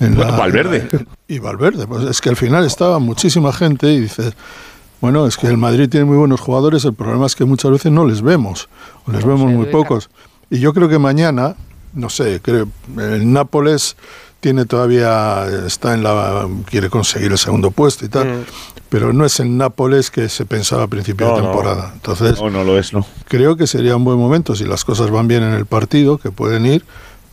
[0.00, 0.88] En Bueno, la- Valverde.
[0.92, 4.32] en la- y Valverde, pues es que al final estaba muchísima gente y dices,
[5.00, 7.92] bueno, es que el Madrid tiene muy buenos jugadores, el problema es que muchas veces
[7.92, 8.68] no les vemos,
[9.06, 10.08] o les vemos muy pocos.
[10.50, 11.54] Y yo creo que mañana,
[11.92, 12.68] no sé, creo,
[12.98, 13.96] el Nápoles
[14.44, 18.44] tiene todavía, está en la, quiere conseguir el segundo puesto y tal,
[18.90, 21.92] pero no es el Nápoles que se pensaba a principio No, de temporada.
[21.94, 23.06] Entonces, No, no lo es, no.
[23.26, 26.30] creo que sería un buen momento, si las cosas van bien en el partido, que
[26.30, 26.84] pueden ir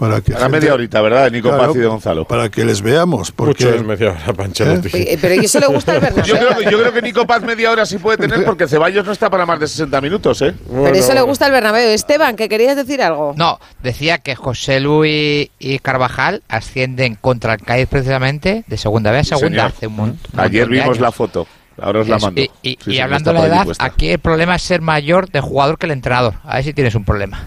[0.02, 0.34] para que...
[0.34, 1.30] Gente- media horita, ¿verdad?
[1.32, 2.26] Nico Claro, Paz y de Gonzalo.
[2.26, 3.66] Para que les veamos, porque...
[3.66, 4.50] Mucho es media hora.
[4.94, 6.26] Eh, Pero a eso le gusta el Bernabéu.
[6.26, 9.06] Yo creo, que- yo creo que Nico Paz media hora sí puede tener porque Ceballos
[9.06, 10.54] no está para más de 60 minutos, ¿eh?
[10.68, 11.90] Pero eso le gusta el Bernabéu.
[11.92, 13.34] Esteban, que querías decir algo.
[13.38, 19.32] No, decía que José Luis y Carvajal ascienden contra el Cádiz precisamente de segunda vez
[19.32, 21.00] a segunda hace un mon- un Ayer montón de vimos años.
[21.00, 21.48] la foto.
[21.82, 22.40] Ahora os la mando.
[22.42, 25.30] Y, y- Sí, y sí, hablando de la edad, aquí el problema es ser mayor
[25.30, 26.36] de jugador que el entrenador.
[26.44, 27.44] A ver si tienes un problema.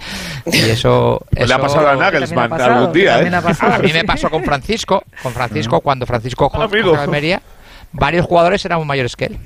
[0.46, 3.30] y eso, Pues le ha pasado a Nagelsmann pasado, algún día, ¿eh?
[3.42, 3.74] pasado.
[3.74, 7.42] A mí me pasó con Francisco, con Francisco, cuando Francisco jugó con Almería,
[7.92, 9.38] varios jugadores eran mayores que él.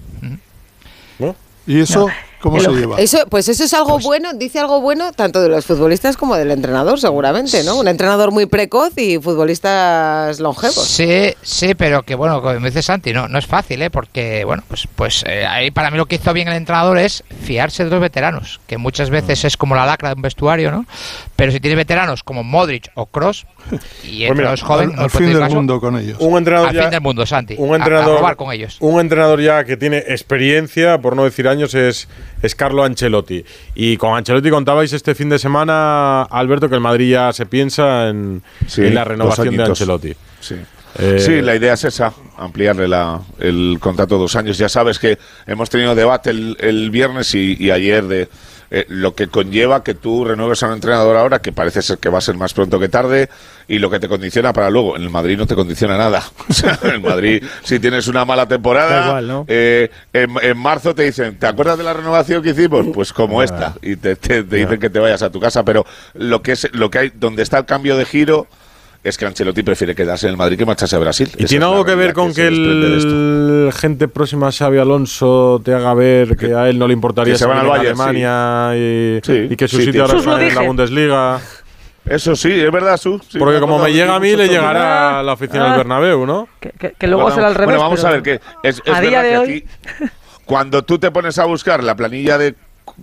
[1.66, 2.08] ¿Y eso
[2.40, 2.98] cómo se lleva?
[3.00, 6.50] Eso, pues eso es algo bueno, dice algo bueno tanto de los futbolistas como del
[6.50, 7.76] entrenador, seguramente, ¿no?
[7.76, 10.74] Un entrenador muy precoz y futbolistas longevos.
[10.86, 13.90] Sí, sí, pero que bueno, como dice Santi, no, no es fácil, ¿eh?
[13.90, 17.24] Porque, bueno, pues, pues eh, ahí para mí lo que hizo bien el entrenador es
[17.42, 20.86] fiarse de los veteranos, que muchas veces es como la lacra de un vestuario, ¿no?
[21.36, 23.46] Pero si tienes veteranos como Modric o Cross
[24.02, 26.16] y Pues mira, jóvenes, al, al fin del caso, mundo con ellos.
[26.20, 27.54] Un entrenador al ya, fin del mundo, Santi.
[27.58, 28.76] un a- a entrenador, robar con ellos.
[28.80, 32.08] un entrenador ya que tiene experiencia, por no decir años, es,
[32.42, 33.44] es Carlo Ancelotti.
[33.74, 38.08] Y con Ancelotti contabais este fin de semana, Alberto, que el Madrid ya se piensa
[38.08, 39.64] en, Sí, en la renovación de.
[39.64, 40.14] Ancelotti.
[40.40, 40.56] Sí.
[40.98, 44.58] Eh, Sí, la idea es esa, ampliarle la, el contrato dos años.
[44.58, 48.28] Ya sabes que hemos tenido debate el, el viernes y, y ayer de
[48.70, 52.10] eh, lo que conlleva que tú renueves a un entrenador ahora, que parece ser que
[52.10, 53.30] va a ser más pronto que tarde,
[53.66, 54.96] y lo que te condiciona para luego.
[54.96, 56.22] En el Madrid no te condiciona nada.
[56.48, 61.38] O sea, en Madrid, si tienes una mala temporada, eh, en, en, marzo te dicen,
[61.38, 62.86] ¿te acuerdas de la renovación que hicimos?
[62.92, 63.44] Pues como ah.
[63.44, 63.74] esta.
[63.82, 65.62] Y te, te, dicen que te vayas a tu casa.
[65.62, 68.46] Pero lo que, es, lo que hay, donde está el cambio de giro
[69.08, 71.30] es que Ancelotti prefiere quedarse en el Madrid que marcharse a Brasil.
[71.36, 75.74] ¿Y tiene algo que ver con que, que el gente próxima a Xavi Alonso te
[75.74, 78.70] haga ver que, a él no le importaría que se van a Bayern, Alemania.
[78.74, 81.40] Y, que su sí, sitio ahora está en la Bundesliga?
[82.04, 83.20] Eso sí, es verdad, Su.
[83.38, 86.48] Porque como me llega a mí, le llegará a la oficina ah, del Bernabéu, ¿no?
[86.60, 87.76] Que, luego será al revés.
[87.76, 89.48] Bueno, vamos a ver, que es, a día de que hoy...
[89.48, 90.08] aquí,
[90.46, 92.54] cuando tú te pones a buscar la planilla de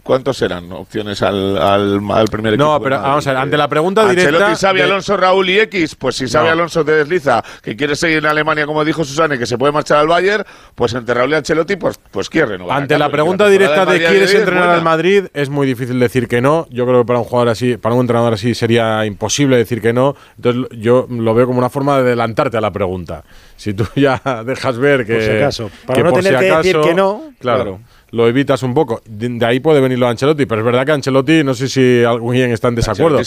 [0.03, 2.69] ¿Cuántos serán opciones al, al, primer equipo?
[2.69, 4.55] No, pero vamos a ver, ante la pregunta Ancelotti directa...
[4.55, 4.83] sabe.
[4.83, 6.49] Alonso, Raúl y X, pues si sabe.
[6.49, 9.99] Alonso de desliza que quiere seguir en Alemania, como dijo Susane, que se puede marchar
[9.99, 10.43] al Bayern,
[10.75, 12.77] pues entre Raúl y Ancelotti, pues, pues quiere renovar.
[12.77, 15.25] Ante la pregunta directa de, ¿quieres entrenar al Madrid?
[15.33, 16.67] Es muy difícil decir que no.
[16.69, 19.93] Yo creo que para un jugador así, para un entrenador así sería imposible decir que
[19.93, 20.15] no.
[20.35, 23.23] Entonces yo lo veo como una forma de adelantarte a la pregunta.
[23.55, 25.13] Si tú ya dejas ver que...
[25.13, 25.71] Por si acaso.
[25.87, 27.23] No tener que decir que no...
[27.39, 27.63] Claro.
[27.63, 27.79] claro
[28.15, 29.01] lo evitas un poco.
[29.05, 32.01] De, ahí puede venir lo de Ancelotti, pero es verdad que Ancelotti, no sé si
[32.05, 33.17] alguien está en desacuerdo.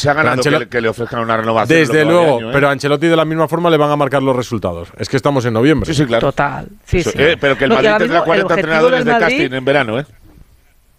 [0.70, 1.78] Que, le, ofrezcan una renovación.
[1.78, 2.50] Desde luego, ¿eh?
[2.50, 4.88] pero a Ancelotti de la misma forma le van a marcar los resultados.
[4.96, 5.86] Es que estamos en noviembre.
[5.86, 6.28] Sí, sí, claro.
[6.28, 6.68] Total.
[6.86, 7.10] Sí, sí.
[7.16, 10.06] Eh, pero que el no, Madrid tendrá 40 entrenadores de Madrid, casting en verano, ¿eh?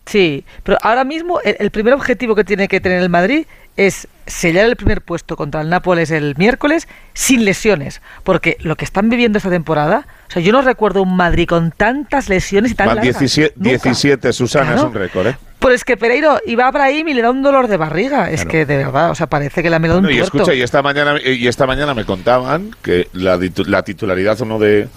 [0.05, 4.65] Sí, pero ahora mismo el primer objetivo que tiene que tener el Madrid es sellar
[4.65, 9.37] el primer puesto contra el Nápoles el miércoles sin lesiones, porque lo que están viviendo
[9.37, 13.19] esta temporada, o sea, yo no recuerdo un Madrid con tantas lesiones y tan largas.
[13.19, 15.37] 17, 17 Susana, es un récord, ¿eh?
[15.59, 18.31] Pues es que Pereiro iba para ahí y le da un dolor de barriga.
[18.31, 20.37] Es que de verdad, o sea, parece que le ha melado bueno, un y tuerto.
[20.37, 23.37] escucha, y esta mañana y esta mañana me contaban que la,
[23.83, 24.87] titularidad uno de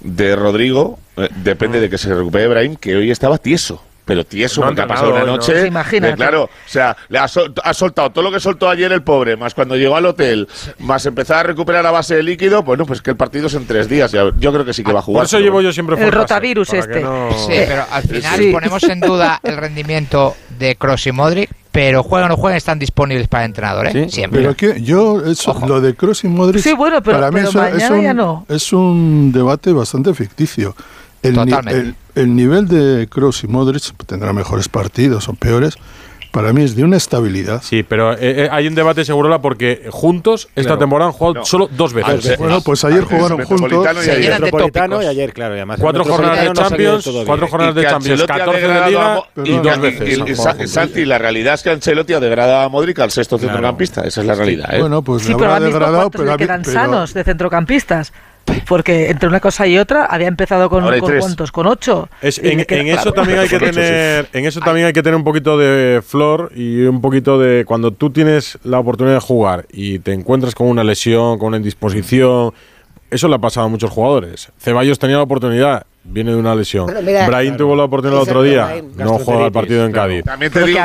[0.00, 1.80] de Rodrigo eh, depende mm.
[1.82, 5.12] de que se recupere Ibrahim, que hoy estaba tieso pero tieso, no porque ha pasado
[5.12, 5.68] una noche.
[5.68, 6.16] Imagínate.
[6.16, 9.36] Claro, o sea, le ha, sol, ha, soltado todo lo que soltó ayer el pobre,
[9.36, 10.48] más cuando llegó al hotel,
[10.80, 13.54] más empezar a recuperar a base de líquido, pues bueno, pues que el partido es
[13.54, 14.10] en tres días.
[14.10, 15.20] Yo creo que sí que ah, va a jugar.
[15.20, 17.02] Por eso llevo yo siempre El rotavirus este.
[17.36, 22.32] Sí, pero al final ponemos en duda el rendimiento de Cross y Modric, pero juegan
[22.32, 23.94] o no juegan están disponibles para entrenadores.
[23.94, 24.08] ¿eh?
[24.08, 24.52] Siempre.
[24.56, 27.88] Pero yo, eso, lo de Cross y Modric, sí, bueno, pero, para mí eso, es,
[27.88, 30.74] un, es un debate bastante ficticio.
[31.22, 35.76] Totalmente el nivel de Kroos y Modric tendrá mejores partidos o peores.
[36.30, 37.60] Para mí es de una estabilidad.
[37.60, 40.78] Sí, pero eh, eh hay un debate seguro porque juntos esta claro.
[40.78, 41.44] temporada han jugado no.
[41.44, 42.24] solo dos veces.
[42.24, 44.06] Ver, bueno, pues ayer jugaron juntos.
[44.06, 45.54] Y ayer, metropolitano y ayer, claro.
[45.54, 49.50] Y además cuatro jornadas de Champions, no cuatro jornadas de Champions, 14 de Liga y,
[49.50, 50.18] y dos veces.
[50.18, 53.54] Y, y, Santi, la realidad es que Ancelotti ha degradado a Modric al sexto claro.
[53.54, 54.02] centrocampista.
[54.02, 54.72] Esa es la realidad.
[54.72, 54.80] ¿eh?
[54.80, 58.12] Bueno, pues sí, pero habrá degradado, pero quedan sanos de centrocampistas.
[58.68, 61.20] Porque entre una cosa y otra había empezado con, con
[61.52, 62.08] con ocho.
[62.22, 62.64] En,
[63.12, 66.82] también hay que tener, en eso también hay que tener un poquito de flor y
[66.82, 70.84] un poquito de cuando tú tienes la oportunidad de jugar y te encuentras con una
[70.84, 72.52] lesión, con una indisposición.
[73.10, 74.52] Eso le ha pasado a muchos jugadores.
[74.58, 76.86] Ceballos tenía la oportunidad viene de una lesión.
[76.86, 77.56] Bueno, mira, claro.
[77.56, 80.24] tuvo la oportunidad el otro día, no juega el partido en Cádiz.
[80.24, 80.80] También te digo,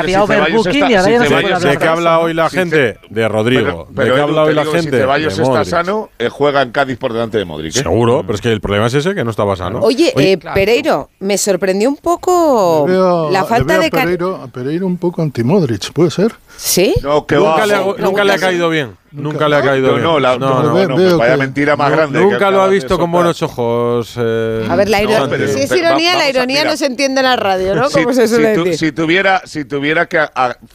[1.78, 4.82] que habla hoy la gente de Rodrigo, pero, que habla hoy la gente.
[4.82, 7.76] Si Ceballos está sano, eh, juega en Cádiz por delante de Modric.
[7.76, 7.80] ¿eh?
[7.80, 9.80] Seguro, pero es que el problema es ese que no estaba sano.
[9.80, 12.86] Oye, eh, Pereiro, me sorprendió un poco
[13.30, 16.32] la falta de Pereiro, Pereiro un poco anti Modric, puede ser.
[16.56, 16.94] ¿Sí?
[17.02, 17.66] No, nunca,
[18.24, 18.96] le ha, caído bien.
[19.12, 20.04] Nunca, le ha caído no, bien.
[20.04, 22.20] No, la, no, no vaya mentira más grande.
[22.20, 24.14] Nunca lo ha visto con buenos ojos.
[24.16, 27.36] Eh, a ver, la ironía, si es ironía, la ironía no se entiende en la
[27.36, 27.88] radio, ¿no?
[27.88, 30.26] Si, tuviera, si tuviera que.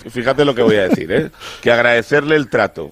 [0.10, 1.32] Fíjate lo que voy a decir, ¿eh?
[1.62, 2.92] que agradecerle el trato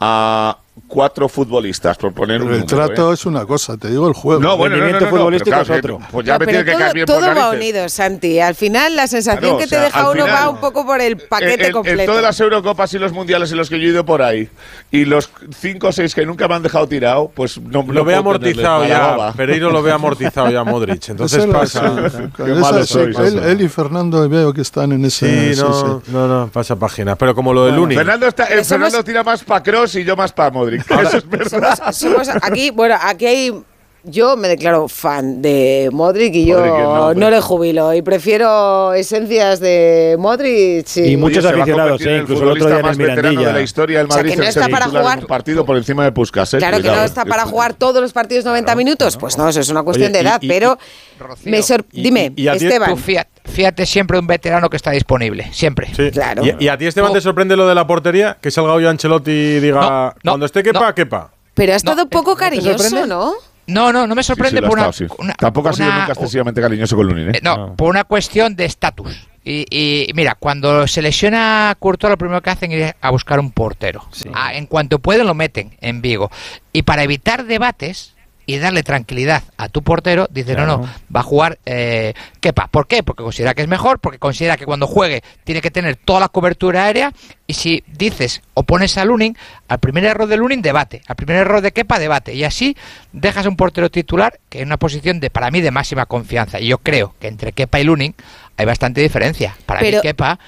[0.00, 3.14] a, cuatro futbolistas, por poner pero un El número, trato ¿eh?
[3.14, 4.40] es una cosa, te digo el juego.
[4.40, 5.98] No, bueno, el rendimiento no, no, no, futbolístico claro, es otro.
[6.10, 8.40] Pues ya me pero todo, que todo va unido, Santi.
[8.40, 10.86] Al final la sensación claro, que te o sea, deja uno final, va un poco
[10.86, 12.00] por el paquete completo.
[12.00, 14.48] En todas las Eurocopas y los Mundiales en los que yo he ido por ahí,
[14.90, 18.14] y los cinco o seis que nunca me han dejado tirado, pues no Lo ve
[18.14, 21.94] amortizado ya, Pereiro lo ve amortizado ya Modric, entonces pasa.
[22.36, 25.54] Qué malo sois, él, y Fernando veo que están en ese...
[25.54, 25.60] Sí,
[26.08, 27.94] no, no, pasa página, pero como lo del Luni.
[27.94, 30.67] Fernando, está, Fernando tira más para Cross y yo más para Modric.
[30.88, 31.92] Eso es verdad.
[31.92, 33.64] Somos, somos aquí, bueno, aquí hay
[34.04, 40.16] yo me declaro fan de Modric y yo no, le jubilo y prefiero esencias de
[40.18, 42.18] Modric y, muchos aficionados, ¿eh?
[42.22, 44.68] incluso el otro día más veterano de la historia del Madrid o que no está
[44.68, 46.54] para jugar partido por encima de Puskas.
[46.54, 46.58] ¿eh?
[46.58, 49.68] Claro que no está para jugar todos los partidos 90 minutos, pues no, eso es
[49.68, 50.78] una cuestión de edad, y, y, pero
[51.18, 51.60] Rocío, me
[51.90, 52.96] dime, Esteban.
[53.44, 55.88] Fíjate siempre un veterano que está disponible, siempre.
[56.12, 56.42] Claro.
[56.44, 59.60] Y, a ti Esteban te sorprende lo de la portería, que salga hoy Ancelotti y
[59.60, 61.32] diga cuando esté quepa, quepa.
[61.54, 63.34] Pero ha estado eh, poco cariñoso, ¿no?
[63.68, 65.14] No, no, no me sorprende sí, por una, estado, sí.
[65.18, 67.32] una- Tampoco ha sido nunca excesivamente cariñoso con Lunin, ¿eh?
[67.36, 72.10] eh, no, por una cuestión de estatus Y, y mira, cuando se lesiona a Courtois,
[72.10, 74.04] lo primero que hacen es ir a buscar un portero.
[74.34, 76.30] Ah, en cuanto pueden, lo meten en Vigo.
[76.72, 78.14] Y para evitar debates
[78.50, 80.80] y darle tranquilidad a tu portero, dice, no, no,
[81.14, 82.68] va a jugar eh, Kepa.
[82.68, 83.02] ¿Por qué?
[83.02, 86.28] Porque considera que es mejor, porque considera que cuando juegue tiene que tener toda la
[86.28, 87.12] cobertura aérea.
[87.46, 89.36] Y si dices o pones a Lunin,
[89.68, 91.02] al primer error de Lunin, debate.
[91.08, 92.32] Al primer error de Kepa, debate.
[92.34, 92.74] Y así
[93.12, 96.58] dejas a un portero titular que en una posición de, para mí, de máxima confianza.
[96.58, 98.14] Y yo creo que entre Kepa y Lunin
[98.56, 99.54] hay bastante diferencia.
[99.66, 100.38] Para Pero- mí, Kepa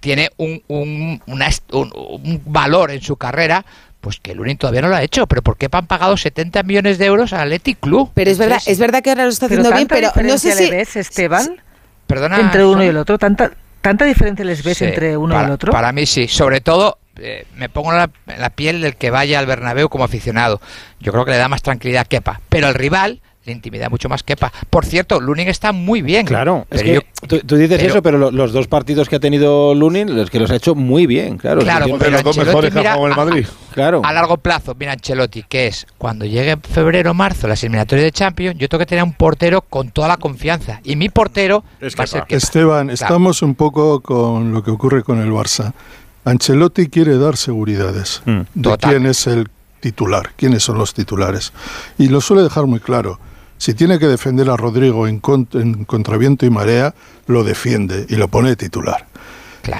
[0.00, 3.64] tiene un, un, una est- un- un valor en su carrera.
[4.00, 6.98] Pues que Lunin todavía no lo ha hecho, pero ¿por qué han pagado 70 millones
[6.98, 8.10] de euros al Athletic Club?
[8.14, 10.48] Pero es verdad, es verdad que ahora lo está Pero haciendo bien, pero no sé
[10.48, 10.64] diferencia si...
[10.70, 11.60] le ves, Esteban,
[12.06, 12.40] Perdona.
[12.40, 13.18] entre uno y el otro.
[13.18, 13.50] ¿Tanta,
[13.80, 15.72] tanta diferencia les ves Sí, entre uno para, y el otro?
[15.72, 19.10] Para mí sí, sobre todo eh, me pongo en la, en la piel del que
[19.10, 20.60] vaya al Bernabéu como aficionado.
[21.00, 24.08] Yo creo que le da más tranquilidad a Kepa, pero al rival le intimida mucho
[24.08, 24.52] más Kepa.
[24.70, 26.26] Por cierto, Lunin está muy bien.
[26.26, 29.16] Claro, es que yo- tú, tú dices pero- eso, pero lo- los dos partidos que
[29.16, 31.60] ha tenido Lunin, los que los ha hecho muy bien, claro.
[31.62, 33.46] Claro, Sí, pero Ancelotti mira Madrid.
[33.46, 34.00] a- Claro.
[34.04, 38.12] A largo plazo, mira Ancelotti, que es cuando llegue febrero o marzo las eliminatorias de
[38.12, 40.80] Champions, yo tengo que tener un portero con toda la confianza.
[40.84, 42.36] Y mi portero va a ser Kepa.
[42.36, 42.94] Esteban, Claro.
[42.94, 45.72] estamos un poco con lo que ocurre con el Barça.
[46.24, 48.40] Ancelotti quiere dar seguridades Mm.
[48.54, 48.90] de Total.
[48.90, 49.48] quién es el
[49.80, 51.52] titular, quiénes son los titulares.
[51.98, 53.18] Y lo suele dejar muy claro.
[53.58, 55.20] Si tiene que defender a Rodrigo en,
[55.52, 56.94] en contraviento y marea,
[57.26, 59.06] lo defiende y lo pone de titular.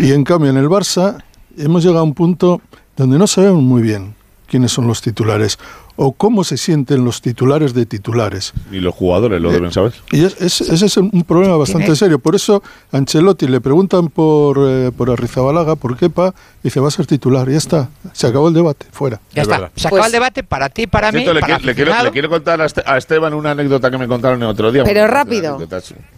[0.01, 1.23] Y en cambio en el Barça
[1.57, 2.61] hemos llegado a un punto
[2.97, 4.18] donde no sabemos muy bien
[4.49, 5.59] quiénes son los titulares
[5.97, 8.53] o cómo se sienten los titulares de titulares.
[8.71, 9.93] Y los jugadores lo deben saber.
[10.13, 12.19] Y es- es- ese es un problema bastante Tiene- serio.
[12.21, 12.63] Por eso
[12.93, 17.49] Ancelotti le preguntan por, eh, por Arrizabalaga, por Kepa, y dice, va a ser titular.
[17.49, 17.89] Y ya está.
[18.13, 18.87] Se acabó el debate.
[18.93, 19.21] Fuera.
[19.35, 19.71] Ya está.
[19.75, 21.19] Se acaba el debate para ti, para mí.
[21.21, 23.99] Cierto, le, para qui- le quiero, le quiero contar a, Este- Esteban una anécdota que
[23.99, 24.85] me contaron el otro día.
[24.85, 25.59] Pero rápido.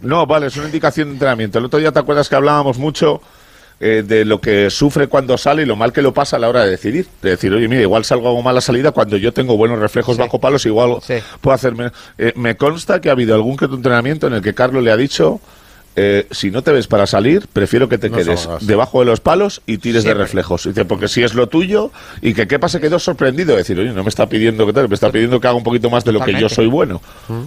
[0.03, 1.59] No, vale, es una indicación de entrenamiento.
[1.59, 3.23] El otro día te acuerdas que hablábamos mucho
[3.83, 6.49] eh, de lo que sufre cuando sale y lo mal que lo pasa a la
[6.51, 7.07] hora de decidir.
[7.23, 10.39] De decir, oye, mira, igual salgo a mala salida cuando yo tengo buenos reflejos bajo
[10.39, 10.97] palos, igual
[11.41, 11.91] puedo hacerme.
[12.19, 15.41] Eh, me consta que ha habido algún entrenamiento en el que Carlos le ha dicho.
[15.97, 19.21] eh, si no te ves para salir, prefiero que te No quedes debajo de los
[19.21, 20.19] palos y tires Siempre.
[20.19, 20.65] de reflejos.
[20.65, 21.91] Dice, porque si es lo tuyo
[22.23, 24.95] y que Kepa se quedó sorprendido, decir, oye, no me está pidiendo que tal, me
[24.95, 27.01] está pidiendo que haga un poquito más de lo que yo soy bueno.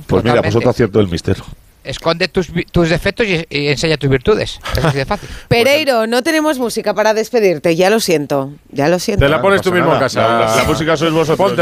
[0.08, 1.38] Pues mira, pues otro acierto del mister.
[1.84, 4.60] Esconde tus, tus defectos y, y enseña tus virtudes.
[4.78, 5.30] Es así de fácil.
[5.48, 9.26] Pereiro, no tenemos música para despedirte, ya lo siento, ya lo siento.
[9.26, 10.22] Te la pones tú mismo en casa.
[10.22, 11.54] La, la música sois vosotros.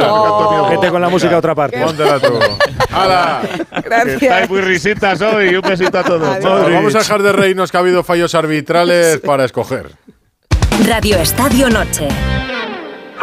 [0.70, 1.80] Vete con la música a otra parte.
[1.82, 2.40] Póntela tú.
[2.92, 3.42] ¡Hala!
[3.84, 4.22] Gracias.
[4.22, 5.56] Estáis muy risitas hoy.
[5.56, 6.44] Un besito a todos.
[6.44, 9.92] Vamos a dejar de reírnos que ha habido fallos arbitrales para escoger.
[10.88, 12.08] Radio Estadio Noche.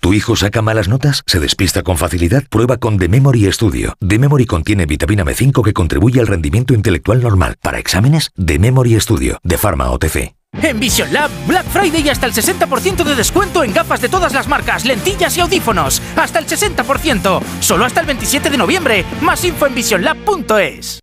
[0.00, 1.22] ¿Tu hijo saca malas notas?
[1.26, 2.44] ¿Se despista con facilidad?
[2.48, 3.94] Prueba con The Memory Studio.
[4.06, 7.56] The Memory contiene vitamina B5 que contribuye al rendimiento intelectual normal.
[7.60, 10.34] Para exámenes, The Memory Studio, de Pharma OTC.
[10.62, 14.32] En Vision Lab, Black Friday y hasta el 60% de descuento en gafas de todas
[14.32, 16.02] las marcas, lentillas y audífonos.
[16.16, 17.40] Hasta el 60%.
[17.60, 19.04] Solo hasta el 27 de noviembre.
[19.20, 21.00] Más info en visionlab.es.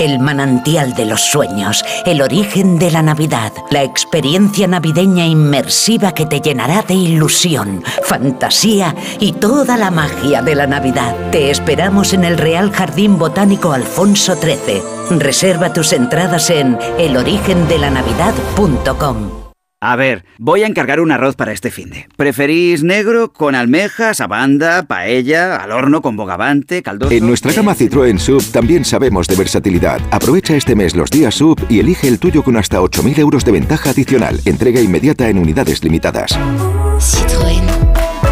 [0.00, 6.24] El manantial de los sueños, el origen de la Navidad, la experiencia navideña inmersiva que
[6.24, 11.14] te llenará de ilusión, fantasía y toda la magia de la Navidad.
[11.32, 14.80] Te esperamos en el Real Jardín Botánico Alfonso XIII.
[15.18, 19.39] Reserva tus entradas en elorigendelanavidad.com.
[19.82, 22.06] A ver, voy a encargar un arroz para este finde.
[22.18, 27.14] ¿Preferís negro con almejas, abanda, paella, al horno con bogavante, caldoso?
[27.14, 29.98] En nuestra gama Citroën Sub también sabemos de versatilidad.
[30.10, 33.52] Aprovecha este mes los días Sub y elige el tuyo con hasta 8.000 euros de
[33.52, 34.38] ventaja adicional.
[34.44, 36.38] Entrega inmediata en unidades limitadas.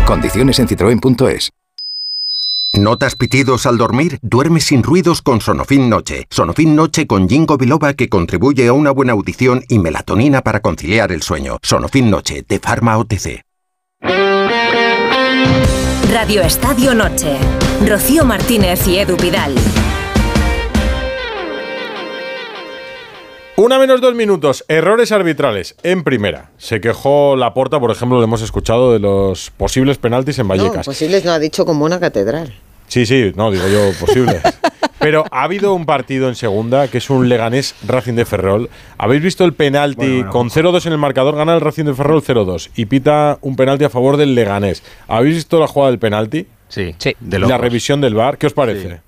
[0.05, 1.51] Condiciones en citroen.es.
[2.75, 4.19] ¿Notas pitidos al dormir?
[4.21, 6.27] Duerme sin ruidos con Sonofin Noche.
[6.31, 11.11] Sonofin Noche con Ginkgo biloba que contribuye a una buena audición y melatonina para conciliar
[11.11, 11.59] el sueño.
[11.63, 13.43] Sonofin Noche, de Pharma OTC.
[16.13, 17.39] Radio Estadio Noche.
[17.87, 19.55] Rocío Martínez y Edu Pidal.
[23.61, 24.65] Una menos dos minutos.
[24.69, 26.51] Errores arbitrales en primera.
[26.59, 30.87] Se quejó Laporta, por ejemplo, lo hemos escuchado de los posibles penaltis en No, Vallecas.
[30.87, 32.55] posibles no ha dicho como una catedral.
[32.87, 34.41] Sí, sí, no, digo yo posibles.
[35.01, 38.71] Pero ha habido un partido en segunda que es un Leganés Racing de Ferrol.
[38.97, 41.35] ¿Habéis visto el penalti con 0-2 en el marcador?
[41.35, 44.85] Gana el Racing de Ferrol 0-2 y pita un penalti a favor del Leganés.
[45.09, 46.47] ¿Habéis visto la jugada del penalti?
[46.69, 46.95] Sí.
[47.29, 48.87] la revisión del VAR, ¿qué os parece?
[48.89, 49.08] I-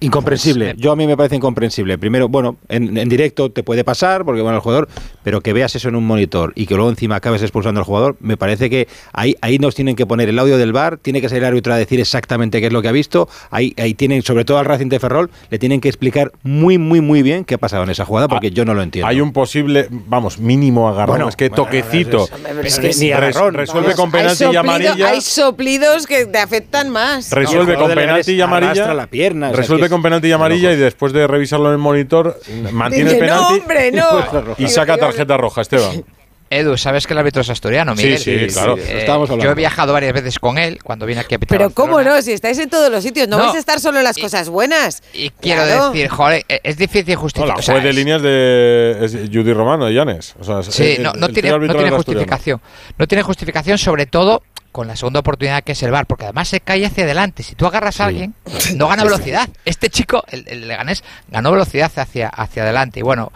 [0.00, 0.74] Incomprensible.
[0.76, 1.96] Yo a mí me parece incomprensible.
[1.98, 4.88] Primero, bueno, en, en directo te puede pasar, porque bueno, el jugador,
[5.22, 8.16] pero que veas eso en un monitor y que luego encima acabes expulsando al jugador,
[8.20, 11.28] me parece que ahí, ahí nos tienen que poner el audio del bar, tiene que
[11.28, 13.28] salir el árbitro a decir exactamente qué es lo que ha visto.
[13.50, 17.00] Ahí, ahí tienen, sobre todo al Racing de Ferrol, le tienen que explicar muy, muy,
[17.00, 19.06] muy bien qué ha pasado en esa jugada, porque yo no lo entiendo.
[19.08, 21.14] Hay un posible, vamos, mínimo agarrón.
[21.16, 22.28] Bueno, es que bueno, toquecito.
[22.64, 23.54] es- que ni agarrón.
[23.54, 25.08] resuelve Vamos, con penalti hay y amarilla.
[25.10, 27.30] Hay soplidos que te afectan más.
[27.30, 28.92] Resuelve No, con penalti y amarilla.
[28.94, 32.40] la pierna, resuelve es con penalti y amarilla y después de revisarlo en el monitor
[32.72, 34.54] mantiene el Dice, no, penalti hombre, no.
[34.58, 36.04] y saca tarjeta roja, Esteban.
[36.48, 38.18] Edu, ¿sabes que el árbitro es asturiano, Sí, Miguel?
[38.20, 38.76] sí, claro.
[38.78, 39.04] Eh,
[39.42, 42.22] yo he viajado varias veces con él cuando viene aquí a pitar Pero cómo no,
[42.22, 43.42] si estáis en todos los sitios, no, No.
[43.46, 45.02] vais a estar solo en las cosas buenas.
[45.12, 45.90] Y quiero Claro.
[45.90, 47.56] decir, joder, eh, es difícil No, justificar.
[47.56, 50.36] la o sea, juez de es- líneas de Judy Romano de Llanes.
[50.38, 52.60] O sea, Sí, el- no, no el tiene, no tiene justificación.
[52.96, 54.44] No tiene justificación, sobre todo
[54.76, 57.42] con la segunda oportunidad que es el bar, porque además se cae hacia adelante.
[57.42, 58.34] Si tú agarras a alguien,
[58.76, 59.48] no gana velocidad.
[59.64, 63.00] Este chico, el, el Leganés, ganó velocidad hacia, hacia adelante.
[63.00, 63.32] Y bueno,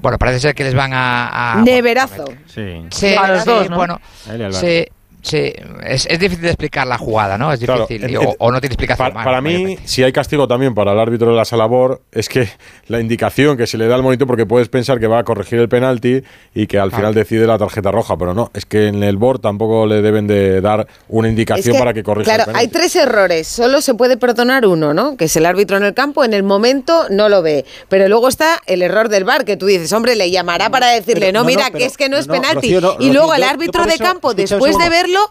[0.00, 1.52] bueno, parece ser que les van a.
[1.54, 2.26] a- Neverazo.
[2.54, 2.84] Sí.
[2.90, 3.76] Sí, A los sí, dos, ¿no?
[3.76, 3.98] bueno,
[4.28, 4.60] A él y al VAR.
[4.60, 4.86] sí,
[5.24, 5.52] sí,
[5.84, 7.52] es, es difícil de explicar la jugada, ¿no?
[7.52, 9.04] Es Claro, difícil, en- o, o no tiene explicación.
[9.08, 12.02] Para, más, para mí, si hay castigo también para el árbitro de la sala labor,
[12.12, 12.48] es que
[12.88, 15.58] la indicación que se le da al monitor, porque puedes pensar que va a corregir
[15.58, 16.22] el penalti
[16.54, 17.00] y que al Claro.
[17.02, 20.26] final decide la tarjeta roja, pero no, es que en el board tampoco le deben
[20.26, 22.66] de dar una Es indicación que, para que corrija claro, el penalti.
[22.66, 23.46] hay tres errores.
[23.48, 25.16] Solo se puede perdonar uno, ¿no?
[25.16, 26.22] Que es el árbitro en el campo.
[26.24, 27.64] En el momento no lo ve.
[27.88, 31.26] Pero luego está el error del bar, que tú dices, hombre, le llamará para decirle,
[31.28, 32.74] Pero- no, no, mira, no, que pero- es que no es no, penalti.
[32.74, 34.84] Rocío, no, y luego yo- el yo árbitro de campo, después de segundo.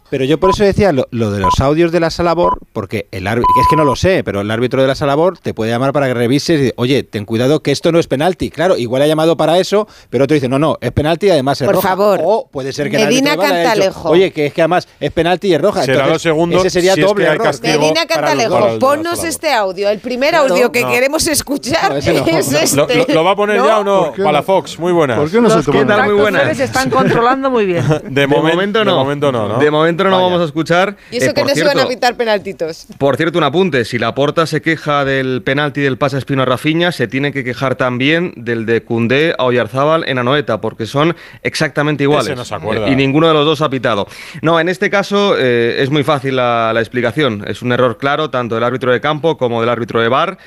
[0.10, 3.28] Pero yo por eso decía lo, lo de los audios de la Salabor, porque el
[3.28, 5.94] árbitro, es que no lo sé, pero el árbitro de la Salabor te puede llamar
[5.94, 8.50] para que revises y oye, ten cuidado que esto no es penalti.
[8.50, 11.62] Claro, igual ha llamado para eso, pero otro dice, no, no, es penalti y además
[11.62, 11.90] es Por roja.
[11.90, 12.20] favor.
[12.24, 14.10] O puede ser que el Medina árbitro de VAR haya dicho, Cantalejo.
[14.10, 15.82] oye, que es que además es penalti y es roja.
[15.84, 17.80] Será Entonces, lo segundo Ese sería si es doble que castigo.
[17.80, 19.90] Medina para los dos, Cantalejo, ponnos este audio.
[19.90, 20.90] El primer audio que No.
[20.92, 22.26] queremos escuchar No, ese no.
[22.26, 22.76] es No, este.
[22.98, 23.66] ¿Lo, lo- lo va a poner ¿No?
[23.68, 24.04] ya o no?
[24.06, 24.44] ¿Por qué Para no?
[24.44, 25.18] Fox, muy buenas.
[25.20, 26.60] ¿Por qué no se muy buenas.
[26.60, 27.84] están controlando muy bien.
[28.10, 28.96] De, momen- momento de no.
[28.96, 29.58] momento no, ¿no?
[29.60, 30.24] De momento no Vaya.
[30.24, 30.96] vamos a escuchar.
[31.12, 32.86] Y eso Eh, que por no se cierto, van a pitar penaltitos.
[32.98, 33.84] Por cierto, un apunte.
[33.86, 37.44] Si la porta se queja del penalti del pase Espino a Rafiña, se tiene que
[37.44, 42.28] quejar también del de Cundé a Oyarzábal en Anoeta, porque son exactamente iguales.
[42.28, 42.88] Ese no se acuerda.
[42.88, 44.08] Eh, Y ninguno de los dos ha pitado.
[44.42, 47.44] No, en este caso eh, es muy fácil la, la explicación.
[47.48, 50.38] Es un error claro tanto del árbitro de campo como del árbitro de bar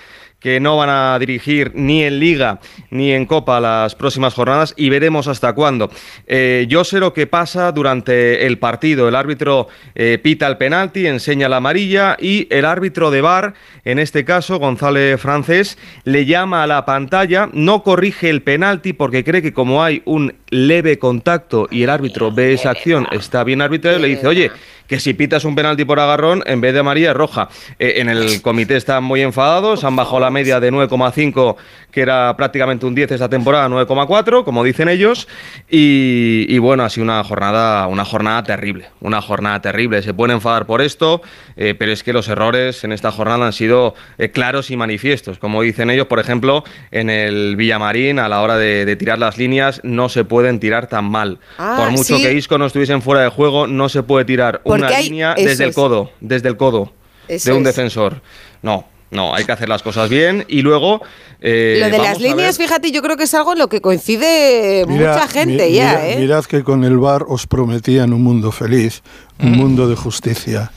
[0.46, 2.60] que no van a dirigir ni en Liga
[2.90, 5.90] ni en Copa las próximas jornadas y veremos hasta cuándo.
[6.28, 9.08] Eh, yo sé lo que pasa durante el partido.
[9.08, 9.66] El árbitro
[9.96, 13.54] eh, pita el penalti, enseña la amarilla y el árbitro de VAR,
[13.84, 19.24] en este caso González Francés, le llama a la pantalla, no corrige el penalti porque
[19.24, 23.62] cree que como hay un leve contacto y el árbitro ve esa acción, está bien
[23.62, 24.52] arbitrado y le dice, oye,
[24.86, 27.48] que si pitas un penalti por agarrón, en vez de amarilla es roja.
[27.78, 31.56] Eh, en el comité están muy enfadados, han bajado la media de 9,5,
[31.90, 35.28] que era prácticamente un 10 esta temporada, 9,4, como dicen ellos,
[35.68, 40.02] y, y bueno, ha sido una jornada, una jornada terrible, una jornada terrible.
[40.02, 41.22] Se pueden enfadar por esto,
[41.56, 45.38] eh, pero es que los errores en esta jornada han sido eh, claros y manifiestos.
[45.38, 49.38] Como dicen ellos, por ejemplo, en el Villamarín, a la hora de, de tirar las
[49.38, 51.38] líneas, no se pueden tirar tan mal.
[51.58, 52.22] Ah, por mucho sí.
[52.22, 55.34] que Isco no estuviesen fuera de juego, no se puede tirar Porque una hay- línea
[55.34, 56.92] desde el codo, desde el codo
[57.28, 57.74] Eso de un es.
[57.74, 58.20] defensor.
[58.62, 61.00] No, no, hay que hacer las cosas bien y luego...
[61.40, 63.80] eh, Lo de las líneas, ver- fíjate, yo creo que es algo en lo que
[63.80, 66.16] coincide Mira, mucha gente mi- ya, mira- ¿eh?
[66.18, 69.02] Mirad que con el bar os prometían un mundo feliz,
[69.38, 69.56] un Mm.
[69.56, 70.70] mundo de justicia,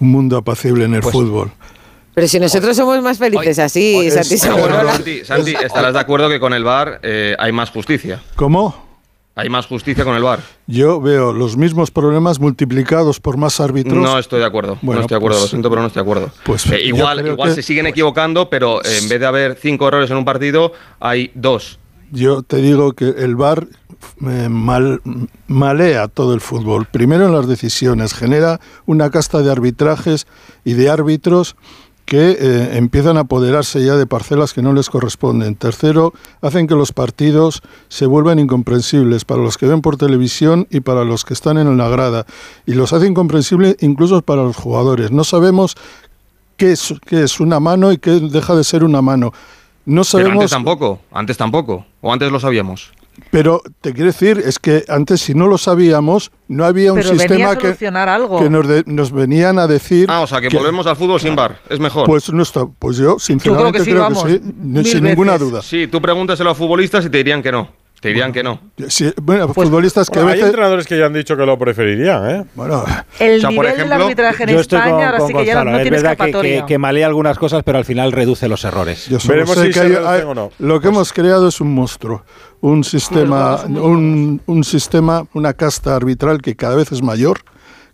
[0.00, 1.52] un mundo apacible en el Pues fútbol.
[2.14, 4.92] Pero si nosotros somos más felices así, es- Santi es- Bueno, Segurola.
[4.92, 8.20] Santi, Santi, estarás de acuerdo que con el VAR eh, hay más justicia.
[8.36, 8.91] ¿Cómo?
[9.34, 10.40] Hay más justicia con el VAR.
[10.66, 13.94] Yo veo los mismos problemas multiplicados por más árbitros.
[13.94, 14.76] No estoy de acuerdo.
[14.82, 16.30] Bueno, no estoy de acuerdo, pues- lo siento, pero no estoy de acuerdo.
[16.44, 19.88] Pues Eh, igual creo igual que- se siguen equivocando, pero en vez de haber cinco
[19.88, 21.78] errores en un partido, hay dos.
[22.10, 23.66] Yo te digo que el VAR
[24.26, 25.00] eh, mal,
[25.46, 26.86] malea todo el fútbol.
[26.90, 30.26] Primero en las decisiones, genera una casta de arbitrajes
[30.64, 31.56] y de árbitros
[32.04, 35.56] que eh, empiezan a apoderarse ya de parcelas que no les corresponden.
[35.56, 40.80] Tercero, hacen que los partidos se vuelvan incomprensibles para los que ven por televisión y
[40.80, 42.26] para los que están en la grada.
[42.66, 45.10] Y los hace incomprensibles incluso para los jugadores.
[45.10, 45.76] No sabemos
[46.56, 49.32] qué es, qué es una mano y qué deja de ser una mano.
[49.84, 51.86] No Pero sabemos antes tampoco, antes tampoco.
[52.00, 52.92] O antes lo sabíamos.
[53.30, 57.10] Pero te quiero decir, es que antes si no lo sabíamos, no había un Pero
[57.10, 58.38] venía sistema que, solucionar algo.
[58.38, 60.06] que nos, de- nos venían a decir...
[60.10, 61.58] Ah, o sea, que, volvemos al fútbol sin VAR.
[61.68, 62.06] Es mejor.
[62.06, 64.40] Pues no está, pues yo sinceramente creo que vamos, sí,
[64.90, 65.62] sin ninguna duda.
[65.62, 67.68] Sí, tú pregúntaselo a futbolistas y te dirían que no.
[68.02, 68.60] Te dirían que no.
[68.88, 70.48] Sí, bueno, futbolistas que a Bueno, hay veces...
[70.50, 72.44] entrenadores que ya han dicho que lo preferirían, ¿eh?
[72.56, 72.84] Bueno,
[73.20, 75.28] El O sea, por nivel del ejemplo, arbitraje en Yo estoy España con, ahora con
[75.28, 77.78] sí que ya no, no es tiene verdad que, que, que malea algunas cosas, pero
[77.78, 79.06] al final reduce los errores.
[79.08, 80.50] Yo solo Veremos sé si que se hay- hay- o no.
[80.58, 82.24] lo que hemos creado es un monstruo,
[82.60, 87.38] un sistema, un, un sistema, una casta arbitral que cada vez es mayor,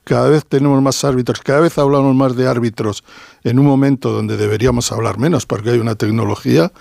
[0.08, 3.04] cada vez tenemos más árbitros, cada vez hablamos más de árbitros
[3.44, 6.72] en un momento donde deberíamos hablar menos porque hay una tecnología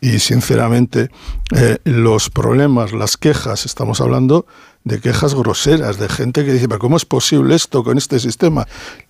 [0.00, 1.08] y sinceramente
[1.54, 4.44] eh, los problemas, las quejas, estamos hablando
[4.82, 8.66] de quejas groseras, de gente que dice, pero ¿cómo es posible esto con este sistema?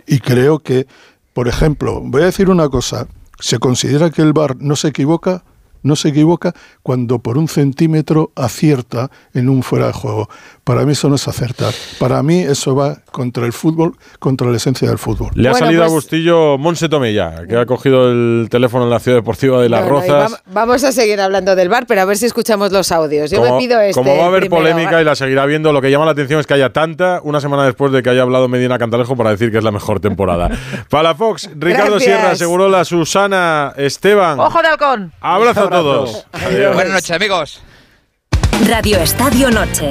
[0.06, 0.86] Y creo que,
[1.32, 3.08] por ejemplo, voy a decir una cosa,
[3.40, 5.42] se considera que el VAR no se equivoca,
[5.82, 10.28] no se equivoca cuando por un centímetro acierta en un fuera de juego.
[10.64, 11.74] Para mí eso no es acertar.
[11.98, 15.30] Para mí eso va contra el fútbol, contra la esencia del fútbol.
[15.34, 18.98] Le ha salido pues- a Bustillo Monse Tomella, que ha cogido el teléfono en la
[18.98, 20.32] Ciudad Deportiva de Las Rozas.
[20.32, 23.30] vam- vamos a seguir hablando del bar, pero a ver si escuchamos los audios.
[23.30, 23.92] Yo como, me pido este.
[23.92, 26.40] como va a haber primero, polémica y la seguirá viendo, lo que llama la atención
[26.40, 29.52] es que haya tanta una semana después de que haya hablado Medina Cantalejo para decir
[29.52, 30.48] que es la mejor temporada.
[30.88, 32.02] para Fox, Ricardo Gracias.
[32.18, 34.40] Sierra, Segurola, Susana, Esteban.
[34.40, 35.12] ¡Ojo de halcón!
[35.20, 36.26] Abrazo a todos.
[36.32, 36.74] Adiós.
[36.74, 37.60] Buenas noches, amigos.
[38.66, 39.90] Radio Estadio Noche.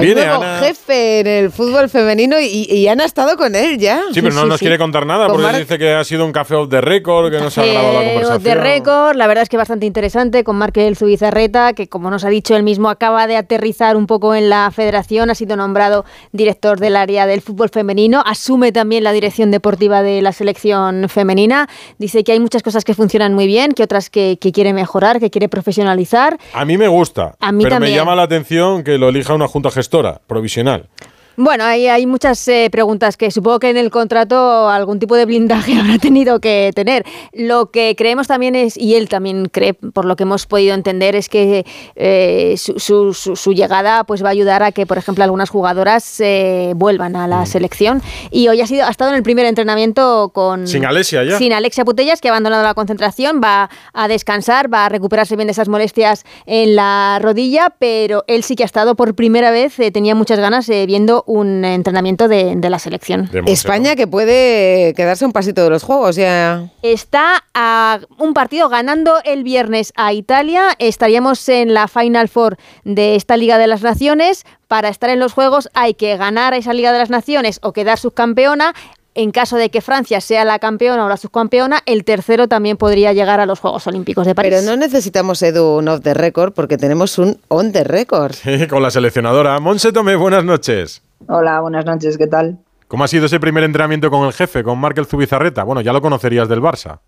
[0.00, 0.58] Hay Viene nuevo Ana.
[0.60, 4.00] jefe en el fútbol femenino y, y Ana ha estado con él ya.
[4.12, 6.32] Sí, pero no nos quiere contar nada Con porque Mar- dice que ha sido un
[6.32, 8.42] café off the record, que no se ha grabado la Eh, conversación.
[8.42, 12.28] de récord, la verdad es que bastante interesante con Markel Zubizarreta, que como nos ha
[12.28, 16.78] dicho él mismo, acaba de aterrizar un poco en la federación, ha sido nombrado director
[16.80, 21.68] del área del fútbol femenino, asume también la dirección deportiva de la selección femenina,
[21.98, 25.20] dice que hay muchas cosas que funcionan muy bien, que otras que, que quiere mejorar,
[25.20, 26.38] que quiere profesionalizar.
[26.54, 27.92] A mí me gusta, A mí pero también.
[27.92, 29.89] me llama la atención que lo elija una junta gestora
[30.26, 30.86] provisional.
[31.36, 35.24] Bueno, hay, hay muchas eh, preguntas que supongo que en el contrato algún tipo de
[35.24, 37.04] blindaje habrá tenido que tener.
[37.32, 41.16] Lo que creemos también es, y él también cree, por lo que hemos podido entender,
[41.16, 41.64] es que
[41.96, 45.48] eh, su, su- su- su llegada pues va a ayudar a que, por ejemplo, algunas
[45.50, 48.02] jugadoras eh, vuelvan a la selección.
[48.30, 50.66] Y hoy ha, sido, ha estado en el primer entrenamiento con...
[50.66, 51.38] Sin Alexia ya.
[51.38, 55.46] Sin Alexia Putellas, que ha abandonado la concentración, va a descansar, va a recuperarse bien
[55.46, 59.78] de esas molestias en la rodilla, pero él sí que ha estado por primera vez,
[59.80, 60.86] eh, tenía muchas ganas eh,
[61.26, 63.30] un entrenamiento de, de la selección.
[63.46, 66.70] España que puede quedarse un pasito de los juegos ya.
[66.82, 70.76] Está a un partido ganando el viernes a Italia.
[70.78, 74.44] Estaríamos en la Final Four de esta Liga de las Naciones.
[74.68, 77.72] Para estar en los Juegos hay que ganar a esa Liga de las Naciones o
[77.72, 78.74] quedar subcampeona.
[79.12, 83.12] En caso de que Francia sea la campeona o la subcampeona, el tercero también podría
[83.12, 84.52] llegar a los Juegos Olímpicos de París.
[84.54, 88.34] Pero no necesitamos Edu un off the record porque tenemos un on the record.
[88.34, 89.58] Sí, con la seleccionadora.
[89.58, 91.02] Monse Tomé, buenas noches.
[91.26, 92.58] Hola, buenas noches, ¿qué tal?
[92.88, 95.62] ¿Cómo ha sido ese primer entrenamiento con el jefe, con Markel Zubizarreta?
[95.62, 97.00] Bueno, ya lo conocerías del Barça.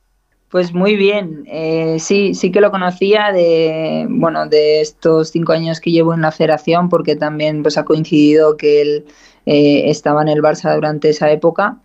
[0.49, 5.81] Pues muy bien, eh, sí, sí que lo conocía de, bueno, de estos cinco años
[5.81, 9.07] que llevo en la federación, porque también pues ha coincidido que él
[9.47, 11.79] eh, estaba en el Barça durante esa época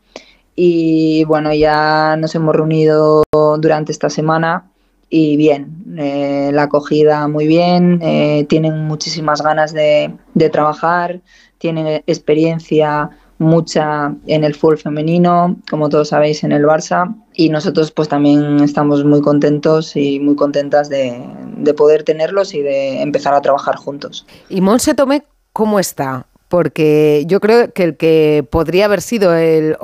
[0.54, 4.70] y bueno, ya nos hemos reunido durante esta semana
[5.10, 8.02] y bien, eh, la acogida muy bien,
[8.50, 11.22] tienen muchísimas ganas de, de trabajar,
[11.58, 13.10] tienen experiencia
[13.40, 17.16] mucha en el fútbol femenino, como todos sabéis, en el Barça.
[17.34, 21.22] Y nosotros pues también estamos muy contentos y muy contentas de,
[21.58, 24.26] de poder tenerlos y de empezar a trabajar juntos.
[24.50, 25.24] ¿Y Monse Tomé
[25.54, 26.26] cómo está?
[26.48, 29.76] Porque yo creo que el que podría haber sido el,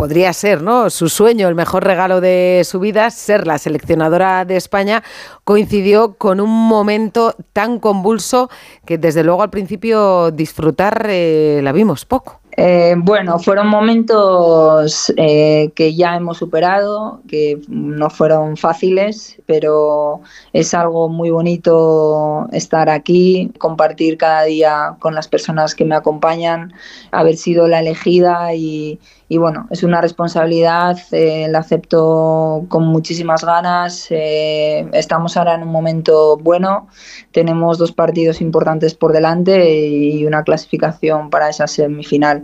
[0.00, 0.88] podría ser, ¿no?
[0.88, 5.02] Su sueño, el mejor regalo de su vida, ser la seleccionadora de España,
[5.44, 8.48] coincidió con un momento tan convulso
[8.86, 12.40] que desde luego al principio disfrutar eh, la vimos poco.
[12.56, 20.22] Eh, bueno, fueron momentos eh, que ya hemos superado, que no fueron fáciles, pero
[20.54, 26.72] es algo muy bonito estar aquí, compartir cada día con las personas que me acompañan,
[27.12, 28.98] haber sido la elegida y,
[29.32, 34.08] y bueno, es una responsabilidad, eh, la acepto con muchísimas ganas.
[34.10, 36.88] eh, estamos ahora en un momento bueno,
[37.30, 42.42] tenemos dos partidos importantes por delante y una clasificación para esa semifinal.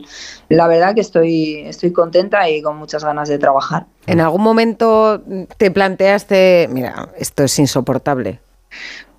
[0.49, 3.87] La verdad que estoy, estoy contenta y con muchas ganas de trabajar.
[4.07, 5.21] ¿En algún momento
[5.57, 8.39] te planteaste, mira, esto es insoportable?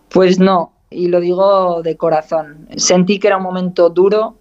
[0.07, 2.69] Pues no, y lo digo de corazón.
[2.77, 4.38] Sentí que era un momento duro,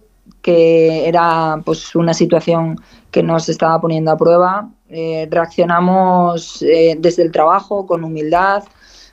[0.47, 2.79] que era pues una situación
[3.11, 4.69] que nos estaba poniendo a prueba.
[4.87, 8.63] Eh, reaccionamos eh, desde el trabajo con humildad,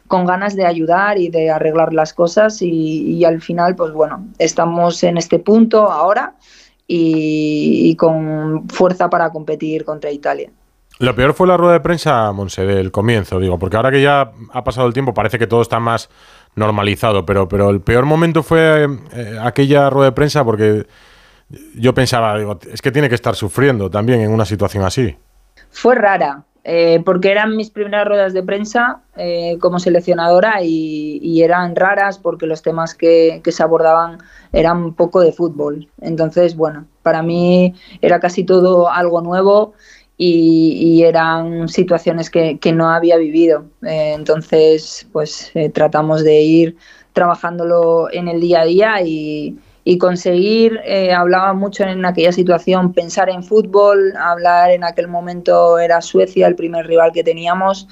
[0.07, 4.25] con ganas de ayudar y de arreglar las cosas y, y al final pues bueno,
[4.39, 6.37] estamos en este punto ahora
[6.87, 10.53] y, y con fuerza para competir contra Italia.
[11.01, 14.31] Lo peor fue la rueda de prensa, Monse, del comienzo, digo, porque ahora que ya
[14.53, 16.11] ha pasado el tiempo parece que todo está más
[16.55, 20.87] normalizado, pero, pero el peor momento fue eh, aquella rueda de prensa porque
[21.75, 22.37] yo pensaba,
[22.73, 25.17] es que tiene que estar sufriendo también en una situación así.
[25.71, 31.77] Fue rara, eh, porque eran mis primeras ruedas de prensa eh, como seleccionadora y, eran
[31.77, 34.19] raras porque los temas que, se abordaban
[34.53, 35.89] eran poco de fútbol.
[36.01, 39.75] Entonces, bueno, para mí era casi todo algo nuevo
[40.17, 43.67] y, eran situaciones que, no había vivido.
[43.83, 46.77] Eh, entonces, pues tratamos de ir
[47.13, 52.93] trabajándolo en el día a día y, y conseguir, eh, hablaba mucho en aquella situación,
[52.93, 57.87] pensar en fútbol, hablar en aquel momento era Suecia el primer rival que teníamos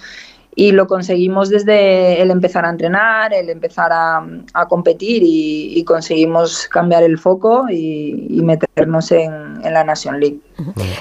[0.54, 6.68] y lo conseguimos desde el empezar a entrenar, el empezar a, a competir y, conseguimos
[6.68, 9.32] cambiar el foco y, meternos en,
[9.64, 10.38] en, la Nation League.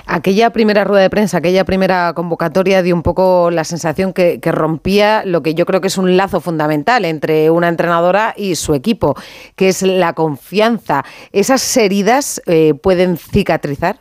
[0.07, 4.51] Aquella primera rueda de prensa, aquella primera convocatoria dio un poco la sensación que, que,
[4.51, 8.73] rompía lo que yo creo que es un lazo fundamental entre una entrenadora y su
[8.73, 9.15] equipo,
[9.55, 11.03] que es la confianza.
[11.31, 13.99] ¿Esas heridas eh, pueden cicatrizar?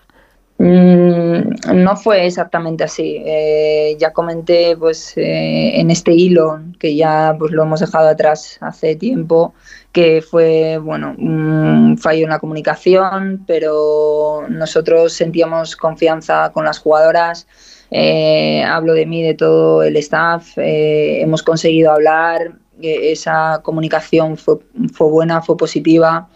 [0.63, 3.23] Mm, no fue exactamente así.
[3.25, 8.59] Eh, ya comenté pues eh, en este hilo que ya pues lo hemos dejado atrás
[8.61, 9.55] hace tiempo
[9.91, 17.47] que fue bueno un fallo en la comunicación, pero nosotros sentíamos confianza con las jugadoras.
[17.91, 20.53] Eh, hablo de mí, de todo el staff.
[20.57, 22.53] Hemos conseguido hablar.
[22.83, 24.59] esa comunicación fue,
[24.93, 26.29] fue buena, fue positiva.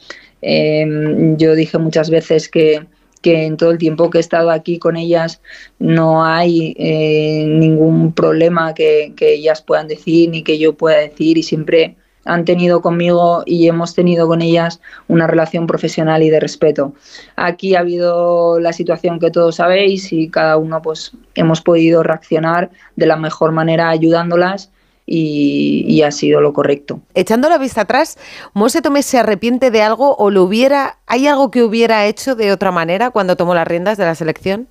[0.42, 2.86] Yo dije muchas veces que
[3.24, 5.40] que en todo el tiempo que he estado aquí con ellas
[5.78, 11.38] no hay eh, ningún problema que, que, ellas puedan decir ni que yo pueda decir
[11.38, 11.96] y siempre
[12.26, 16.92] han tenido conmigo y hemos tenido con ellas una relación profesional y de respeto.
[17.34, 22.70] Aquí ha habido la situación que todos sabéis y cada uno pues hemos podido reaccionar
[22.96, 24.70] de la mejor manera ayudándolas
[25.06, 27.00] y, y, ha sido lo correcto.
[27.14, 28.18] Echando la vista atrás,
[28.54, 32.52] ¿Monse Tomé se arrepiente de algo o lo hubiera, hay algo que hubiera hecho de
[32.52, 34.68] otra manera cuando tomó las riendas de la selección?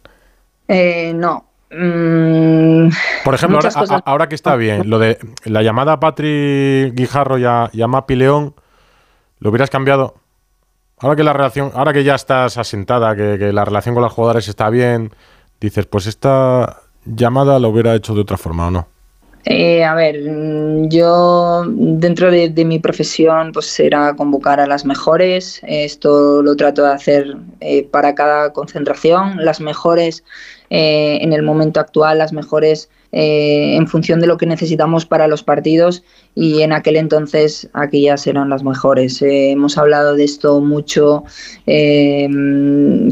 [0.67, 1.45] Eh, no.
[1.71, 2.89] Mm,
[3.23, 7.45] Por ejemplo, ahora, ahora, que está bien, lo de la llamada a Patri Guijarro y
[7.45, 8.55] a, y a Mapi León,
[9.39, 10.15] ¿lo hubieras cambiado?
[10.99, 14.13] Ahora que la relación, ahora que ya estás asentada, que, que la relación con las
[14.13, 15.11] jugadoras está bien,
[15.59, 18.92] dices, pues esta llamada lo hubiera hecho de otra forma o no.
[19.45, 20.21] Eh, a ver,
[20.87, 26.83] yo dentro de, de, mi profesión pues era convocar a las mejores, esto lo trato
[26.83, 30.23] de hacer eh, para cada concentración, las mejores
[30.75, 35.27] eh, en el momento actual, las mejores eh, en función de lo que necesitamos para
[35.27, 39.21] los partidos y en aquel entonces aquellas eran las mejores.
[39.21, 41.25] Eh, hemos hablado de esto mucho,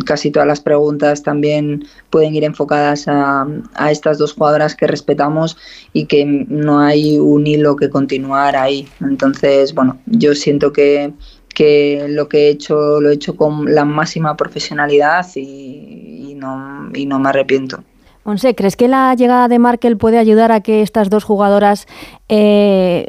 [0.05, 5.55] casi todas las preguntas también pueden ir enfocadas a, a, estas dos jugadoras que respetamos
[5.93, 8.87] y que no hay un hilo que continuar ahí.
[9.01, 11.13] Entonces, bueno, yo siento que,
[11.53, 16.00] que lo que he hecho lo he hecho con la máxima profesionalidad y,
[16.41, 17.83] no, y no me arrepiento.
[18.23, 21.87] Onse, ¿crees que la llegada de Markel puede ayudar a que estas dos jugadoras,
[22.29, 23.07] eh,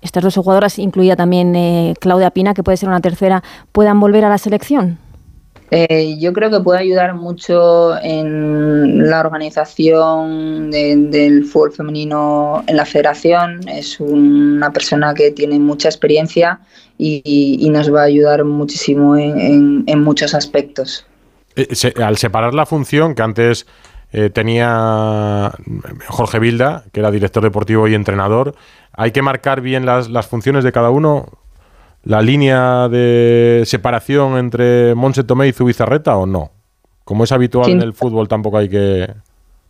[0.00, 3.42] estas dos jugadoras, incluida también eh, Claudia Pina, que puede ser una tercera,
[3.72, 4.98] puedan volver a la selección?
[5.70, 12.76] Eh, yo creo que puede ayudar mucho en la organización de, del fútbol femenino en
[12.76, 13.60] la federación.
[13.68, 16.58] Es una persona que tiene mucha experiencia
[16.96, 21.04] y, y, y nos va a ayudar muchísimo en, en, en muchos aspectos.
[21.58, 23.66] Eh, se, al separar la función que antes
[24.12, 25.52] eh, tenía
[26.06, 28.54] Jorge Vilda, que era director deportivo y entrenador.
[28.92, 31.26] Hay que marcar bien las, las funciones de cada uno.
[32.04, 36.52] La línea de separación entre Monse Tomé y Zubizarreta o no.
[37.04, 39.12] Como es habitual en el fútbol, tampoco hay que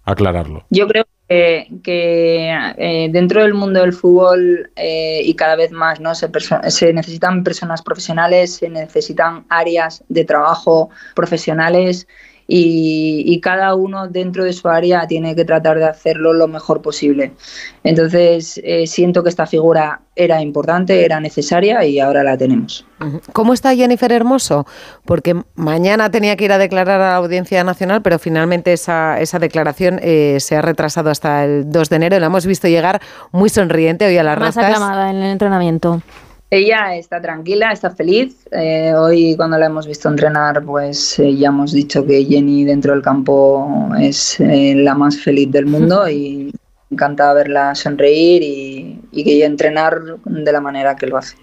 [0.05, 0.65] aclararlo.
[0.69, 6.01] Yo creo que, que eh, dentro del mundo del fútbol eh, y cada vez más
[6.01, 6.31] no se,
[6.69, 12.09] se, necesitan personas profesionales, se necesitan áreas de trabajo profesionales
[12.51, 16.81] y, y, cada uno dentro de su área tiene que tratar de hacerlo lo mejor
[16.81, 17.33] posible.
[17.85, 22.87] Entonces, eh, siento que esta figura era importante, era necesaria y ahora la tenemos.
[23.35, 24.67] ¿Cómo está Jennifer Hermoso?
[25.05, 29.39] Porque mañana tenía que ir a declarar a la Audiencia Nacional, pero finalmente esa, esa
[29.39, 32.19] declaración eh, se ha retrasado hasta el 2 de enero.
[32.19, 34.73] La hemos visto llegar muy sonriente hoy a las Más rastas.
[34.73, 36.01] aclamada en el entrenamiento.
[36.51, 38.49] Ella está tranquila, está feliz.
[38.53, 42.95] Eh, hoy cuando la hemos visto entrenar, pues eh, ya hemos dicho que Jenny dentro
[42.95, 46.51] del campo es eh, la más feliz del mundo y
[46.91, 51.37] encanta verla sonreír y, y que entrenar de la manera que lo hace.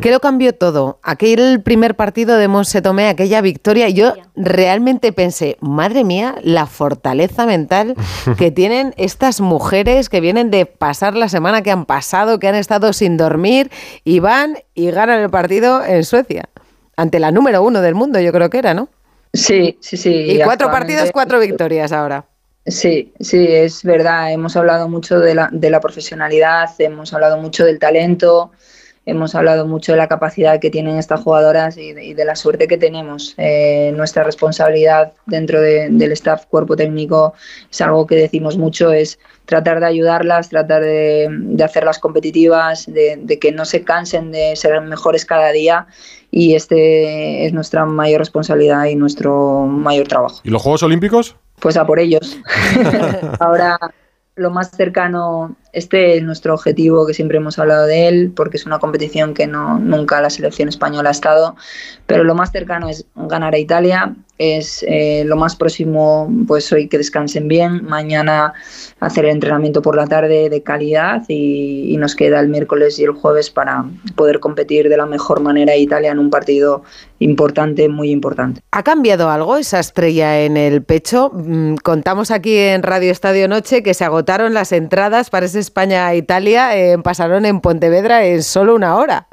[0.00, 0.98] ¿Qué lo cambió todo?
[1.02, 7.46] Aquel primer partido de Monse Tomé, aquella victoria, yo realmente pensé, madre mía, la fortaleza
[7.46, 7.94] mental
[8.38, 12.54] que tienen estas mujeres que vienen de pasar la semana que han pasado, que han
[12.54, 13.70] estado sin dormir
[14.04, 16.48] y van y ganan el partido en Suecia,
[16.96, 18.88] ante la número uno del mundo, yo creo que era, ¿no?
[19.32, 20.12] Sí, sí, sí.
[20.12, 22.24] Y cuatro partidos, cuatro victorias ahora.
[22.66, 24.32] Sí, sí, es verdad.
[24.32, 28.52] Hemos hablado mucho de la, de la profesionalidad, hemos hablado mucho del talento,
[29.06, 32.78] hemos hablado mucho de la capacidad que tienen estas jugadoras y de, la suerte que
[32.78, 33.34] tenemos.
[33.36, 37.34] Eh, nuestra responsabilidad dentro del staff cuerpo técnico
[37.70, 41.28] es algo que decimos mucho, es tratar de ayudarlas, tratar de,
[41.62, 45.86] hacerlas competitivas, de, que no se cansen de ser mejores cada día
[46.30, 50.40] y este es nuestra mayor responsabilidad y nuestro mayor trabajo.
[50.44, 51.36] ¿Y los Juegos Olímpicos?
[51.60, 52.38] Pues a por ellos.
[53.38, 53.78] Ahora
[54.36, 58.66] lo más cercano, este es nuestro objetivo, que siempre hemos hablado de él, porque es
[58.66, 61.56] una competición que no, nunca la selección española ha estado,
[62.06, 66.88] pero lo más cercano es ganar a Italia, es eh, lo más próximo, pues hoy
[66.88, 68.52] que descansen bien, mañana
[68.98, 73.12] hacer el entrenamiento por la tarde de calidad y, nos queda el miércoles y el
[73.12, 73.84] jueves para
[74.16, 76.82] poder competir de la mejor manera Italia en un partido
[77.20, 78.60] importante, muy importante.
[78.72, 81.30] ¿Ha cambiado algo esa estrella en el pecho?
[81.32, 86.76] Mm, contamos aquí en Radio Estadio Noche que se agotaron las entradas para ese España-Italia,
[86.76, 89.28] eh, pasaron en Pontevedra en solo una hora.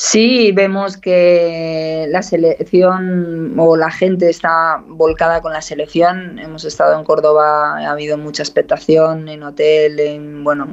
[0.00, 6.38] Sí, vemos que la selección o la gente está volcada con la selección.
[6.38, 10.68] Hemos estado en Córdoba, ha habido mucha expectación en hotel, en bueno,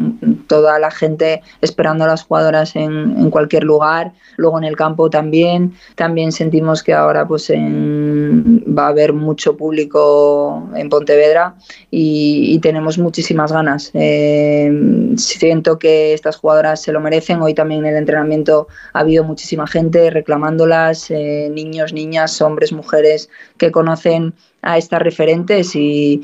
[0.46, 4.14] toda la gente esperando a las jugadoras en, en cualquier lugar.
[4.38, 5.74] Luego en el campo también.
[5.96, 11.56] También sentimos que ahora pues va a haber mucho público en Pontevedra
[11.90, 13.92] y, tenemos muchísimas ganas.
[13.94, 14.72] Eh,
[15.18, 17.42] siento que estas jugadoras se lo merecen.
[17.42, 23.30] Hoy también en el entrenamiento ha habido muchísima gente reclamándolas, eh, niños, niñas, hombres, mujeres
[23.58, 26.22] que conocen a estas referentes y,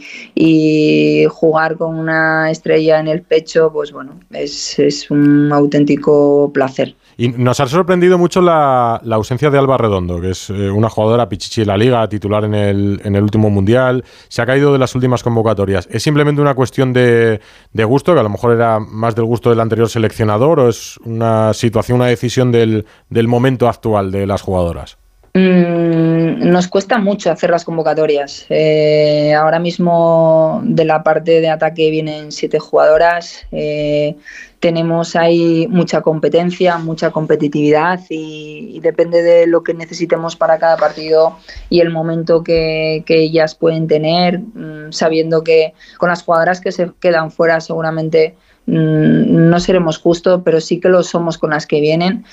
[1.30, 6.96] jugar con una estrella en el pecho, pues bueno, es, es un auténtico placer.
[7.18, 11.30] Y nos ha sorprendido mucho la, ausencia de Alba Redondo, que es eh, una jugadora
[11.30, 14.04] pichichi de la liga, titular en el, en el último mundial.
[14.28, 15.88] Se ha caído de las últimas convocatorias.
[15.92, 17.42] ¿Es simplemente una cuestión de,
[17.74, 20.98] de gusto, que a lo mejor era más del gusto del anterior seleccionador, o es
[21.06, 24.98] una situación, una decisión del, del momento actual de las jugadoras?
[25.34, 28.46] Mm, nos cuesta mucho hacer las convocatorias.
[28.50, 33.46] Eh, ahora mismo de la parte de ataque vienen siete jugadoras.
[33.52, 34.16] Eh,
[34.62, 41.38] tenemos ahí mucha competencia, mucha competitividad y, depende de lo que necesitemos para cada partido
[41.70, 46.92] y el momento que, ellas pueden tener, mm, sabiendo que con las jugadoras que se
[47.00, 48.36] quedan fuera seguramente
[48.68, 52.24] mm, no seremos justos, pero sí que lo somos con las que vienen.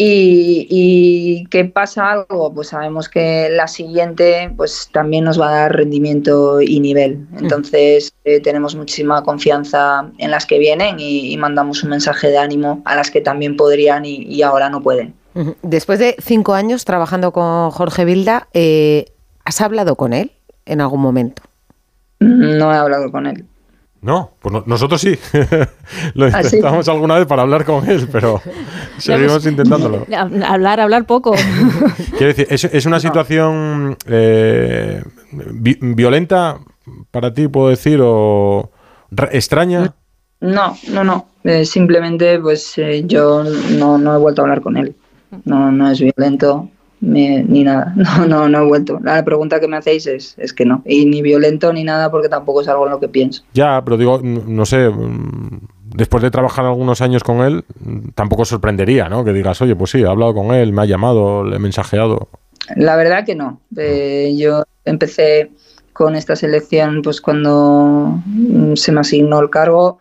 [0.00, 5.76] Y, qué pasa algo, pues sabemos que la siguiente pues también nos va a dar
[5.76, 7.26] rendimiento y nivel.
[7.30, 7.38] Mm.
[7.38, 12.80] Entonces eh, tenemos muchísima confianza en las que vienen y, mandamos un mensaje de ánimo
[12.84, 15.14] a las que también podrían y, ahora no pueden.
[15.62, 19.06] Después de cinco años trabajando con Jorge Vilda, eh,
[19.44, 20.30] ¿has hablado con él
[20.66, 21.42] en algún momento?
[22.20, 23.44] No he hablado con él.
[24.00, 25.18] No, pues nosotros sí.
[26.14, 28.40] Lo ¿Ah, intentamos alguna vez para hablar con él, pero
[28.98, 30.06] seguimos intentándolo.
[30.46, 31.34] Hablar, hablar poco.
[32.16, 35.02] Quiero decir, ¿es, una situación eh,
[35.32, 36.58] violenta
[37.10, 38.70] para ti, puedo decir, o
[39.32, 39.94] extraña?
[40.40, 41.26] No, no, no.
[41.42, 44.94] Eh, simplemente, pues eh, yo no, no he vuelto a hablar con él.
[45.44, 46.68] No, no es violento
[47.00, 47.94] ni nada.
[48.18, 48.98] No, no, no he vuelto.
[49.02, 50.82] La pregunta que me hacéis es, es que no.
[50.84, 53.42] Y ni violento ni nada porque tampoco es algo en lo que pienso.
[53.54, 55.60] Ya, pero digo, no sé, mm,
[55.94, 57.64] después de trabajar algunos años con él,
[58.14, 59.24] tampoco sorprendería, ¿no?
[59.24, 62.28] Que digas, oye, pues sí, he hablado con él, me ha llamado, le he mensajeado.
[62.76, 63.60] La verdad que no.
[63.76, 65.50] Eh, yo empecé
[65.92, 68.22] con esta selección pues cuando
[68.74, 69.98] se me asignó el cargo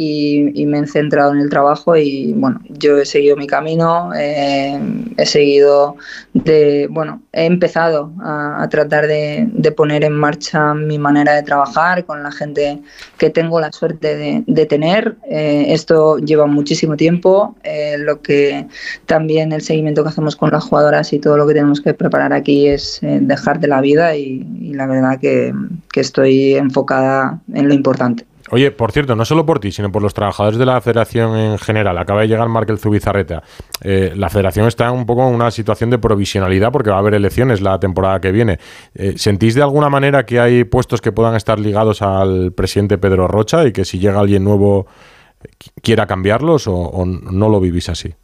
[0.00, 4.78] y, me he centrado en el trabajo y bueno, yo he seguido mi camino, eh,
[5.16, 5.96] he seguido
[6.34, 12.22] de, bueno, he empezado a, tratar de, poner en marcha mi manera de trabajar con
[12.22, 12.80] la gente
[13.16, 15.16] que tengo la suerte de, tener.
[15.28, 18.68] Eh, esto lleva muchísimo tiempo, eh, lo que
[19.06, 22.32] también el seguimiento que hacemos con las jugadoras y todo lo que tenemos que preparar
[22.32, 24.44] aquí es dejar de la vida y,
[24.74, 25.52] la verdad que
[25.94, 28.27] estoy enfocada en lo importante.
[28.50, 31.58] Oye, por cierto, no solo por ti, sino por los trabajadores de la federación en
[31.58, 31.98] general.
[31.98, 33.42] Acaba de llegar Markel Zubizarreta.
[33.82, 37.14] Eh, la federación está un poco en una situación de provisionalidad porque va a haber
[37.14, 38.58] elecciones la temporada que viene.
[38.94, 43.28] Eh, ¿Sentís de alguna manera que hay puestos que puedan estar ligados al presidente Pedro
[43.28, 44.86] Rocha y que si llega alguien nuevo
[45.42, 45.48] eh,
[45.82, 48.14] quiera cambiarlos o, o no lo vivís así?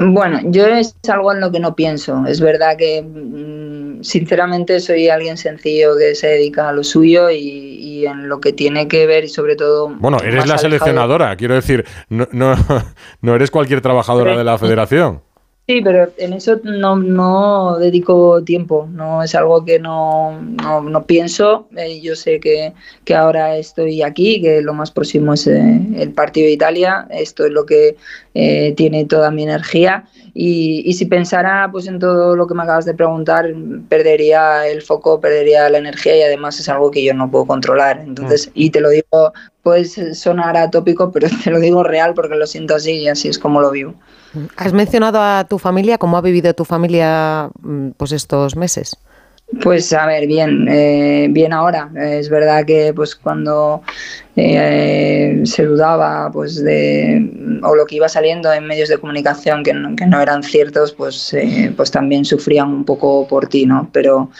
[0.00, 2.24] Bueno, yo es algo en lo que no pienso.
[2.26, 7.36] Es verdad que, mm, sinceramente, soy alguien sencillo que se dedica a lo suyo y,
[7.36, 9.88] y en lo que tiene que ver y sobre todo...
[9.88, 12.54] Bueno, eres la seleccionadora, quiero decir, no, no,
[13.20, 15.22] no eres cualquier trabajadora de la federación.
[15.66, 21.06] Sí, pero en eso no, no dedico tiempo, no es algo que no, no, no
[21.06, 21.68] pienso.
[21.74, 22.74] Eh, yo sé que,
[23.06, 27.46] que ahora estoy aquí, que lo más próximo es eh, el partido de Italia, esto
[27.46, 27.96] es lo que
[28.34, 30.04] eh, tiene toda mi energía
[30.34, 33.46] y, y si pensara pues en todo lo que me acabas de preguntar,
[33.88, 38.00] perdería el foco, perdería la energía y además es algo que yo no puedo controlar.
[38.00, 39.32] Entonces, y te lo digo,
[39.62, 43.38] pues sonar atópico, pero te lo digo real porque lo siento así y así es
[43.38, 43.94] como lo vivo.
[44.56, 45.98] ¿Has mencionado a tu familia?
[45.98, 48.96] ¿Cómo ha vivido tu familia mm, pues estos meses?
[49.62, 51.90] Pues a ver, bien, eh, bien ahora.
[51.96, 53.82] Es verdad que pues cuando
[54.36, 59.72] eh, se dudaba pues de o lo que iba saliendo en medios de comunicación que
[59.72, 63.90] no, que no eran ciertos, pues eh, pues también sufrían un poco por ti, ¿no?
[63.92, 64.30] Pero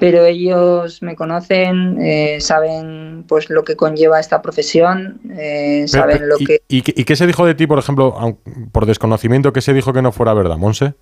[0.00, 6.26] pero ellos me conocen, eh, saben pues lo que conlleva esta profesión, eh, saben pero,
[6.26, 8.38] lo ¿y, que y qué- se dijo de ti, por ejemplo,
[8.72, 10.94] por desconocimiento, qué se dijo que no fuera verdad, Monse?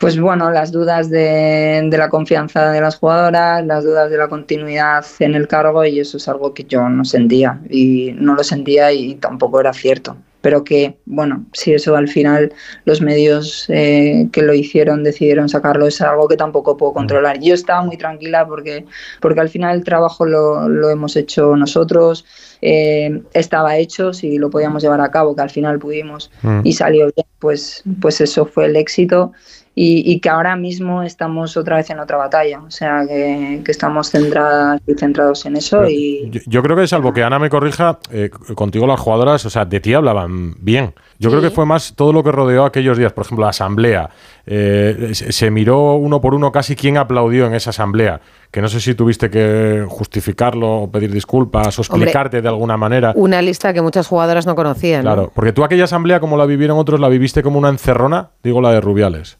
[0.00, 4.28] Pues bueno, las dudas de, de la confianza de las jugadoras, las dudas de la
[4.28, 8.42] continuidad en el cargo y eso es algo que yo no sentía y no lo
[8.42, 10.16] sentía y tampoco era cierto.
[10.40, 12.50] Pero que, bueno, si eso al final
[12.86, 17.38] los medios eh, que lo hicieron decidieron sacarlo es algo que tampoco puedo controlar.
[17.40, 18.86] Yo estaba muy tranquila porque,
[19.20, 22.24] porque al final el trabajo lo, lo hemos hecho nosotros,
[22.62, 26.60] eh, estaba hecho, si lo podíamos llevar a cabo, que al final pudimos Mm.
[26.64, 29.32] y salió bien, pues, pues eso fue el éxito
[29.74, 33.70] y, y que ahora mismo estamos otra vez en otra batalla, o sea que, que
[33.70, 37.48] estamos centradas y centrados en eso y Yo, yo creo que, salvo que Ana me
[37.48, 40.92] corrija, eh, contigo las jugadoras, o sea, de ti hablaban bien.
[41.18, 44.08] Yo creo que fue más todo lo que rodeó aquellos días, por ejemplo, la asamblea.
[44.46, 48.22] Eh, se, se miró uno por uno casi quién aplaudió en esa asamblea.
[48.50, 52.78] Que no sé si tuviste que justificarlo, o pedir disculpas, o Hombre, explicarte de alguna
[52.78, 53.12] manera.
[53.16, 55.04] Una lista que muchas jugadoras no conocían.
[55.04, 55.12] ¿no?
[55.12, 58.62] Claro, porque tú aquella asamblea, como la vivieron otros, la viviste como una encerrona, digo
[58.62, 59.36] la de Rubiales.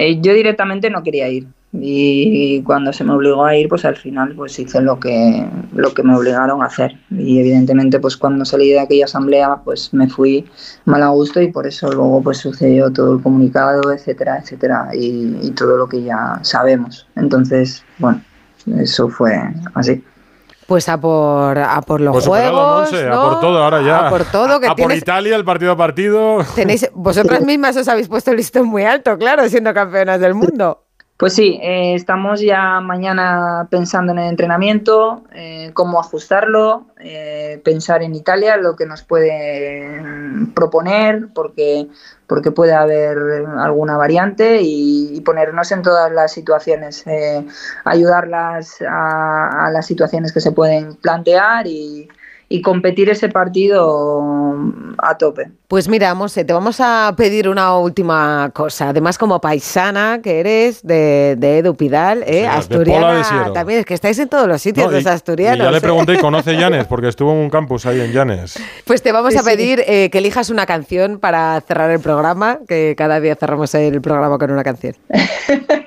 [0.00, 3.96] Eh, yo directamente no quería ir y cuando se me obligó a ir, pues al
[3.96, 5.44] final pues hice lo que
[5.74, 9.92] lo que me obligaron a hacer y evidentemente pues cuando salí de aquella asamblea pues
[9.92, 10.46] me fui
[10.84, 15.36] mal a gusto y por eso luego pues sucedió todo el comunicado, etcétera, etcétera y,
[15.42, 17.06] y todo lo que ya sabemos.
[17.16, 18.22] Entonces, bueno,
[18.78, 19.32] eso fue
[19.74, 20.02] así.
[20.68, 23.14] Pues a por, a por los Pues juegos, Monse, ¿no?
[23.22, 24.08] a por todo ahora ya.
[24.08, 26.44] A por todo, que a por tienes, Italia, el partido a partido.
[26.54, 30.84] tenéis, vosotras mismas os habéis puesto el listón muy alto, claro, siendo campeonas del mundo.
[31.18, 38.04] Pues sí, eh, estamos ya mañana pensando en el entrenamiento, eh, cómo ajustarlo, eh, pensar
[38.04, 41.88] en Italia, lo que nos puede mm, proponer, porque,
[42.28, 43.18] porque puede haber
[43.58, 47.44] alguna variante y, y ponernos en todas las situaciones, eh,
[47.84, 52.08] ayudarlas a, a las situaciones que se pueden plantear y,
[52.50, 54.54] y competir ese partido
[54.98, 55.48] a tope.
[55.68, 58.88] Pues mira, Monse, te vamos a pedir una última cosa.
[58.88, 62.40] Además, como paisana que eres de, de Edu Pidal, ¿eh?
[62.42, 65.58] de asturiana también, es que estáis en todos los sitios, No, los y- asturianos.
[65.58, 65.80] Y ya le ¿eh?
[65.82, 66.86] pregunté, ¿conoce Llanes?
[66.86, 68.58] Porque estuvo en un campus ahí en Llanes.
[68.86, 69.46] Pues te vamos Sí, a sí.
[69.50, 74.00] pedir eh, que elijas una canción para cerrar el programa, que cada día cerramos el
[74.00, 74.94] programa con una canción.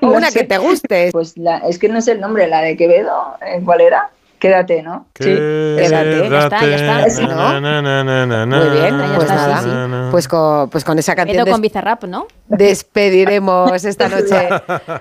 [0.03, 1.09] O una que te guste.
[1.11, 3.61] Pues la, es que no sé el nombre, la de Quevedo, ¿eh?
[3.63, 4.09] ¿cuál era?
[4.41, 5.05] Quédate, ¿no?
[5.13, 7.09] Quédate, ya está, ya está.
[7.11, 7.61] Sí, ¿no?
[7.61, 9.61] Muy bien, na, pues na, nada.
[9.61, 10.07] na, na.
[10.09, 12.25] Pues con, pues con esa canción Edo des- con Bizarrap, ¿no?
[12.47, 14.49] despediremos esta noche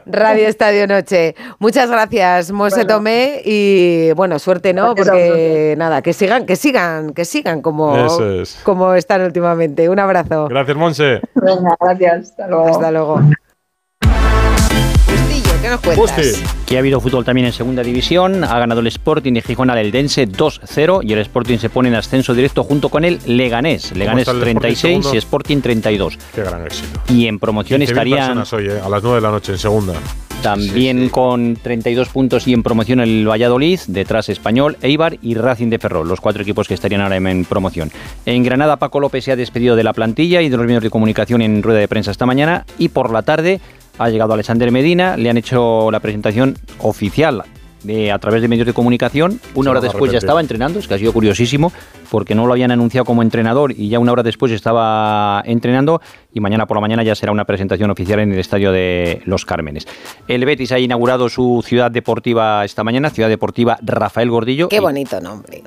[0.05, 1.35] Radio Estadio Noche.
[1.59, 4.95] Muchas gracias, Monse Tomé, y bueno, suerte, ¿no?
[4.95, 7.97] Porque nada, que sigan, que sigan, que sigan como,
[8.43, 8.61] es.
[8.63, 9.89] como están últimamente.
[9.89, 10.49] Un abrazo.
[10.49, 11.21] Gracias, Monse.
[11.35, 12.31] Venga, gracias.
[12.33, 12.69] Hasta luego.
[12.69, 13.21] Hasta luego.
[15.61, 16.17] ¿Qué nos cuentas?
[16.17, 16.45] Busti.
[16.67, 18.45] Que ha habido fútbol también en segunda división.
[18.45, 21.95] Ha ganado el Sporting de Gijón al Eldense 2-0 y el Sporting se pone en
[21.95, 23.93] ascenso directo junto con el Leganés.
[23.97, 25.15] Leganés está el Sporting 36 segundo?
[25.15, 26.19] y Sporting 32.
[26.35, 27.01] Qué gran éxito.
[27.09, 29.59] Y en promoción 15.000 estarían personas hoy, eh, a las 9 de la noche en
[29.59, 29.95] segunda.
[30.43, 35.79] también con 32 puntos y en promoción el Valladolid, detrás Español, Eibar y Racing de
[35.79, 37.91] Ferrol, los cuatro equipos que estarían ahora en promoción.
[38.25, 40.89] En Granada Paco López se ha despedido de la plantilla y de los medios de
[40.91, 43.61] comunicación en rueda de prensa esta mañana y por la tarde
[44.01, 47.45] ha llegado Alexander Medina, le han hecho la presentación oficial
[47.87, 49.39] eh, a través de medios de comunicación.
[49.55, 51.71] Una hora después ya estaba entrenando, es que ha sido curiosísimo,
[52.11, 56.01] porque no lo habían anunciado como entrenador y ya una hora después estaba entrenando
[56.33, 59.45] y mañana por la mañana ya será una presentación oficial en el estadio de Los
[59.45, 59.87] Cármenes.
[60.29, 64.71] El Betis ha inaugurado su ciudad deportiva esta mañana, Ciudad Deportiva Rafael Gordillo.
[64.71, 65.63] Qué bonito nombre.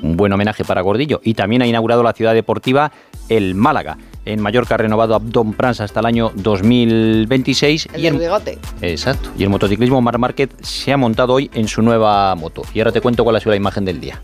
[0.00, 1.20] un buen homenaje para Gordillo.
[1.24, 2.92] Y también ha inaugurado la ciudad deportiva
[3.28, 3.98] El Málaga.
[4.24, 7.88] En Mallorca ha renovado a Don Prans hasta el año 2026.
[7.94, 8.58] El y en, bigote.
[8.82, 9.30] exacto.
[9.38, 12.62] Y el motociclismo Mar Márquez se ha montado hoy en su nueva moto.
[12.74, 14.20] Y ahora te cuento cuál ha sido la imagen del día.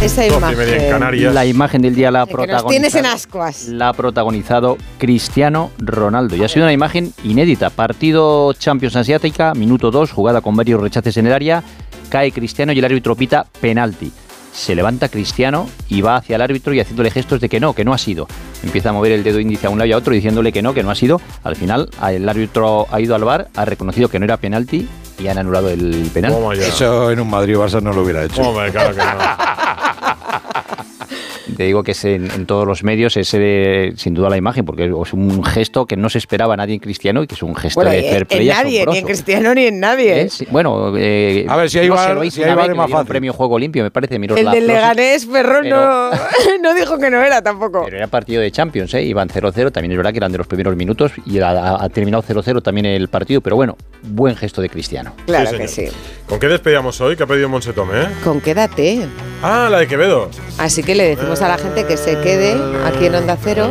[0.00, 1.34] Esa imagen.
[1.34, 3.68] La imagen del día la ha Que nos tienes en protagonizado, ascuas.
[3.68, 6.36] la ha protagonizado Cristiano Ronaldo.
[6.36, 7.70] Y ha sido una imagen inédita.
[7.70, 11.64] Partido Champions Asiática, minuto 2, jugada con varios rechaces en el área.
[12.10, 14.12] Cae Cristiano y el árbitro pita penalti.
[14.52, 17.84] Se levanta Cristiano y va hacia el árbitro y haciéndole gestos de que no, que
[17.84, 18.28] no ha sido.
[18.62, 20.74] Empieza a mover el dedo índice a un lado y a otro diciéndole que no,
[20.74, 21.20] que no ha sido.
[21.44, 25.28] Al final el árbitro ha ido al bar, ha reconocido que no era penalti y
[25.28, 26.34] han anulado el penal.
[26.54, 28.42] Eso en un Madrid-Barça no lo hubiera hecho.
[28.42, 29.04] Hombre, claro que no.
[31.56, 34.64] Te digo que es en, en todos los medios es eh, sin duda la imagen,
[34.66, 37.56] porque es un gesto que no se esperaba nadie en Cristiano y que es un
[37.56, 39.04] gesto Bueno, de en, fair en play nadie, ni en.
[39.06, 40.20] Cristiano ni en nadie.
[40.22, 40.28] ¿Eh?
[40.28, 43.06] Sí, bueno, eh, A ver, si hay no hizo si hay más fácil.
[43.08, 44.16] premio juego limpio, me parece.
[44.16, 44.66] El del.
[44.66, 46.10] Leganés, Ferrón, Pero- no,
[46.62, 47.82] no dijo que no era tampoco.
[47.86, 49.02] Pero era partido de Champions, ¿eh?
[49.02, 52.22] iban 0-0, también es verdad que eran de los primeros minutos y ha, ha terminado
[52.22, 55.14] 0-0 también el partido, pero bueno, buen gesto de Cristiano.
[55.26, 55.86] Claro Sí, que sí.
[56.26, 57.16] ¿Con qué despedíamos hoy?
[57.16, 58.06] ¿Qué ha pedido Monsetome, eh?
[58.22, 59.06] Con quédate.
[59.42, 60.28] Ah, la de Quevedo.
[60.58, 63.68] Así que le decimos a la gente que se quede aquí en Onda Cero,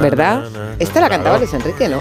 [0.00, 0.44] ¿verdad?
[0.78, 2.00] Esta la cantaba Luis Enrique, ¿no?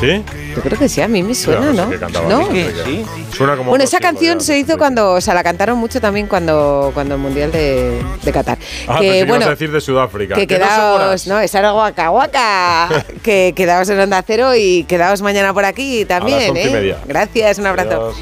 [0.00, 0.22] ¿Sí?
[0.54, 1.86] Yo creo que sí, a mí me suena, no
[2.28, 2.40] ¿no?
[2.48, 3.04] Enrique.
[3.32, 6.90] Suena como Bueno, esa canción se hizo cuando, o sea, la cantaron mucho también cuando,
[6.92, 8.58] cuando el Mundial de, de Qatar.
[8.88, 10.34] Ah, que bueno, a decir de Sudáfrica.
[10.34, 15.54] que quedaos, no, esa era guaca guaca, que quedaos en Onda Cero y quedaos mañana
[15.54, 16.70] por aquí también, ¿eh?
[16.70, 16.98] media.
[17.06, 18.12] Gracias, un abrazo.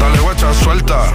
[0.00, 1.12] Dale guacha, suelta.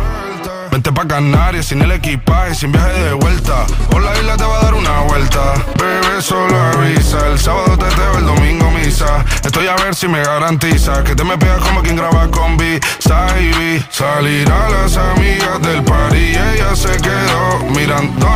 [0.74, 3.68] Vente pa' Canarias sin el equipaje, sin viaje de vuelta.
[3.92, 5.54] Por la isla te va a dar una vuelta.
[5.78, 7.28] Bebé, solo avisa.
[7.28, 9.24] El sábado teteo, el domingo misa.
[9.46, 12.82] Estoy a ver si me garantiza que te me pegas como quien graba con B.
[13.92, 18.34] Salir a las amigas del party y ella se quedó mirándonos.